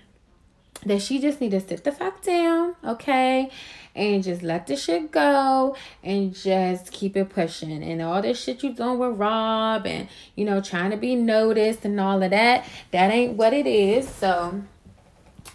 that 0.86 1.01
she 1.01 1.19
just 1.19 1.41
need 1.41 1.51
to 1.51 1.59
sit 1.59 1.83
the 1.83 1.91
fuck 1.91 2.21
down, 2.21 2.75
okay? 2.83 3.49
And 3.95 4.23
just 4.23 4.43
let 4.43 4.67
the 4.67 4.75
shit 4.75 5.11
go 5.11 5.75
and 6.03 6.36
just 6.36 6.91
keep 6.91 7.15
it 7.15 7.29
pushing. 7.29 7.83
And 7.83 8.01
all 8.01 8.21
this 8.21 8.41
shit 8.41 8.61
you 8.61 8.73
doing 8.73 8.99
with 8.99 9.17
Rob 9.17 9.86
and, 9.86 10.07
you 10.36 10.45
know, 10.45 10.61
trying 10.61 10.91
to 10.91 10.97
be 10.97 11.15
noticed 11.15 11.86
and 11.86 11.99
all 11.99 12.21
of 12.21 12.31
that, 12.31 12.65
that 12.91 13.11
ain't 13.11 13.33
what 13.33 13.53
it 13.53 13.65
is. 13.65 14.07
So 14.07 14.61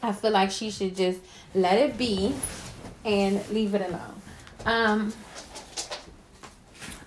I 0.03 0.13
feel 0.13 0.31
like 0.31 0.51
she 0.51 0.71
should 0.71 0.97
just 0.97 1.21
let 1.55 1.79
it 1.79 1.99
be 1.99 2.35
and 3.05 3.47
leave 3.51 3.75
it 3.75 3.83
alone. 3.83 4.23
Um, 4.65 5.13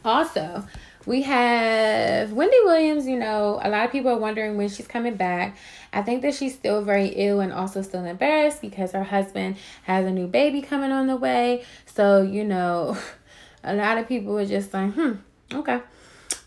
also, 0.05 0.67
we 1.05 1.23
have 1.23 2.31
Wendy 2.31 2.57
Williams. 2.63 3.07
You 3.07 3.17
know, 3.17 3.59
a 3.61 3.69
lot 3.69 3.85
of 3.85 3.91
people 3.91 4.11
are 4.11 4.17
wondering 4.17 4.57
when 4.57 4.69
she's 4.69 4.87
coming 4.87 5.15
back. 5.15 5.57
I 5.91 6.01
think 6.01 6.21
that 6.21 6.33
she's 6.33 6.53
still 6.53 6.81
very 6.81 7.07
ill 7.07 7.39
and 7.39 7.51
also 7.51 7.81
still 7.81 8.05
embarrassed 8.05 8.61
because 8.61 8.91
her 8.93 9.03
husband 9.03 9.57
has 9.83 10.05
a 10.05 10.11
new 10.11 10.27
baby 10.27 10.61
coming 10.61 10.91
on 10.91 11.07
the 11.07 11.17
way. 11.17 11.63
So, 11.85 12.21
you 12.21 12.43
know, 12.43 12.97
a 13.63 13.73
lot 13.73 13.97
of 13.97 14.07
people 14.07 14.37
are 14.39 14.45
just 14.45 14.73
like, 14.73 14.93
hmm, 14.93 15.13
okay. 15.53 15.81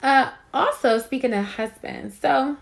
Uh, 0.02 0.30
also, 0.52 0.98
speaking 0.98 1.32
of 1.32 1.44
husbands, 1.44 2.18
so 2.20 2.56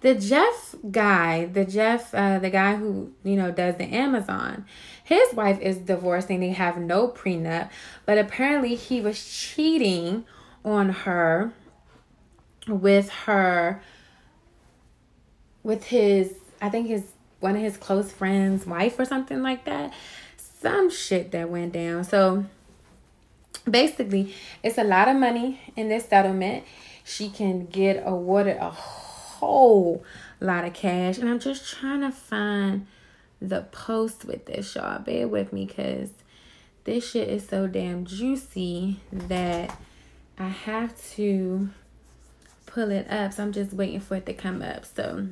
the 0.00 0.14
Jeff 0.14 0.74
guy, 0.90 1.46
the 1.46 1.64
Jeff, 1.64 2.14
uh, 2.14 2.38
the 2.38 2.50
guy 2.50 2.76
who, 2.76 3.12
you 3.24 3.36
know, 3.36 3.50
does 3.50 3.76
the 3.76 3.84
Amazon, 3.84 4.64
his 5.02 5.34
wife 5.34 5.60
is 5.60 5.78
divorcing. 5.78 6.40
They 6.40 6.50
have 6.50 6.78
no 6.78 7.08
prenup, 7.08 7.70
but 8.06 8.18
apparently 8.18 8.74
he 8.74 9.00
was 9.00 9.22
cheating 9.24 10.24
on 10.68 10.90
her 10.90 11.52
with 12.66 13.10
her 13.10 13.82
with 15.62 15.84
his 15.84 16.34
I 16.60 16.68
think 16.68 16.88
his 16.88 17.04
one 17.40 17.56
of 17.56 17.62
his 17.62 17.76
close 17.76 18.10
friends' 18.10 18.66
wife 18.66 18.98
or 18.98 19.04
something 19.04 19.42
like 19.42 19.64
that. 19.64 19.92
Some 20.36 20.90
shit 20.90 21.30
that 21.32 21.50
went 21.50 21.72
down. 21.72 22.04
So 22.04 22.46
basically, 23.68 24.34
it's 24.62 24.78
a 24.78 24.84
lot 24.84 25.08
of 25.08 25.16
money 25.16 25.60
in 25.76 25.88
this 25.88 26.06
settlement. 26.06 26.64
She 27.04 27.28
can 27.28 27.66
get 27.66 28.02
awarded 28.04 28.56
a 28.56 28.70
whole 28.70 30.04
lot 30.40 30.64
of 30.64 30.74
cash. 30.74 31.18
And 31.18 31.28
I'm 31.28 31.38
just 31.38 31.68
trying 31.68 32.00
to 32.00 32.10
find 32.10 32.86
the 33.40 33.62
post 33.70 34.24
with 34.24 34.46
this, 34.46 34.74
y'all. 34.74 34.98
Bear 34.98 35.28
with 35.28 35.52
me 35.52 35.64
because 35.64 36.10
this 36.84 37.08
shit 37.08 37.28
is 37.28 37.46
so 37.46 37.66
damn 37.66 38.04
juicy 38.04 39.00
that 39.12 39.78
I 40.38 40.48
have 40.48 41.00
to 41.14 41.70
pull 42.66 42.90
it 42.90 43.10
up. 43.10 43.32
So 43.32 43.42
I'm 43.42 43.52
just 43.52 43.72
waiting 43.72 44.00
for 44.00 44.16
it 44.16 44.26
to 44.26 44.34
come 44.34 44.62
up. 44.62 44.84
So 44.84 45.28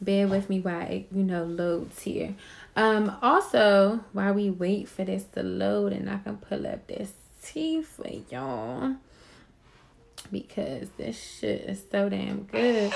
bear 0.00 0.26
with 0.26 0.48
me 0.48 0.60
while 0.60 0.88
it, 0.88 1.08
you 1.12 1.22
know, 1.22 1.44
loads 1.44 2.02
here. 2.02 2.34
Um, 2.76 3.16
also, 3.20 4.00
while 4.12 4.32
we 4.32 4.48
wait 4.48 4.88
for 4.88 5.04
this 5.04 5.24
to 5.34 5.42
load 5.42 5.92
and 5.92 6.08
I 6.08 6.18
can 6.18 6.38
pull 6.38 6.66
up 6.66 6.86
this 6.86 7.12
tea 7.42 7.82
for 7.82 8.08
y'all 8.30 8.96
because 10.30 10.88
this 10.96 11.20
shit 11.20 11.62
is 11.62 11.82
so 11.90 12.08
damn 12.08 12.44
good. 12.44 12.92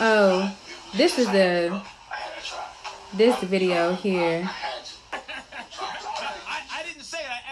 Oh, 0.00 0.56
this 0.96 1.18
is 1.18 1.26
the 1.30 1.82
this 3.14 3.38
video 3.40 3.94
here. 3.94 4.48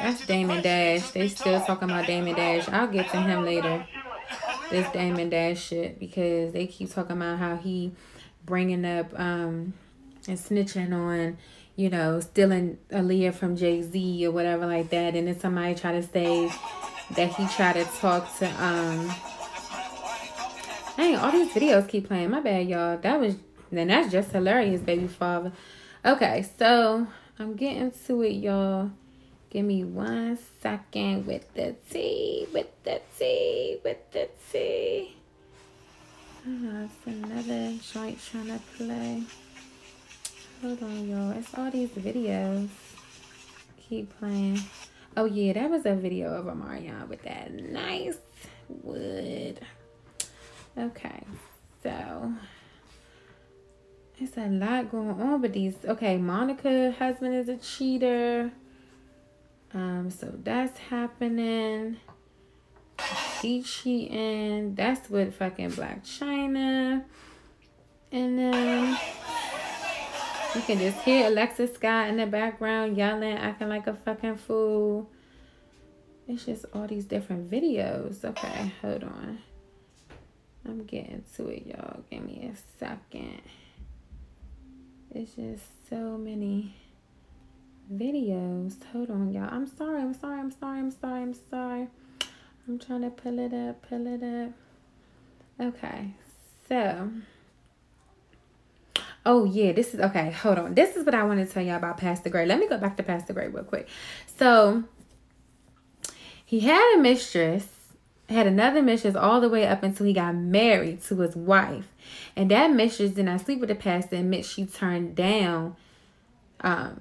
That's 0.05 0.27
Damon 0.27 0.61
Dash. 0.61 1.13
They 1.13 1.29
still 1.29 1.63
talking 1.63 1.89
about 1.89 2.07
Damon 2.07 2.35
Dash. 2.35 2.69
I'll 2.69 2.89
get 2.89 3.09
to 3.13 3.17
him 3.17 3.43
later 3.43 3.87
this 4.71 4.87
Damon 4.93 5.31
Dash 5.31 5.59
shit 5.59 5.99
because 5.99 6.53
they 6.53 6.67
keep 6.67 6.93
talking 6.93 7.17
about 7.17 7.39
how 7.39 7.57
he 7.57 7.91
bringing 8.45 8.85
up 8.85 9.19
um 9.19 9.73
and 10.29 10.39
snitching 10.39 10.93
on 10.93 11.39
you 11.75 11.89
know 11.89 12.21
stealing 12.21 12.77
Aaliyah 12.91 13.33
from 13.33 13.57
Jay 13.57 13.81
Z 13.81 14.27
or 14.27 14.31
whatever 14.31 14.67
like 14.67 14.91
that, 14.91 15.15
and 15.15 15.27
then 15.27 15.41
somebody 15.41 15.75
try 15.75 15.93
to 15.93 16.03
say 16.03 16.53
that 17.13 17.35
he 17.37 17.47
tried 17.49 17.77
to 17.77 17.85
talk 17.99 18.31
to 18.41 18.47
um. 18.63 19.11
Dang, 20.99 21.17
all 21.17 21.33
these 21.33 21.49
videos 21.49 21.89
keep 21.89 22.09
playing. 22.09 22.29
My 22.29 22.41
bad, 22.41 22.69
y'all. 22.69 22.99
That 22.99 23.19
was 23.19 23.37
then 23.73 23.87
that's 23.87 24.13
just 24.13 24.33
hilarious, 24.33 24.83
baby 24.83 25.07
father. 25.07 25.53
Okay, 26.05 26.45
so 26.59 27.07
I'm 27.39 27.57
getting 27.57 27.91
to 28.07 28.21
it, 28.21 28.33
y'all. 28.33 28.91
Give 29.55 29.65
me 29.65 29.85
one 29.85 30.37
second 30.61 31.27
with 31.27 31.55
the 31.55 31.77
tea, 31.89 32.49
with 32.53 32.67
the 32.83 33.01
tea, 33.17 33.79
with 33.85 34.11
the 34.11 34.29
tea. 34.51 35.15
Oh, 36.45 36.89
it's 36.89 37.07
another 37.07 37.73
joint 37.93 38.19
trying 38.21 38.49
to 38.49 38.61
play. 38.77 39.23
Hold 40.61 40.83
on, 40.83 41.09
y'all. 41.09 41.31
It's 41.39 41.55
all 41.57 41.71
these 41.71 41.91
videos. 41.91 42.69
Keep 43.89 44.19
playing. 44.19 44.59
Oh, 45.17 45.27
yeah, 45.27 45.53
that 45.53 45.71
was 45.71 45.87
a 45.87 45.95
video 45.95 46.35
of 46.35 46.47
Omarion 46.47 47.07
with 47.07 47.23
that 47.23 47.55
nice 47.55 48.19
wood. 48.69 49.61
Okay, 50.77 51.23
so 51.81 52.33
it's 54.19 54.37
a 54.37 54.49
lot 54.49 54.91
going 54.91 55.11
on 55.23 55.41
with 55.41 55.53
these. 55.53 55.77
Okay, 55.85 56.17
Monica 56.17 56.91
husband 56.99 57.37
is 57.37 57.49
a 57.49 57.57
cheater. 57.57 58.51
Um, 59.75 60.09
so 60.11 60.33
that's 60.43 60.79
happening. 60.79 61.97
She 63.41 63.63
cheating. 63.63 64.75
That's 64.77 65.11
with 65.11 65.35
fucking 65.35 65.73
Blac 65.73 66.05
Chyna. 66.05 67.05
And 68.13 68.39
then 68.39 68.99
you 70.55 70.61
can 70.63 70.79
just 70.79 70.99
hear 71.01 71.27
Alexa 71.27 71.75
Scott 71.75 72.09
in 72.09 72.17
the 72.17 72.27
background 72.27 72.97
yelling, 72.97 73.37
acting 73.37 73.69
like 73.69 73.89
a 73.89 73.95
fucking 73.95 74.37
fool. 74.37 75.11
It's 76.29 76.47
just 76.47 76.65
all 76.73 76.87
these 76.87 77.05
different 77.05 77.51
videos. 77.51 78.25
Okay, 78.25 78.73
hold 78.81 79.03
on. 79.03 79.39
I'm 80.65 80.85
getting 80.85 81.25
to 81.37 81.49
it, 81.49 81.67
y'all. 81.67 82.05
Give 82.09 82.25
me 82.25 82.51
a 82.51 82.79
second. 82.79 83.43
It's 85.11 85.35
just 85.35 85.89
so 85.91 86.17
many 86.17 86.75
videos. 87.93 88.77
Hold 88.93 89.11
on, 89.11 89.33
y'all. 89.33 89.49
I'm 89.51 89.67
sorry. 89.67 90.01
I'm 90.01 90.15
sorry. 90.15 90.41
I'm 90.41 90.51
sorry. 90.51 90.79
I'm 90.79 90.91
sorry. 90.91 91.23
I'm 91.23 91.35
sorry. 91.35 91.89
I'm 92.67 92.79
trying 92.79 93.03
to 93.03 93.11
pull 93.11 93.39
it 93.39 93.53
up. 93.53 93.89
Pull 93.89 94.07
it 94.07 94.23
up. 94.23 94.53
Okay. 95.61 96.15
So. 96.69 97.11
Oh 99.27 99.45
yeah, 99.45 99.73
this 99.73 99.95
is 99.95 100.01
okay. 100.01 100.31
Hold 100.33 100.59
on. 100.59 100.75
This 100.75 100.97
is 100.97 101.07
what 101.07 101.15
I 101.15 101.25
want 101.25 101.47
to 101.47 101.53
tell 101.53 101.63
y'all 101.63 101.77
about 101.77 101.97
Pastor 101.97 102.29
Gray. 102.29 102.45
Let 102.45 102.59
me 102.59 102.69
go 102.69 102.77
back 102.77 102.97
to 102.99 103.03
Pastor 103.03 103.33
Gray 103.33 103.49
real 103.49 103.65
quick. 103.65 103.89
So 104.37 104.85
he 106.45 106.61
had 106.61 106.97
a 106.97 107.01
mistress, 107.01 107.67
had 108.29 108.47
another 108.47 108.83
mistress 108.83 109.15
all 109.15 109.41
the 109.41 109.49
way 109.49 109.67
up 109.67 109.83
until 109.83 110.05
he 110.05 110.13
got 110.13 110.35
married 110.35 111.03
to 111.05 111.21
his 111.21 111.35
wife. 111.35 111.89
And 112.37 112.51
that 112.51 112.71
mistress 112.73 113.13
did 113.13 113.25
not 113.25 113.41
sleep 113.41 113.61
with 113.61 113.71
the 113.71 113.75
pastor, 113.75 114.17
and 114.17 114.27
admit 114.27 114.45
she 114.45 114.67
turned 114.67 115.17
down 115.17 115.77
um 116.61 117.01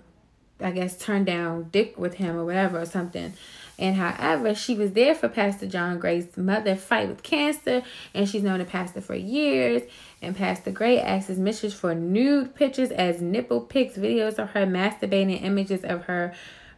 I 0.64 0.72
guess 0.72 0.98
turned 0.98 1.26
down 1.26 1.70
dick 1.72 1.98
with 1.98 2.16
him 2.16 2.38
or 2.38 2.46
whatever 2.46 2.82
or 2.82 2.86
something. 2.86 3.34
And 3.80 3.96
however, 3.96 4.54
she 4.54 4.76
was 4.76 4.92
there 4.92 5.16
for 5.16 5.28
Pastor 5.28 5.66
John 5.66 5.98
Gray's 5.98 6.38
mother 6.38 6.76
fight 6.76 7.10
with 7.10 7.24
cancer, 7.24 7.82
and 8.14 8.30
she's 8.30 8.44
known 8.44 8.60
the 8.60 8.66
pastor 8.66 9.02
for 9.02 9.16
years. 9.16 9.82
And 10.22 10.36
Pastor 10.36 10.72
Gray 10.72 11.00
asked 11.00 11.28
his 11.28 11.40
mistress 11.40 11.74
for 11.74 11.96
nude 11.96 12.56
pictures 12.56 12.92
as 12.92 13.20
nipple 13.20 13.62
pics, 13.62 13.98
videos 13.98 14.38
of 14.38 14.52
her 14.52 14.66
masturbating, 14.66 15.42
images 15.42 15.84
of 15.84 16.04
her 16.04 16.34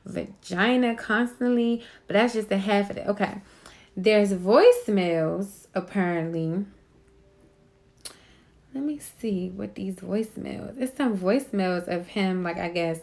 vagina 0.06 0.96
constantly. 0.96 1.84
But 2.08 2.14
that's 2.14 2.34
just 2.34 2.52
a 2.52 2.58
half 2.58 2.90
of 2.90 2.98
it. 2.98 3.08
Okay. 3.08 3.42
There's 3.98 4.34
voicemails, 4.34 5.68
apparently. 5.74 6.66
Let 8.74 8.84
me 8.84 9.00
see 9.00 9.50
what 9.50 9.76
these 9.76 9.96
voicemails. 9.96 10.80
It's 10.80 10.98
some 10.98 11.18
voicemails 11.18 11.88
of 11.88 12.08
him, 12.08 12.44
like 12.44 12.58
I 12.58 12.70
guess 12.70 13.00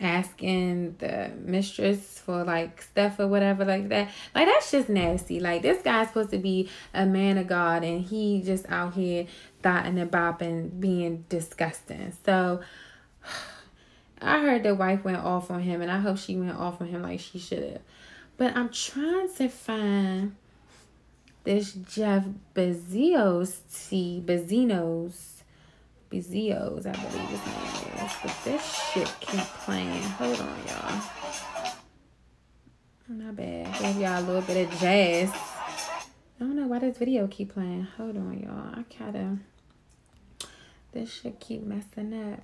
asking 0.00 0.96
the 0.98 1.30
mistress 1.38 2.18
for 2.18 2.44
like 2.44 2.82
stuff 2.82 3.18
or 3.18 3.26
whatever 3.28 3.64
like 3.64 3.88
that. 3.88 4.10
Like 4.34 4.46
that's 4.46 4.70
just 4.70 4.88
nasty. 4.88 5.40
Like 5.40 5.62
this 5.62 5.82
guy's 5.82 6.08
supposed 6.08 6.30
to 6.30 6.38
be 6.38 6.68
a 6.92 7.06
man 7.06 7.38
of 7.38 7.46
God 7.46 7.82
and 7.82 8.02
he 8.04 8.42
just 8.42 8.66
out 8.68 8.94
here 8.94 9.26
thotting 9.62 9.98
and 9.98 10.10
bopping 10.10 10.78
being 10.80 11.24
disgusting. 11.28 12.12
So 12.24 12.60
I 14.20 14.40
heard 14.40 14.62
the 14.62 14.74
wife 14.74 15.04
went 15.04 15.18
off 15.18 15.50
on 15.50 15.60
him 15.60 15.82
and 15.82 15.90
I 15.90 16.00
hope 16.00 16.18
she 16.18 16.36
went 16.36 16.56
off 16.56 16.80
on 16.80 16.88
him 16.88 17.02
like 17.02 17.20
she 17.20 17.38
should 17.38 17.62
have. 17.62 17.82
But 18.36 18.56
I'm 18.56 18.68
trying 18.68 19.32
to 19.36 19.48
find 19.48 20.36
this 21.44 21.72
Jeff 21.72 22.24
Bezos 22.54 23.60
T 23.88 24.22
Bezinos 24.24 25.35
Bezios, 26.10 26.86
I 26.86 26.92
believe 26.92 27.28
his 27.28 27.46
name 27.46 28.06
is. 28.06 28.12
But 28.22 28.36
this 28.44 28.62
shit 28.92 29.14
keep 29.20 29.40
playing. 29.64 30.02
Hold 30.02 30.40
on, 30.40 30.58
y'all. 30.68 31.02
My 33.08 33.30
bad. 33.30 33.78
Gave 33.78 34.00
y'all 34.00 34.20
a 34.20 34.26
little 34.26 34.42
bit 34.42 34.66
of 34.66 34.80
jazz. 34.80 35.30
I 35.32 36.40
don't 36.40 36.56
know 36.56 36.66
why 36.66 36.80
this 36.80 36.98
video 36.98 37.26
keep 37.26 37.54
playing. 37.54 37.86
Hold 37.96 38.16
on, 38.16 38.40
y'all. 38.40 38.78
I 38.78 38.82
kinda... 38.88 39.38
This 40.92 41.12
shit 41.12 41.40
keep 41.40 41.62
messing 41.62 42.32
up. 42.32 42.40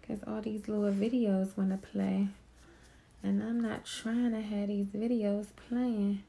Because 0.00 0.22
all 0.26 0.40
these 0.40 0.68
little 0.68 0.92
videos 0.92 1.56
want 1.56 1.70
to 1.70 1.88
play. 1.88 2.28
And 3.22 3.42
I'm 3.42 3.60
not 3.60 3.84
trying 3.84 4.32
to 4.32 4.40
have 4.40 4.68
these 4.68 4.86
videos 4.86 5.46
playing. 5.68 6.22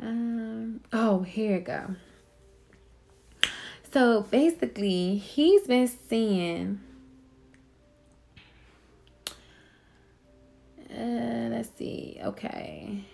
Um. 0.00 0.80
Oh, 0.92 1.22
here 1.22 1.56
it 1.56 1.64
go. 1.64 1.96
So 3.92 4.22
basically, 4.22 5.16
he's 5.16 5.66
been 5.66 5.88
seeing. 5.88 6.80
Uh, 10.88 11.48
let's 11.50 11.70
see. 11.76 12.20
Okay. 12.22 13.04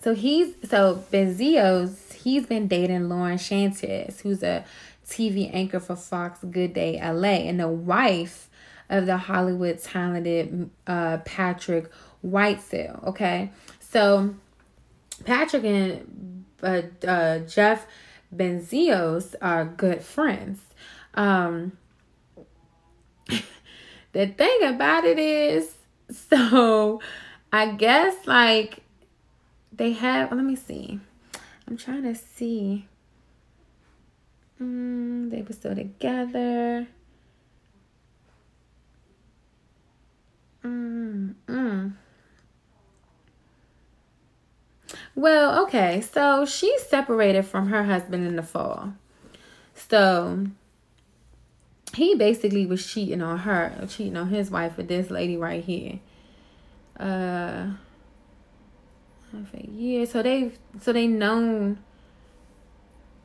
So 0.00 0.14
he's 0.14 0.54
so 0.68 1.04
Bezos. 1.12 2.12
He's 2.14 2.46
been 2.46 2.66
dating 2.66 3.08
Lauren 3.08 3.38
Sanchez, 3.38 4.20
who's 4.20 4.42
a 4.42 4.64
TV 5.06 5.50
anchor 5.54 5.78
for 5.78 5.94
Fox 5.94 6.40
Good 6.50 6.74
Day 6.74 7.00
LA, 7.00 7.46
and 7.46 7.60
the 7.60 7.68
wife 7.68 8.50
of 8.90 9.06
the 9.06 9.16
Hollywood 9.16 9.80
talented 9.82 10.70
uh, 10.86 11.18
Patrick 11.18 11.90
Whitesell. 12.24 13.06
Okay, 13.08 13.52
so 13.80 14.34
Patrick 15.24 15.64
and 15.64 16.44
uh, 16.62 16.82
uh, 17.06 17.38
Jeff 17.40 17.86
Benzios 18.34 19.34
are 19.40 19.64
good 19.64 20.02
friends. 20.02 20.60
Um, 21.14 21.72
the 24.12 24.26
thing 24.26 24.62
about 24.62 25.04
it 25.04 25.18
is, 25.18 25.74
so 26.10 27.00
I 27.52 27.72
guess 27.72 28.26
like 28.26 28.82
they 29.72 29.92
have. 29.92 30.32
Let 30.32 30.44
me 30.44 30.56
see. 30.56 31.00
I'm 31.66 31.76
trying 31.76 32.02
to 32.02 32.14
see. 32.14 32.86
Mm, 34.60 35.30
they 35.30 35.42
were 35.42 35.52
still 35.52 35.74
together. 35.74 36.86
Mm, 40.64 41.34
mm. 41.46 41.92
Well, 45.14 45.64
okay. 45.64 46.00
So 46.00 46.44
she 46.44 46.76
separated 46.78 47.44
from 47.44 47.68
her 47.68 47.84
husband 47.84 48.26
in 48.26 48.36
the 48.36 48.42
fall. 48.42 48.94
So 49.74 50.46
he 51.94 52.14
basically 52.14 52.66
was 52.66 52.86
cheating 52.86 53.22
on 53.22 53.38
her, 53.38 53.86
cheating 53.88 54.16
on 54.16 54.28
his 54.28 54.50
wife 54.50 54.76
with 54.76 54.88
this 54.88 55.10
lady 55.10 55.36
right 55.36 55.64
here. 55.64 56.00
Uh 56.98 57.68
for 59.50 59.58
years. 59.58 60.10
So 60.10 60.22
they've 60.22 60.58
so 60.80 60.92
they 60.92 61.06
known 61.06 61.78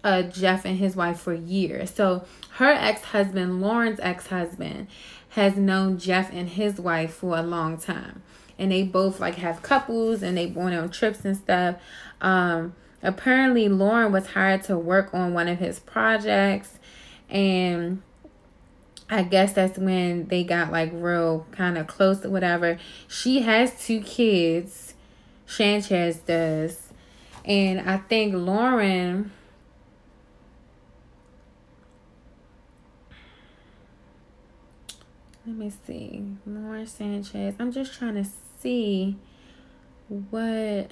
uh 0.03 0.23
Jeff 0.23 0.65
and 0.65 0.77
his 0.77 0.95
wife 0.95 1.19
for 1.19 1.33
years. 1.33 1.91
So 1.91 2.25
her 2.51 2.71
ex-husband, 2.71 3.61
Lauren's 3.61 3.99
ex-husband, 4.01 4.87
has 5.29 5.55
known 5.55 5.97
Jeff 5.97 6.31
and 6.31 6.49
his 6.49 6.79
wife 6.79 7.13
for 7.13 7.37
a 7.37 7.41
long 7.41 7.77
time 7.77 8.21
and 8.57 8.71
they 8.71 8.83
both 8.83 9.19
like 9.19 9.35
have 9.35 9.61
couples 9.61 10.21
and 10.21 10.37
they 10.37 10.47
went 10.47 10.75
on 10.75 10.89
trips 10.89 11.25
and 11.25 11.35
stuff. 11.35 11.75
Um, 12.21 12.75
apparently, 13.01 13.67
Lauren 13.69 14.11
was 14.11 14.27
hired 14.27 14.63
to 14.63 14.77
work 14.77 15.13
on 15.13 15.33
one 15.33 15.47
of 15.47 15.59
his 15.59 15.79
projects, 15.79 16.79
and 17.29 18.01
I 19.09 19.23
guess 19.23 19.53
that's 19.53 19.77
when 19.77 20.27
they 20.27 20.43
got 20.43 20.71
like 20.71 20.91
real 20.93 21.45
kind 21.51 21.77
of 21.77 21.87
close 21.87 22.25
or 22.25 22.29
whatever. 22.29 22.79
She 23.07 23.41
has 23.41 23.85
two 23.85 24.01
kids, 24.01 24.93
Sanchez 25.45 26.17
does, 26.17 26.89
and 27.45 27.81
I 27.89 27.97
think 27.97 28.33
Lauren 28.33 29.31
let 35.45 35.55
me 35.55 35.71
see. 35.85 36.23
Lauren 36.45 36.87
Sanchez. 36.87 37.55
I'm 37.59 37.71
just 37.71 37.93
trying 37.93 38.15
to 38.15 38.25
see 38.63 39.17
what. 40.29 40.89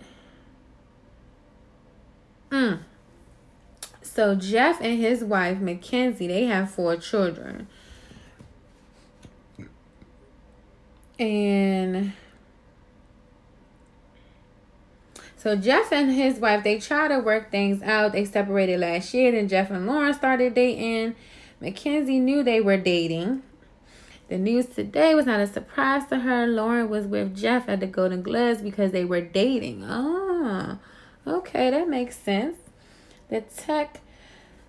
Mm. 2.51 2.79
So 4.01 4.35
Jeff 4.35 4.81
and 4.81 4.99
his 4.99 5.23
wife 5.23 5.59
Mackenzie, 5.59 6.27
they 6.27 6.45
have 6.45 6.69
four 6.69 6.97
children. 6.97 7.67
And 11.17 12.13
so 15.37 15.55
Jeff 15.55 15.91
and 15.93 16.11
his 16.11 16.39
wife, 16.39 16.63
they 16.63 16.77
try 16.79 17.07
to 17.07 17.19
work 17.19 17.51
things 17.51 17.81
out. 17.81 18.11
They 18.11 18.25
separated 18.25 18.79
last 18.79 19.13
year. 19.13 19.31
Then 19.31 19.47
Jeff 19.47 19.71
and 19.71 19.87
Lauren 19.87 20.13
started 20.13 20.53
dating. 20.53 21.15
Mackenzie 21.59 22.19
knew 22.19 22.43
they 22.43 22.59
were 22.59 22.77
dating. 22.77 23.43
The 24.31 24.37
news 24.37 24.67
today 24.67 25.13
was 25.13 25.25
not 25.25 25.41
a 25.41 25.45
surprise 25.45 26.07
to 26.07 26.19
her. 26.19 26.47
Lauren 26.47 26.89
was 26.89 27.05
with 27.05 27.35
Jeff 27.35 27.67
at 27.67 27.81
the 27.81 27.85
Golden 27.85 28.21
Globes 28.21 28.61
because 28.61 28.93
they 28.93 29.03
were 29.03 29.19
dating. 29.19 29.83
Ah, 29.85 30.77
okay, 31.27 31.69
that 31.69 31.89
makes 31.89 32.17
sense. 32.17 32.55
The 33.27 33.41
tech. 33.41 33.99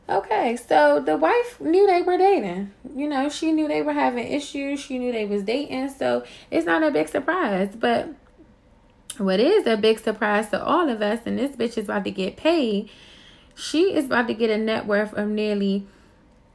Okay, 0.09 0.57
so 0.57 0.99
the 0.99 1.17
wife 1.17 1.61
knew 1.61 1.87
they 1.87 2.03
were 2.03 2.19
dating. 2.19 2.73
You 2.97 3.09
know, 3.09 3.29
she 3.29 3.53
knew 3.53 3.69
they 3.69 3.83
were 3.83 3.93
having 3.93 4.27
issues. 4.27 4.81
She 4.81 4.99
knew 4.99 5.13
they 5.13 5.27
was 5.27 5.45
dating. 5.45 5.91
So 5.91 6.25
it's 6.51 6.67
not 6.67 6.83
a 6.83 6.91
big 6.91 7.07
surprise. 7.07 7.77
But 7.79 8.09
what 9.19 9.39
is 9.39 9.65
a 9.69 9.77
big 9.77 10.01
surprise 10.01 10.49
to 10.49 10.61
all 10.61 10.89
of 10.89 11.01
us, 11.01 11.21
and 11.25 11.39
this 11.39 11.55
bitch 11.55 11.79
is 11.79 11.85
about 11.85 12.03
to 12.03 12.11
get 12.11 12.37
paid. 12.37 12.91
She 13.55 13.95
is 13.95 14.07
about 14.07 14.27
to 14.27 14.35
get 14.35 14.51
a 14.51 14.59
net 14.59 14.87
worth 14.87 15.15
of 15.15 15.29
nearly 15.29 15.87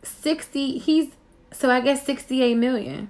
60. 0.03 0.79
He's 0.79 1.13
so 1.57 1.71
I 1.71 1.81
guess 1.81 2.05
68 2.05 2.55
million. 2.55 3.09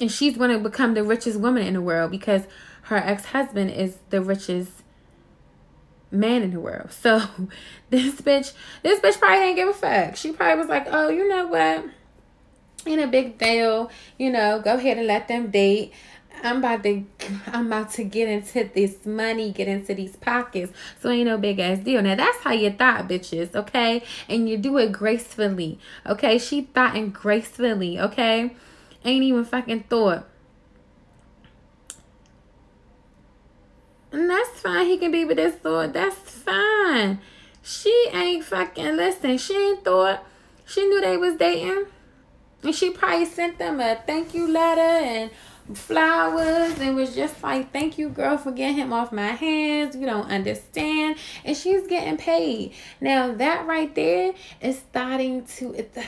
And 0.00 0.10
she's 0.10 0.36
going 0.36 0.50
to 0.50 0.58
become 0.58 0.94
the 0.94 1.04
richest 1.04 1.38
woman 1.38 1.64
in 1.64 1.74
the 1.74 1.80
world 1.80 2.10
because 2.10 2.42
her 2.82 2.96
ex-husband 2.96 3.70
is 3.70 3.98
the 4.10 4.20
richest 4.20 4.72
man 6.10 6.42
in 6.42 6.50
the 6.50 6.58
world. 6.58 6.90
So 6.90 7.22
this 7.90 8.20
bitch, 8.20 8.54
this 8.82 8.98
bitch 8.98 9.18
probably 9.20 9.38
didn't 9.38 9.56
give 9.56 9.68
a 9.68 9.72
fuck. 9.72 10.16
She 10.16 10.32
probably 10.32 10.58
was 10.58 10.68
like, 10.68 10.88
oh, 10.90 11.08
you 11.08 11.28
know 11.28 11.46
what? 11.46 11.84
In 12.86 12.98
a 12.98 13.06
big 13.06 13.38
deal, 13.38 13.90
you 14.18 14.30
know, 14.30 14.60
go 14.60 14.74
ahead 14.74 14.98
and 14.98 15.06
let 15.06 15.28
them 15.28 15.50
date. 15.52 15.92
I'm 16.42 16.58
about 16.58 16.82
to 16.84 17.04
I'm 17.46 17.66
about 17.66 17.90
to 17.92 18.04
get 18.04 18.28
into 18.28 18.70
this 18.74 19.04
money, 19.04 19.52
get 19.52 19.68
into 19.68 19.94
these 19.94 20.16
pockets. 20.16 20.72
So 21.00 21.10
ain't 21.10 21.26
no 21.26 21.38
big 21.38 21.58
ass 21.58 21.78
deal. 21.78 22.02
Now 22.02 22.14
that's 22.14 22.38
how 22.38 22.52
you 22.52 22.70
thought, 22.70 23.08
bitches, 23.08 23.54
okay? 23.54 24.02
And 24.28 24.48
you 24.48 24.56
do 24.56 24.78
it 24.78 24.92
gracefully. 24.92 25.78
Okay? 26.06 26.38
She 26.38 26.62
thought 26.62 26.96
and 26.96 27.12
gracefully, 27.12 27.98
okay? 27.98 28.54
Ain't 29.04 29.24
even 29.24 29.44
fucking 29.44 29.84
thought. 29.84 30.26
And 34.10 34.30
that's 34.30 34.60
fine. 34.60 34.86
He 34.86 34.98
can 34.98 35.10
be 35.10 35.24
with 35.24 35.36
this 35.36 35.54
thought. 35.56 35.92
That's 35.92 36.16
fine. 36.16 37.20
She 37.62 38.08
ain't 38.12 38.44
fucking 38.44 38.96
listen. 38.96 39.36
She 39.38 39.54
ain't 39.54 39.84
thought. 39.84 40.24
She 40.64 40.86
knew 40.86 41.00
they 41.00 41.16
was 41.16 41.36
dating. 41.36 41.86
And 42.62 42.74
she 42.74 42.90
probably 42.90 43.26
sent 43.26 43.58
them 43.58 43.80
a 43.80 43.96
thank 44.06 44.34
you 44.34 44.50
letter 44.50 44.80
and 44.80 45.30
flowers 45.74 46.78
and 46.80 46.96
was 46.96 47.14
just 47.14 47.42
like, 47.42 47.72
Thank 47.72 47.98
you, 47.98 48.08
girl, 48.08 48.38
for 48.38 48.52
getting 48.52 48.76
him 48.76 48.92
off 48.92 49.12
my 49.12 49.28
hands. 49.28 49.96
You 49.96 50.06
don't 50.06 50.30
understand. 50.30 51.16
And 51.44 51.56
she's 51.56 51.86
getting 51.86 52.16
paid. 52.16 52.74
Now 53.00 53.32
that 53.34 53.66
right 53.66 53.94
there 53.94 54.34
is 54.60 54.78
starting 54.78 55.44
to 55.44 55.74
it's 55.74 55.98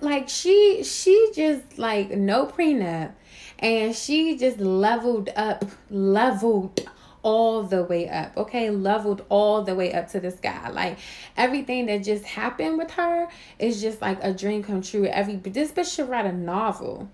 like 0.00 0.28
she 0.28 0.82
she 0.84 1.32
just 1.34 1.78
like 1.78 2.10
no 2.10 2.46
prenup 2.46 3.12
and 3.58 3.94
she 3.94 4.36
just 4.36 4.58
leveled 4.58 5.28
up 5.34 5.64
leveled 5.90 6.88
all 7.22 7.62
the 7.62 7.82
way 7.84 8.08
up 8.08 8.36
okay 8.36 8.70
leveled 8.70 9.24
all 9.28 9.62
the 9.62 9.74
way 9.74 9.92
up 9.92 10.08
to 10.08 10.20
the 10.20 10.30
sky 10.30 10.68
like 10.70 10.98
everything 11.36 11.86
that 11.86 12.02
just 12.02 12.24
happened 12.24 12.78
with 12.78 12.90
her 12.92 13.28
is 13.58 13.80
just 13.80 14.00
like 14.00 14.18
a 14.22 14.32
dream 14.32 14.62
come 14.62 14.82
true 14.82 15.06
every 15.06 15.36
this 15.36 15.72
bitch 15.72 15.94
should 15.94 16.08
write 16.08 16.26
a 16.26 16.32
novel 16.32 17.08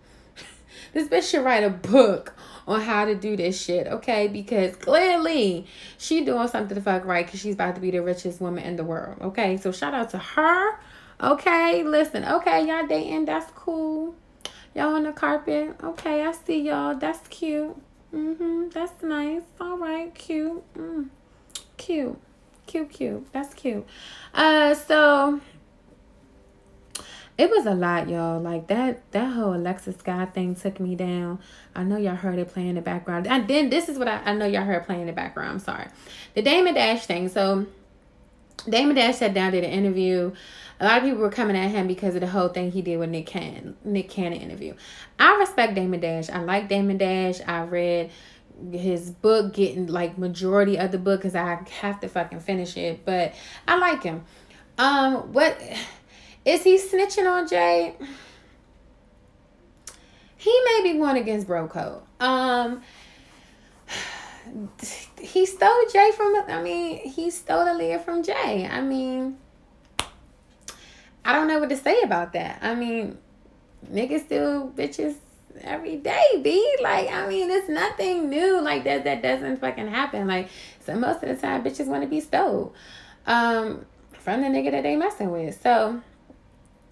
this 0.92 1.08
bitch 1.08 1.30
should 1.30 1.44
write 1.44 1.64
a 1.64 1.70
book 1.70 2.34
on 2.66 2.80
how 2.80 3.04
to 3.04 3.14
do 3.14 3.36
this 3.36 3.60
shit, 3.60 3.86
okay? 3.86 4.28
Because 4.28 4.76
clearly 4.76 5.66
she 5.96 6.24
doing 6.24 6.48
something 6.48 6.74
to 6.74 6.82
fuck 6.82 7.04
right 7.04 7.24
because 7.24 7.40
she's 7.40 7.54
about 7.54 7.74
to 7.76 7.80
be 7.80 7.90
the 7.90 8.02
richest 8.02 8.40
woman 8.40 8.62
in 8.64 8.76
the 8.76 8.84
world, 8.84 9.16
okay? 9.22 9.56
So 9.56 9.72
shout 9.72 9.94
out 9.94 10.10
to 10.10 10.18
her, 10.18 10.78
okay? 11.22 11.82
Listen, 11.82 12.24
okay, 12.24 12.66
y'all 12.66 12.86
dating, 12.86 13.24
that's 13.24 13.50
cool. 13.52 14.14
Y'all 14.74 14.94
on 14.94 15.04
the 15.04 15.12
carpet, 15.12 15.74
okay? 15.82 16.22
I 16.22 16.32
see 16.32 16.60
y'all, 16.62 16.94
that's 16.94 17.26
cute. 17.28 17.74
Mm-hmm, 18.14 18.68
that's 18.70 19.02
nice. 19.02 19.42
All 19.60 19.76
right, 19.76 20.14
cute. 20.14 20.62
Mm. 20.74 21.08
Cute, 21.76 22.18
cute, 22.66 22.90
cute. 22.90 23.32
That's 23.32 23.54
cute. 23.54 23.86
Uh, 24.32 24.74
so 24.74 25.40
it 27.38 27.48
was 27.50 27.66
a 27.66 27.74
lot, 27.74 28.08
y'all. 28.08 28.40
Like 28.40 28.66
that 28.66 29.10
that 29.12 29.32
whole 29.32 29.54
Alexis 29.54 29.96
Skyy 29.96 30.34
thing 30.34 30.56
took 30.56 30.80
me 30.80 30.96
down. 30.96 31.38
I 31.74 31.84
know 31.84 31.96
y'all 31.96 32.16
heard 32.16 32.38
it 32.38 32.52
playing 32.52 32.70
in 32.70 32.74
the 32.74 32.82
background. 32.82 33.28
And 33.28 33.46
then 33.46 33.70
this 33.70 33.88
is 33.88 33.96
what 33.96 34.08
I, 34.08 34.20
I 34.24 34.34
know 34.34 34.44
y'all 34.44 34.64
heard 34.64 34.84
playing 34.84 35.02
in 35.02 35.06
the 35.06 35.12
background. 35.12 35.50
I'm 35.50 35.58
sorry. 35.60 35.86
The 36.34 36.42
Damon 36.42 36.74
Dash 36.74 37.06
thing. 37.06 37.28
So 37.28 37.66
Damon 38.68 38.96
Dash 38.96 39.16
sat 39.16 39.34
down, 39.34 39.52
did 39.52 39.62
an 39.62 39.70
interview. 39.70 40.32
A 40.80 40.84
lot 40.84 40.98
of 40.98 41.04
people 41.04 41.20
were 41.20 41.30
coming 41.30 41.56
at 41.56 41.70
him 41.70 41.86
because 41.86 42.16
of 42.16 42.20
the 42.20 42.26
whole 42.26 42.48
thing 42.48 42.72
he 42.72 42.82
did 42.82 42.98
with 42.98 43.10
Nick 43.10 43.26
Cannon, 43.26 43.76
Nick 43.84 44.08
Cannon 44.10 44.40
interview. 44.40 44.74
I 45.18 45.36
respect 45.36 45.74
Damon 45.74 46.00
Dash. 46.00 46.28
I 46.30 46.40
like 46.42 46.68
Damon 46.68 46.98
Dash. 46.98 47.40
I 47.46 47.62
read 47.62 48.10
his 48.72 49.10
book, 49.10 49.54
getting 49.54 49.86
like 49.86 50.18
majority 50.18 50.76
of 50.76 50.90
the 50.90 50.98
book 50.98 51.20
because 51.20 51.36
I 51.36 51.64
have 51.80 52.00
to 52.00 52.08
fucking 52.08 52.40
finish 52.40 52.76
it. 52.76 53.04
But 53.04 53.34
I 53.68 53.78
like 53.78 54.02
him. 54.02 54.24
Um, 54.76 55.32
what 55.32 55.60
is 56.48 56.64
he 56.64 56.78
snitching 56.78 57.30
on 57.30 57.46
Jay? 57.46 57.94
He 60.36 60.60
may 60.64 60.80
be 60.82 60.98
one 60.98 61.16
against 61.16 61.46
bro 61.46 61.68
code. 61.68 62.00
Um, 62.20 62.80
he 65.20 65.44
stole 65.44 65.84
Jay 65.92 66.10
from. 66.16 66.34
I 66.48 66.62
mean, 66.62 66.98
he 66.98 67.30
stole 67.30 67.76
lead 67.76 68.00
from 68.00 68.22
Jay. 68.22 68.66
I 68.66 68.80
mean, 68.80 69.36
I 71.22 71.34
don't 71.34 71.48
know 71.48 71.58
what 71.58 71.68
to 71.68 71.76
say 71.76 72.00
about 72.00 72.32
that. 72.32 72.60
I 72.62 72.74
mean, 72.74 73.18
niggas 73.92 74.24
still 74.24 74.70
bitches 74.70 75.16
every 75.60 75.96
day, 75.96 76.40
b. 76.42 76.76
Like, 76.82 77.10
I 77.10 77.28
mean, 77.28 77.50
it's 77.50 77.68
nothing 77.68 78.30
new 78.30 78.62
like 78.62 78.84
that. 78.84 79.04
That 79.04 79.22
doesn't 79.22 79.60
fucking 79.60 79.88
happen. 79.88 80.26
Like, 80.26 80.48
so 80.86 80.94
most 80.94 81.22
of 81.22 81.28
the 81.28 81.36
time, 81.36 81.62
bitches 81.62 81.88
want 81.88 82.04
to 82.04 82.08
be 82.08 82.20
stole, 82.20 82.74
um, 83.26 83.84
from 84.12 84.40
the 84.40 84.48
nigga 84.48 84.70
that 84.70 84.84
they 84.84 84.96
messing 84.96 85.30
with. 85.30 85.60
So 85.60 86.00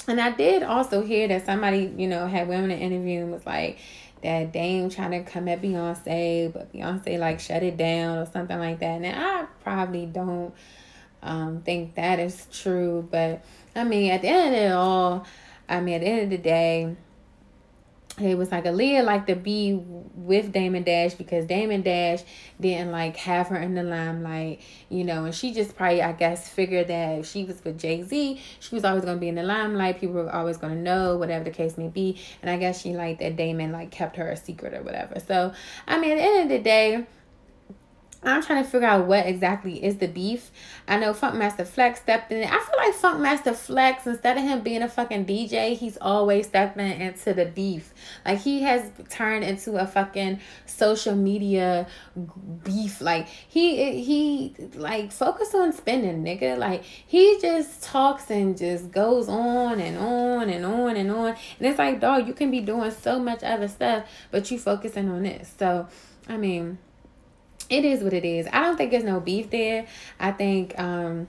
and 0.09 0.21
I 0.21 0.31
did 0.31 0.63
also 0.63 1.03
hear 1.03 1.29
that 1.29 1.47
somebody, 1.47 1.93
you 1.97 2.09
know, 2.09 2.27
had 2.27 2.49
women 2.49 2.71
in 2.71 2.79
interview 2.79 3.23
and 3.23 3.33
was 3.33 3.47
like 3.47 3.79
that 4.23 4.53
Dame 4.53 4.91
trying 4.91 5.13
to 5.13 5.31
come 5.31 5.49
at 5.49 5.63
Beyonce, 5.63 6.53
but 6.53 6.73
Beyonce 6.73 7.19
like 7.19 7.41
shut 7.41 7.63
it 7.63 7.77
down 7.77 8.19
or 8.19 8.27
something 8.27 8.59
like 8.59 8.81
that. 8.81 9.03
And 9.03 9.07
I 9.07 9.45
probably 9.63 10.07
don't 10.07 10.55
um, 11.23 11.63
think 11.63 11.95
that 11.97 12.19
is 12.19 12.47
true, 12.53 13.07
but 13.11 13.45
I 13.75 13.85
mean, 13.85 14.11
at 14.11 14.23
the 14.23 14.29
end 14.29 14.55
of 14.55 14.61
it 14.61 14.73
all, 14.73 15.27
I 15.69 15.81
mean, 15.81 15.97
at 15.97 16.01
the 16.01 16.07
end 16.07 16.23
of 16.23 16.31
the 16.31 16.39
day, 16.39 16.97
it 18.19 18.37
was 18.37 18.51
like 18.51 18.65
Aaliyah 18.65 19.05
liked 19.05 19.27
to 19.29 19.37
be 19.37 19.75
with 19.75 20.53
Damon 20.53 20.83
Dash 20.83 21.15
because 21.15 21.45
Damon 21.47 21.83
Dash 21.83 22.23
didn't 22.61 22.91
like 22.91 23.17
have 23.17 23.49
her 23.49 23.57
in 23.57 23.75
the 23.75 23.83
limelight, 23.83 24.61
you 24.89 25.05
know, 25.05 25.27
and 25.27 25.35
she 25.35 25.53
just 25.53 25.77
probably 25.77 26.03
I 26.03 26.13
guess 26.13 26.49
figured 26.49 26.89
that 26.89 27.21
if 27.21 27.27
she 27.27 27.45
was 27.45 27.63
with 27.63 27.79
Jay 27.79 28.03
Z, 28.03 28.41
she 28.61 28.75
was 28.75 28.85
always 28.85 29.05
gonna 29.05 29.19
be 29.19 29.29
in 29.29 29.35
the 29.35 29.43
limelight. 29.43 30.01
People 30.01 30.17
were 30.17 30.33
always 30.33 30.57
gonna 30.57 30.77
know, 30.77 31.17
whatever 31.17 31.45
the 31.45 31.51
case 31.51 31.77
may 31.77 31.89
be. 31.89 32.19
And 32.41 32.51
I 32.51 32.57
guess 32.57 32.81
she 32.81 32.95
liked 32.95 33.21
that 33.21 33.37
Damon 33.37 33.73
like 33.73 33.91
kept 33.91 34.17
her 34.17 34.31
a 34.31 34.37
secret 34.37 34.73
or 34.73 34.83
whatever. 34.83 35.21
So 35.21 35.53
I 35.87 35.99
mean 35.99 36.13
at 36.13 36.17
the 36.17 36.23
end 36.23 36.43
of 36.45 36.49
the 36.49 36.63
day, 36.63 37.07
I'm 38.27 38.43
trying 38.43 38.65
to 38.65 38.69
figure 38.69 38.89
out 38.89 39.07
what 39.07 39.25
exactly 39.25 39.85
is 39.85 39.99
the 39.99 40.09
beef. 40.09 40.51
I 40.89 40.99
know 40.99 41.13
Funkmaster 41.13 41.65
Flex 41.65 42.01
stepped 42.01 42.33
in. 42.33 42.43
I 42.43 42.59
feel 42.59 42.77
like 42.77 42.95
Funkmaster 42.95 43.55
Flex, 43.55 44.05
instead 44.05 44.37
of 44.37 44.43
him 44.43 44.63
being 44.63 44.83
a 44.83 44.89
fucking 44.89 45.27
DJ, 45.27 45.77
he's 45.77 45.97
always 46.01 46.49
stepping 46.49 47.01
into 47.01 47.35
the 47.35 47.47
beef. 47.47 47.95
Like 48.25 48.41
he 48.41 48.63
has 48.63 48.91
turned 49.09 49.45
into 49.45 49.77
a 49.77 49.87
fucking 49.87 50.41
social 50.67 51.15
media 51.15 51.87
beef. 52.65 53.01
Like 53.01 53.29
he 53.29 54.03
he 54.03 54.57
like 54.75 55.13
focus 55.13 55.55
on 55.55 55.73
spending, 55.73 56.25
nigga. 56.25 56.59
Like 56.59 56.83
he 56.83 57.39
just 57.41 57.85
talks 57.85 58.29
and 58.29 58.59
just 58.59 58.91
goes 58.91 59.29
on 59.29 59.79
and 59.79 59.97
on 59.99 60.51
and 60.51 60.67
on 60.67 60.97
and 60.97 61.13
on. 61.13 61.29
And 61.29 61.69
it's 61.69 61.79
like, 61.79 62.01
dog, 62.01 62.27
you 62.27 62.35
can 62.35 62.51
be 62.51 62.61
doing 62.61 62.91
so 62.91 63.21
much 63.21 63.45
other 63.45 63.69
stuff, 63.69 64.05
but 64.33 64.51
you 64.51 64.59
focusing 64.59 65.09
on 65.11 65.23
this. 65.23 65.55
So 65.57 65.87
I 66.29 66.37
mean 66.37 66.79
it 67.69 67.85
is 67.85 68.03
what 68.03 68.13
it 68.13 68.25
is. 68.25 68.47
I 68.53 68.61
don't 68.61 68.77
think 68.77 68.91
there's 68.91 69.05
no 69.05 69.21
beef 69.21 69.51
there. 69.51 69.87
I 70.19 70.33
think 70.33 70.79
um 70.79 71.29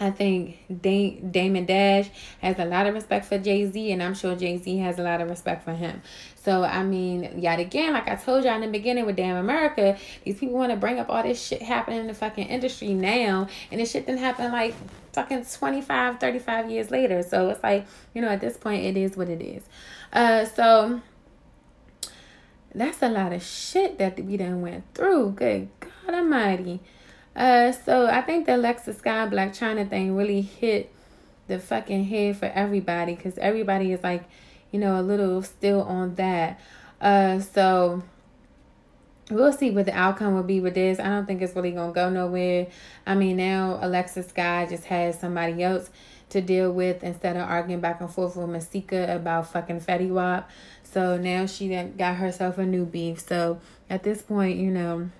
I 0.00 0.10
think 0.10 0.56
Dame, 0.80 1.30
Damon 1.30 1.66
Dash 1.66 2.08
has 2.40 2.58
a 2.58 2.64
lot 2.64 2.86
of 2.86 2.94
respect 2.94 3.26
for 3.26 3.38
Jay 3.38 3.70
Z, 3.70 3.92
and 3.92 4.02
I'm 4.02 4.14
sure 4.14 4.34
Jay 4.34 4.56
Z 4.56 4.78
has 4.78 4.98
a 4.98 5.02
lot 5.02 5.20
of 5.20 5.28
respect 5.28 5.62
for 5.62 5.74
him. 5.74 6.00
So, 6.36 6.64
I 6.64 6.82
mean, 6.82 7.34
yet 7.36 7.60
again, 7.60 7.92
like 7.92 8.08
I 8.08 8.14
told 8.14 8.44
y'all 8.44 8.54
in 8.54 8.62
the 8.62 8.68
beginning 8.68 9.04
with 9.04 9.16
Damn 9.16 9.36
America, 9.36 9.98
these 10.24 10.38
people 10.38 10.56
want 10.56 10.72
to 10.72 10.76
bring 10.76 10.98
up 10.98 11.10
all 11.10 11.22
this 11.22 11.42
shit 11.42 11.60
happening 11.60 12.00
in 12.00 12.06
the 12.06 12.14
fucking 12.14 12.48
industry 12.48 12.94
now, 12.94 13.46
and 13.70 13.78
this 13.78 13.90
shit 13.90 14.06
didn't 14.06 14.20
happen 14.20 14.50
like 14.50 14.74
fucking 15.12 15.44
25, 15.44 16.18
35 16.18 16.70
years 16.70 16.90
later. 16.90 17.22
So, 17.22 17.50
it's 17.50 17.62
like, 17.62 17.86
you 18.14 18.22
know, 18.22 18.28
at 18.28 18.40
this 18.40 18.56
point, 18.56 18.82
it 18.82 18.96
is 18.96 19.18
what 19.18 19.28
it 19.28 19.42
is. 19.42 19.62
Uh, 20.14 20.46
so 20.46 21.02
that's 22.74 23.02
a 23.02 23.08
lot 23.08 23.32
of 23.32 23.42
shit 23.42 23.98
that 23.98 24.18
we 24.22 24.36
done 24.36 24.62
went 24.62 24.84
through. 24.94 25.32
Good 25.32 25.68
God 25.80 26.14
Almighty. 26.14 26.80
Uh, 27.34 27.72
so 27.72 28.06
I 28.06 28.22
think 28.22 28.46
the 28.46 28.56
Alexis 28.56 28.96
Skyy 28.98 29.30
Blac 29.30 29.58
Chyna 29.58 29.88
thing 29.88 30.16
really 30.16 30.40
hit 30.40 30.92
the 31.48 31.58
fucking 31.58 32.04
head 32.04 32.36
for 32.36 32.46
everybody 32.46 33.14
because 33.14 33.38
everybody 33.38 33.92
is 33.92 34.02
like, 34.02 34.24
you 34.70 34.78
know, 34.78 35.00
a 35.00 35.02
little 35.02 35.42
still 35.42 35.82
on 35.82 36.14
that. 36.16 36.60
Uh, 37.00 37.40
so 37.40 38.02
we'll 39.30 39.52
see 39.52 39.70
what 39.70 39.86
the 39.86 39.96
outcome 39.96 40.34
will 40.34 40.42
be 40.42 40.60
with 40.60 40.74
this. 40.74 40.98
I 40.98 41.08
don't 41.08 41.26
think 41.26 41.42
it's 41.42 41.54
really 41.56 41.72
gonna 41.72 41.92
go 41.92 42.10
nowhere. 42.10 42.68
I 43.06 43.14
mean, 43.14 43.36
now 43.36 43.78
Alexis 43.80 44.26
Skyy 44.26 44.68
just 44.68 44.84
has 44.84 45.18
somebody 45.18 45.62
else 45.62 45.90
to 46.30 46.40
deal 46.40 46.72
with 46.72 47.02
instead 47.02 47.36
of 47.36 47.42
arguing 47.42 47.80
back 47.80 48.00
and 48.00 48.10
forth 48.10 48.36
with 48.36 48.48
Masika 48.48 49.16
about 49.16 49.52
fucking 49.52 49.80
Fetty 49.80 50.08
Wap. 50.08 50.48
So 50.92 51.16
now 51.16 51.46
she 51.46 51.68
got 51.68 52.16
herself 52.16 52.58
a 52.58 52.66
new 52.66 52.84
beef. 52.84 53.20
So 53.20 53.60
at 53.88 54.02
this 54.02 54.22
point, 54.22 54.58
you 54.58 54.70
know, 54.70 55.10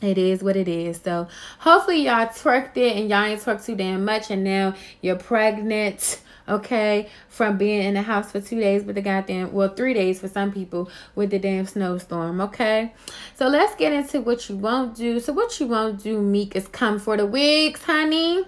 it 0.00 0.16
is 0.16 0.42
what 0.42 0.56
it 0.56 0.68
is. 0.68 1.00
So 1.00 1.28
hopefully 1.58 2.04
y'all 2.04 2.26
twerked 2.26 2.76
it 2.76 2.96
and 2.96 3.10
y'all 3.10 3.24
ain't 3.24 3.40
twerked 3.40 3.64
too 3.64 3.74
damn 3.74 4.04
much 4.04 4.30
and 4.30 4.44
now 4.44 4.74
you're 5.00 5.16
pregnant. 5.16 6.20
Okay, 6.48 7.10
from 7.28 7.58
being 7.58 7.82
in 7.82 7.92
the 7.92 8.00
house 8.00 8.32
for 8.32 8.40
two 8.40 8.58
days 8.58 8.82
with 8.82 8.94
the 8.94 9.02
goddamn, 9.02 9.52
well, 9.52 9.68
three 9.68 9.92
days 9.92 10.18
for 10.18 10.28
some 10.28 10.50
people 10.50 10.88
with 11.14 11.28
the 11.28 11.38
damn 11.38 11.66
snowstorm. 11.66 12.40
Okay, 12.40 12.94
so 13.34 13.48
let's 13.48 13.74
get 13.74 13.92
into 13.92 14.22
what 14.22 14.48
you 14.48 14.56
won't 14.56 14.96
do. 14.96 15.20
So, 15.20 15.34
what 15.34 15.60
you 15.60 15.66
won't 15.66 16.02
do, 16.02 16.22
Meek, 16.22 16.56
is 16.56 16.66
come 16.66 16.98
for 16.98 17.18
the 17.18 17.26
wigs, 17.26 17.82
honey. 17.82 18.46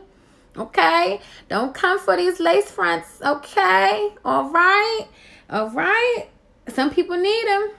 Okay, 0.57 1.21
don't 1.51 1.75
come 1.75 1.99
for 1.99 2.17
these 2.17 2.41
lace 2.41 2.71
fronts. 2.71 3.21
Okay, 3.21 4.15
all 4.25 4.49
right. 4.49 5.07
All 5.51 5.69
right. 5.71 6.27
Some 6.69 6.91
people 6.91 7.17
need 7.17 7.47
them. 7.47 7.71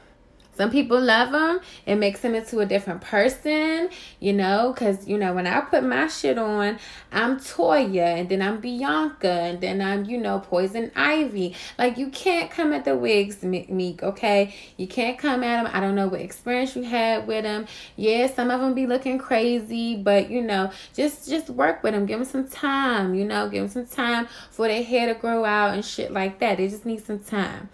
Some 0.62 0.70
people 0.70 1.01
love 1.01 1.32
them. 1.32 1.59
It 1.88 1.95
makes 1.95 2.20
them 2.20 2.36
into 2.36 2.59
a 2.59 2.68
different 2.68 3.01
person, 3.01 3.89
you 4.20 4.32
know, 4.32 4.72
because, 4.72 5.07
you 5.07 5.18
know, 5.18 5.34
when 5.34 5.47
I 5.47 5.59
put 5.62 5.84
my 5.84 6.05
shit 6.05 6.38
on, 6.38 6.78
I'm 7.12 7.39
Toya 7.39 8.20
and 8.20 8.30
then 8.30 8.43
I'm 8.43 8.59
Bianca 8.59 9.28
and 9.28 9.59
then 9.59 9.82
I'm, 9.82 10.05
you 10.05 10.20
know, 10.20 10.38
Poison 10.38 10.91
Ivy. 10.95 11.55
Like, 11.80 11.97
you 11.97 12.09
can't 12.09 12.51
come 12.51 12.74
at 12.74 12.86
the 12.86 12.95
wigs, 12.95 13.41
Meek, 13.41 14.03
okay? 14.03 14.53
You 14.78 14.86
can't 14.86 15.18
come 15.18 15.43
at 15.43 15.64
them. 15.64 15.72
I 15.74 15.80
don't 15.80 15.95
know 15.95 16.07
what 16.07 16.22
experience 16.22 16.76
you 16.76 16.84
had 16.84 17.26
with 17.26 17.43
them. 17.43 17.66
Yeah, 17.95 18.32
some 18.32 18.51
of 18.51 18.62
them 18.62 18.76
be 18.76 18.86
looking 18.86 19.18
crazy, 19.18 19.95
but, 19.95 20.30
you 20.30 20.43
know, 20.43 20.72
just 20.93 21.28
just 21.28 21.49
work 21.49 21.82
with 21.82 21.93
them. 21.93 22.05
Give 22.05 22.20
them 22.20 22.28
some 22.28 22.47
time, 22.47 23.16
you 23.16 23.26
know, 23.26 23.49
give 23.49 23.64
them 23.64 23.88
some 23.88 23.88
time 23.88 24.28
for 24.51 24.68
their 24.68 24.84
hair 24.84 25.12
to 25.12 25.20
grow 25.20 25.43
out 25.43 25.74
and 25.74 25.84
shit 25.84 26.12
like 26.12 26.38
that. 26.38 26.57
They 26.57 26.68
just 26.68 26.86
need 26.86 27.03
some 27.03 27.18
time. 27.18 27.70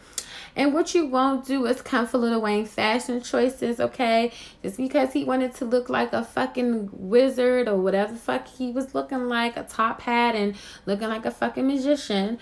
And 0.58 0.74
what 0.74 0.96
you 0.96 1.06
won't 1.06 1.46
do 1.46 1.68
is 1.68 1.84
come 1.84 2.08
for 2.08 2.18
Lil 2.18 2.42
Wayne 2.42 2.66
fashion 2.66 3.22
choices, 3.22 3.80
okay? 3.80 4.32
Just 4.64 4.78
because 4.78 5.14
he 5.14 5.24
wanted 5.24 5.54
to 5.56 5.66
look 5.66 5.88
like 5.88 6.14
a 6.14 6.26
fucking 6.26 6.90
wizard 6.92 7.68
or 7.68 7.78
whatever 7.78 8.16
fuck 8.16 8.48
he 8.48 8.72
was 8.72 8.96
looking 8.96 9.30
like, 9.30 9.56
a 9.56 9.64
top 9.64 10.02
hat 10.02 10.34
and 10.34 10.56
looking 10.88 11.10
like 11.10 11.26
a 11.26 11.32
fucking 11.32 11.68
magician 11.68 12.40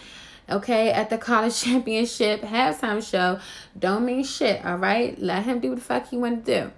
okay, 0.49 0.91
at 0.91 1.09
the 1.09 1.17
college 1.29 1.59
championship 1.59 2.41
halftime 2.41 3.05
show 3.07 3.39
don't 3.77 4.05
mean 4.05 4.23
shit, 4.23 4.63
all 4.63 4.77
right? 4.77 5.19
Let 5.21 5.43
him 5.43 5.59
do 5.59 5.69
what 5.69 5.79
the 5.79 5.83
fuck 5.83 6.09
he 6.09 6.17
want 6.17 6.45
to 6.45 6.61
do. 6.61 6.71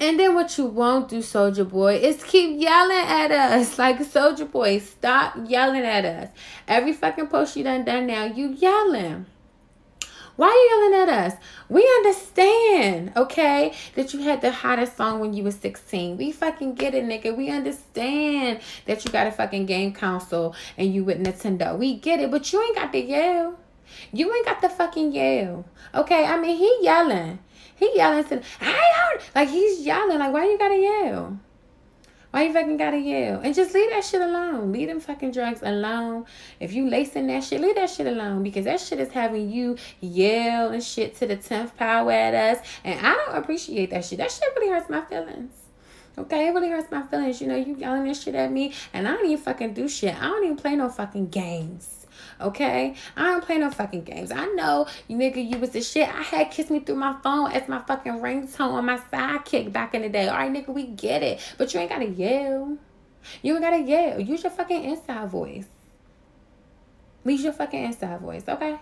And 0.00 0.20
then 0.20 0.34
what 0.34 0.58
you 0.58 0.66
won't 0.66 1.08
do, 1.08 1.18
Soulja 1.18 1.68
Boy, 1.68 1.96
is 1.96 2.22
keep 2.22 2.60
yelling 2.60 2.96
at 2.98 3.30
us. 3.30 3.78
Like 3.78 3.98
Soulja 4.00 4.50
Boy, 4.50 4.78
stop 4.78 5.36
yelling 5.46 5.84
at 5.84 6.04
us. 6.04 6.30
Every 6.68 6.92
fucking 6.92 7.28
post 7.28 7.56
you 7.56 7.64
done 7.64 7.84
done 7.84 8.06
now, 8.06 8.24
you 8.24 8.48
yelling. 8.50 9.26
Why 10.38 10.46
are 10.46 10.52
you 10.52 10.92
yelling 10.92 11.08
at 11.08 11.26
us? 11.26 11.40
We 11.68 11.82
understand, 11.96 13.10
okay, 13.16 13.74
that 13.96 14.14
you 14.14 14.20
had 14.20 14.40
the 14.40 14.52
hottest 14.52 14.96
song 14.96 15.18
when 15.18 15.32
you 15.32 15.42
were 15.42 15.50
16. 15.50 16.16
We 16.16 16.30
fucking 16.30 16.76
get 16.76 16.94
it, 16.94 17.04
nigga. 17.04 17.36
We 17.36 17.50
understand 17.50 18.60
that 18.86 19.04
you 19.04 19.10
got 19.10 19.26
a 19.26 19.32
fucking 19.32 19.66
game 19.66 19.92
console 19.92 20.54
and 20.76 20.94
you 20.94 21.02
with 21.02 21.20
Nintendo. 21.20 21.76
We 21.76 21.96
get 21.96 22.20
it, 22.20 22.30
but 22.30 22.52
you 22.52 22.62
ain't 22.62 22.76
got 22.76 22.92
the 22.92 23.00
yell. 23.00 23.58
You 24.12 24.32
ain't 24.32 24.46
got 24.46 24.60
the 24.60 24.68
fucking 24.68 25.12
yell. 25.12 25.64
Okay, 25.92 26.24
I 26.24 26.38
mean, 26.38 26.56
he 26.56 26.72
yelling. 26.82 27.40
He 27.74 27.90
yelling 27.96 28.22
to, 28.26 28.40
I 28.60 28.70
heard, 28.70 29.22
like 29.34 29.48
he's 29.48 29.84
yelling. 29.84 30.20
Like, 30.20 30.32
why 30.32 30.44
you 30.44 30.56
gotta 30.56 30.76
yell? 30.76 31.40
Why 32.30 32.42
you 32.42 32.52
fucking 32.52 32.76
gotta 32.76 32.98
yell? 32.98 33.40
And 33.40 33.54
just 33.54 33.72
leave 33.72 33.88
that 33.90 34.04
shit 34.04 34.20
alone. 34.20 34.70
Leave 34.70 34.88
them 34.88 35.00
fucking 35.00 35.32
drugs 35.32 35.60
alone. 35.62 36.26
If 36.60 36.74
you 36.74 36.88
lacing 36.88 37.26
that 37.28 37.42
shit, 37.42 37.60
leave 37.60 37.76
that 37.76 37.88
shit 37.88 38.06
alone 38.06 38.42
because 38.42 38.66
that 38.66 38.80
shit 38.80 39.00
is 39.00 39.10
having 39.10 39.50
you 39.50 39.78
yell 40.00 40.70
and 40.70 40.82
shit 40.82 41.16
to 41.16 41.26
the 41.26 41.36
10th 41.36 41.74
power 41.76 42.12
at 42.12 42.34
us. 42.34 42.66
And 42.84 43.04
I 43.04 43.14
don't 43.14 43.36
appreciate 43.36 43.90
that 43.90 44.04
shit. 44.04 44.18
That 44.18 44.30
shit 44.30 44.48
really 44.56 44.70
hurts 44.70 44.90
my 44.90 45.00
feelings. 45.00 45.54
Okay, 46.18 46.48
it 46.48 46.50
really 46.50 46.68
hurts 46.68 46.90
my 46.90 47.02
feelings. 47.02 47.40
You 47.40 47.46
know, 47.46 47.56
you 47.56 47.76
yelling 47.76 48.04
this 48.04 48.22
shit 48.22 48.34
at 48.34 48.52
me 48.52 48.74
and 48.92 49.08
I 49.08 49.14
don't 49.14 49.24
even 49.24 49.38
fucking 49.38 49.72
do 49.72 49.88
shit. 49.88 50.14
I 50.14 50.26
don't 50.26 50.44
even 50.44 50.56
play 50.56 50.76
no 50.76 50.90
fucking 50.90 51.30
games. 51.30 52.06
Okay? 52.40 52.94
I 53.16 53.24
don't 53.24 53.44
play 53.44 53.58
no 53.58 53.70
fucking 53.70 54.04
games. 54.04 54.30
I 54.30 54.46
know 54.46 54.86
you 55.08 55.16
nigga, 55.16 55.46
you 55.46 55.58
was 55.58 55.70
the 55.70 55.82
shit. 55.82 56.08
I 56.08 56.22
had 56.22 56.50
Kiss 56.50 56.70
Me 56.70 56.80
Through 56.80 56.96
My 56.96 57.16
Phone 57.22 57.52
as 57.52 57.68
my 57.68 57.80
fucking 57.80 58.20
ringtone 58.20 58.72
on 58.72 58.86
my 58.86 58.98
sidekick 59.12 59.72
back 59.72 59.94
in 59.94 60.02
the 60.02 60.08
day. 60.08 60.28
All 60.28 60.36
right, 60.36 60.52
nigga, 60.52 60.68
we 60.68 60.86
get 60.86 61.22
it. 61.22 61.40
But 61.58 61.74
you 61.74 61.80
ain't 61.80 61.90
gotta 61.90 62.08
yell. 62.08 62.78
You 63.42 63.54
ain't 63.54 63.62
gotta 63.62 63.80
yell. 63.80 64.20
Use 64.20 64.42
your 64.42 64.52
fucking 64.52 64.84
inside 64.84 65.28
voice. 65.28 65.66
Use 67.24 67.44
your 67.44 67.52
fucking 67.52 67.84
inside 67.84 68.20
voice, 68.20 68.44
okay? 68.48 68.78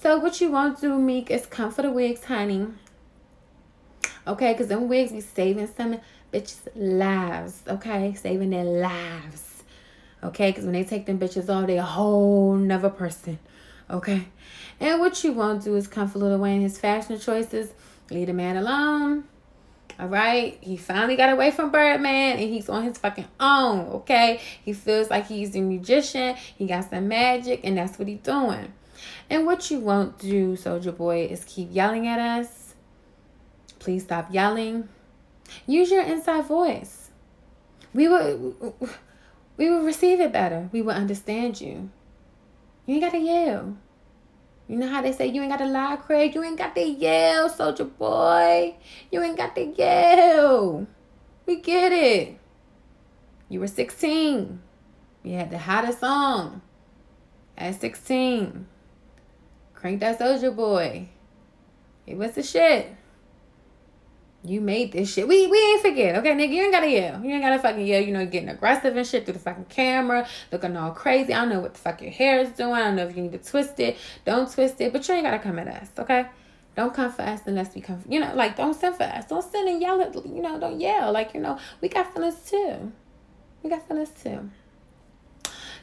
So 0.00 0.18
what 0.18 0.40
you 0.40 0.50
want 0.50 0.76
to 0.78 0.88
do, 0.88 0.98
Meek, 0.98 1.30
is 1.30 1.46
come 1.46 1.72
for 1.72 1.82
the 1.82 1.90
wigs, 1.90 2.24
honey. 2.24 2.68
Okay, 4.26 4.52
because 4.52 4.68
them 4.68 4.88
wigs 4.88 5.12
be 5.12 5.20
saving 5.20 5.68
some 5.74 5.98
bitches' 6.32 6.68
lives. 6.74 7.62
Okay, 7.66 8.14
saving 8.14 8.50
their 8.50 8.64
lives. 8.64 9.47
Okay, 10.22 10.50
because 10.50 10.64
when 10.64 10.72
they 10.72 10.84
take 10.84 11.06
them 11.06 11.18
bitches 11.18 11.48
off, 11.48 11.66
they 11.66 11.78
a 11.78 11.82
whole 11.82 12.54
nother 12.54 12.90
person. 12.90 13.38
Okay. 13.90 14.26
And 14.80 15.00
what 15.00 15.22
you 15.24 15.32
won't 15.32 15.64
do 15.64 15.76
is 15.76 15.86
come 15.86 16.08
for 16.08 16.18
Lil 16.18 16.38
Wayne 16.38 16.60
his 16.60 16.78
fashion 16.78 17.18
choices. 17.18 17.72
Leave 18.10 18.26
the 18.26 18.32
man 18.32 18.56
alone. 18.56 19.24
All 19.98 20.08
right. 20.08 20.58
He 20.60 20.76
finally 20.76 21.16
got 21.16 21.32
away 21.32 21.50
from 21.50 21.70
Birdman 21.70 22.38
and 22.38 22.48
he's 22.48 22.68
on 22.68 22.84
his 22.84 22.98
fucking 22.98 23.26
own. 23.40 23.86
Okay. 23.88 24.40
He 24.64 24.72
feels 24.72 25.10
like 25.10 25.26
he's 25.26 25.56
a 25.56 25.60
magician. 25.60 26.36
He 26.36 26.66
got 26.66 26.90
some 26.90 27.08
magic 27.08 27.60
and 27.64 27.76
that's 27.76 27.98
what 27.98 28.08
he's 28.08 28.20
doing. 28.20 28.72
And 29.30 29.46
what 29.46 29.70
you 29.70 29.80
won't 29.80 30.18
do, 30.18 30.56
Soulja 30.56 30.96
Boy, 30.96 31.26
is 31.26 31.44
keep 31.44 31.68
yelling 31.72 32.06
at 32.06 32.18
us. 32.18 32.74
Please 33.78 34.04
stop 34.04 34.32
yelling. 34.32 34.88
Use 35.66 35.90
your 35.90 36.02
inside 36.02 36.46
voice. 36.46 37.10
We 37.94 38.08
were 38.08 38.52
we 39.58 39.68
will 39.68 39.82
receive 39.82 40.20
it 40.20 40.32
better. 40.32 40.70
We 40.72 40.80
will 40.80 40.94
understand 40.94 41.60
you. 41.60 41.90
You 42.86 42.94
ain't 42.94 43.02
got 43.02 43.10
to 43.12 43.18
yell. 43.18 43.76
You 44.68 44.76
know 44.76 44.88
how 44.88 45.02
they 45.02 45.12
say 45.12 45.26
you 45.26 45.42
ain't 45.42 45.50
got 45.50 45.58
to 45.58 45.66
lie, 45.66 45.96
Craig? 45.96 46.34
You 46.34 46.44
ain't 46.44 46.58
got 46.58 46.74
to 46.74 46.82
yell, 46.82 47.50
Soulja 47.50 47.90
Boy. 47.98 48.76
You 49.10 49.22
ain't 49.22 49.36
got 49.36 49.54
to 49.56 49.64
yell. 49.64 50.86
We 51.44 51.56
get 51.56 51.92
it. 51.92 52.38
You 53.48 53.60
were 53.60 53.66
16. 53.66 54.60
You 55.22 55.34
had 55.34 55.50
the 55.50 55.58
hottest 55.58 56.00
song 56.00 56.62
at 57.56 57.80
16. 57.80 58.66
Crank 59.74 60.00
that 60.00 60.18
Soulja 60.18 60.54
Boy. 60.54 61.08
It 62.06 62.16
was 62.16 62.32
the 62.32 62.42
shit. 62.42 62.94
You 64.44 64.60
made 64.60 64.92
this 64.92 65.12
shit. 65.12 65.26
We 65.26 65.48
we 65.48 65.58
ain't 65.58 65.82
forget, 65.82 66.16
okay, 66.16 66.32
nigga. 66.32 66.52
You 66.52 66.62
ain't 66.62 66.72
gotta 66.72 66.88
yell. 66.88 67.22
You 67.24 67.32
ain't 67.32 67.42
gotta 67.42 67.58
fucking 67.58 67.84
yell. 67.84 68.00
You 68.00 68.12
know, 68.12 68.24
getting 68.24 68.48
aggressive 68.48 68.96
and 68.96 69.06
shit 69.06 69.24
through 69.24 69.34
the 69.34 69.40
fucking 69.40 69.66
camera, 69.66 70.28
looking 70.52 70.76
all 70.76 70.92
crazy. 70.92 71.34
I 71.34 71.40
don't 71.40 71.48
know 71.48 71.60
what 71.60 71.74
the 71.74 71.80
fuck 71.80 72.00
your 72.00 72.12
hair 72.12 72.38
is 72.40 72.50
doing. 72.50 72.74
I 72.74 72.84
don't 72.84 72.96
know 72.96 73.06
if 73.08 73.16
you 73.16 73.22
need 73.22 73.32
to 73.32 73.38
twist 73.38 73.80
it. 73.80 73.96
Don't 74.24 74.50
twist 74.50 74.80
it, 74.80 74.92
but 74.92 75.06
you 75.08 75.14
ain't 75.14 75.24
gotta 75.24 75.40
come 75.40 75.58
at 75.58 75.66
us, 75.66 75.88
okay? 75.98 76.26
Don't 76.76 76.94
come 76.94 77.10
for 77.10 77.22
us 77.22 77.40
unless 77.46 77.74
we 77.74 77.80
come. 77.80 77.98
For, 77.98 78.08
you 78.08 78.20
know, 78.20 78.32
like 78.36 78.56
don't 78.56 78.74
send 78.74 78.94
for 78.94 79.02
us. 79.02 79.24
Don't 79.26 79.42
send 79.42 79.68
and 79.68 79.82
yell 79.82 80.00
at. 80.00 80.14
You 80.14 80.40
know, 80.40 80.60
don't 80.60 80.80
yell. 80.80 81.10
Like 81.10 81.34
you 81.34 81.40
know, 81.40 81.58
we 81.80 81.88
got 81.88 82.14
feelings 82.14 82.48
too. 82.48 82.92
We 83.64 83.70
got 83.70 83.88
feelings 83.88 84.10
too. 84.22 84.48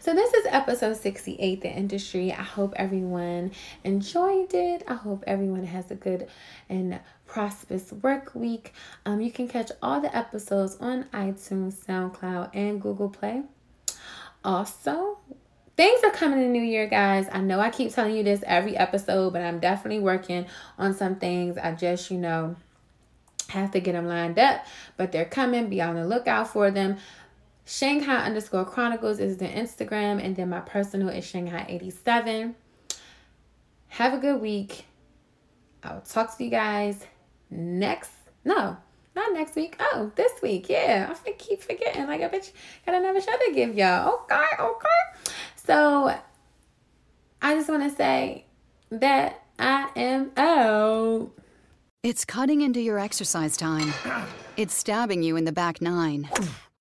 So 0.06 0.14
this 0.14 0.32
is 0.36 0.46
episode 0.52 0.98
68, 0.98 1.62
the 1.62 1.68
industry. 1.68 2.32
I 2.32 2.44
hope 2.44 2.76
everyone 2.76 3.54
enjoyed 3.84 4.54
it. 4.54 4.84
I 4.88 4.94
hope 4.94 5.24
everyone 5.26 5.64
has 5.64 5.90
a 5.90 5.96
good 5.96 6.28
and 6.70 7.00
prosperous 7.26 7.92
work 7.92 8.36
week. 8.36 8.74
Um, 9.08 9.20
you 9.20 9.32
can 9.32 9.48
catch 9.48 9.72
all 9.82 10.00
the 10.00 10.16
episodes 10.16 10.78
on 10.80 11.06
iTunes, 11.06 11.74
SoundCloud, 11.88 12.52
and 12.54 12.80
Google 12.80 13.10
Play. 13.10 13.42
Also, 14.44 15.18
things 15.76 16.04
are 16.04 16.12
coming 16.12 16.38
in 16.38 16.54
the 16.54 16.60
new 16.60 16.64
year, 16.64 16.86
guys. 16.86 17.28
I 17.32 17.42
know 17.42 17.60
I 17.60 17.72
keep 17.72 17.92
telling 17.92 18.16
you 18.16 18.22
this 18.22 18.44
every 18.46 18.78
episode, 18.78 19.34
but 19.34 19.42
I'm 19.42 19.60
definitely 19.60 20.04
working 20.04 20.46
on 20.78 20.94
some 20.94 21.16
things. 21.16 21.58
I 21.58 21.72
just, 21.72 22.12
you 22.12 22.20
know, 22.20 22.56
have 23.50 23.72
to 23.72 23.80
get 23.80 23.94
them 23.94 24.08
lined 24.08 24.38
up, 24.38 24.68
but 24.98 25.12
they're 25.12 25.26
coming. 25.26 25.68
Be 25.68 25.82
on 25.82 25.96
the 25.96 26.06
lookout 26.06 26.50
for 26.50 26.70
them. 26.70 26.98
Shanghai 27.66 28.18
underscore 28.18 28.64
Chronicles 28.64 29.20
is 29.20 29.38
the 29.38 29.48
Instagram, 29.48 30.24
and 30.24 30.36
then 30.36 30.50
my 30.50 30.60
personal 30.62 31.10
is 31.10 31.26
Shanghai 31.26 31.66
87. 31.68 32.56
Have 33.88 34.14
a 34.14 34.18
good 34.18 34.40
week. 34.40 34.86
I'll 35.84 36.02
talk 36.02 36.38
to 36.38 36.44
you 36.44 36.52
guys 36.52 37.06
next. 37.50 38.12
No, 38.44 38.78
not 39.16 39.34
next 39.34 39.56
week. 39.56 39.78
Oh, 39.80 40.12
this 40.16 40.32
week. 40.44 40.70
Yeah, 40.70 41.16
I 41.26 41.32
keep 41.32 41.62
forgetting. 41.64 42.06
Like, 42.06 42.22
a 42.22 42.30
bitch 42.30 42.52
got 42.86 42.96
another 42.96 43.20
show 43.20 43.32
to 43.32 43.52
give 43.54 43.76
y'all. 43.76 44.26
Okay, 44.32 44.46
okay. 44.60 45.32
So, 45.56 46.16
I 47.42 47.56
just 47.56 47.68
want 47.68 47.90
to 47.90 47.96
say 47.96 48.46
that 48.92 49.42
I 49.58 49.90
am 49.96 50.32
out. 50.38 51.32
It's 52.04 52.26
cutting 52.26 52.62
into 52.62 52.80
your 52.80 53.00
exercise 53.00 53.58
time. 53.58 53.92
It's 54.58 54.74
stabbing 54.74 55.22
you 55.22 55.36
in 55.36 55.44
the 55.44 55.52
back 55.52 55.82
nine 55.82 56.30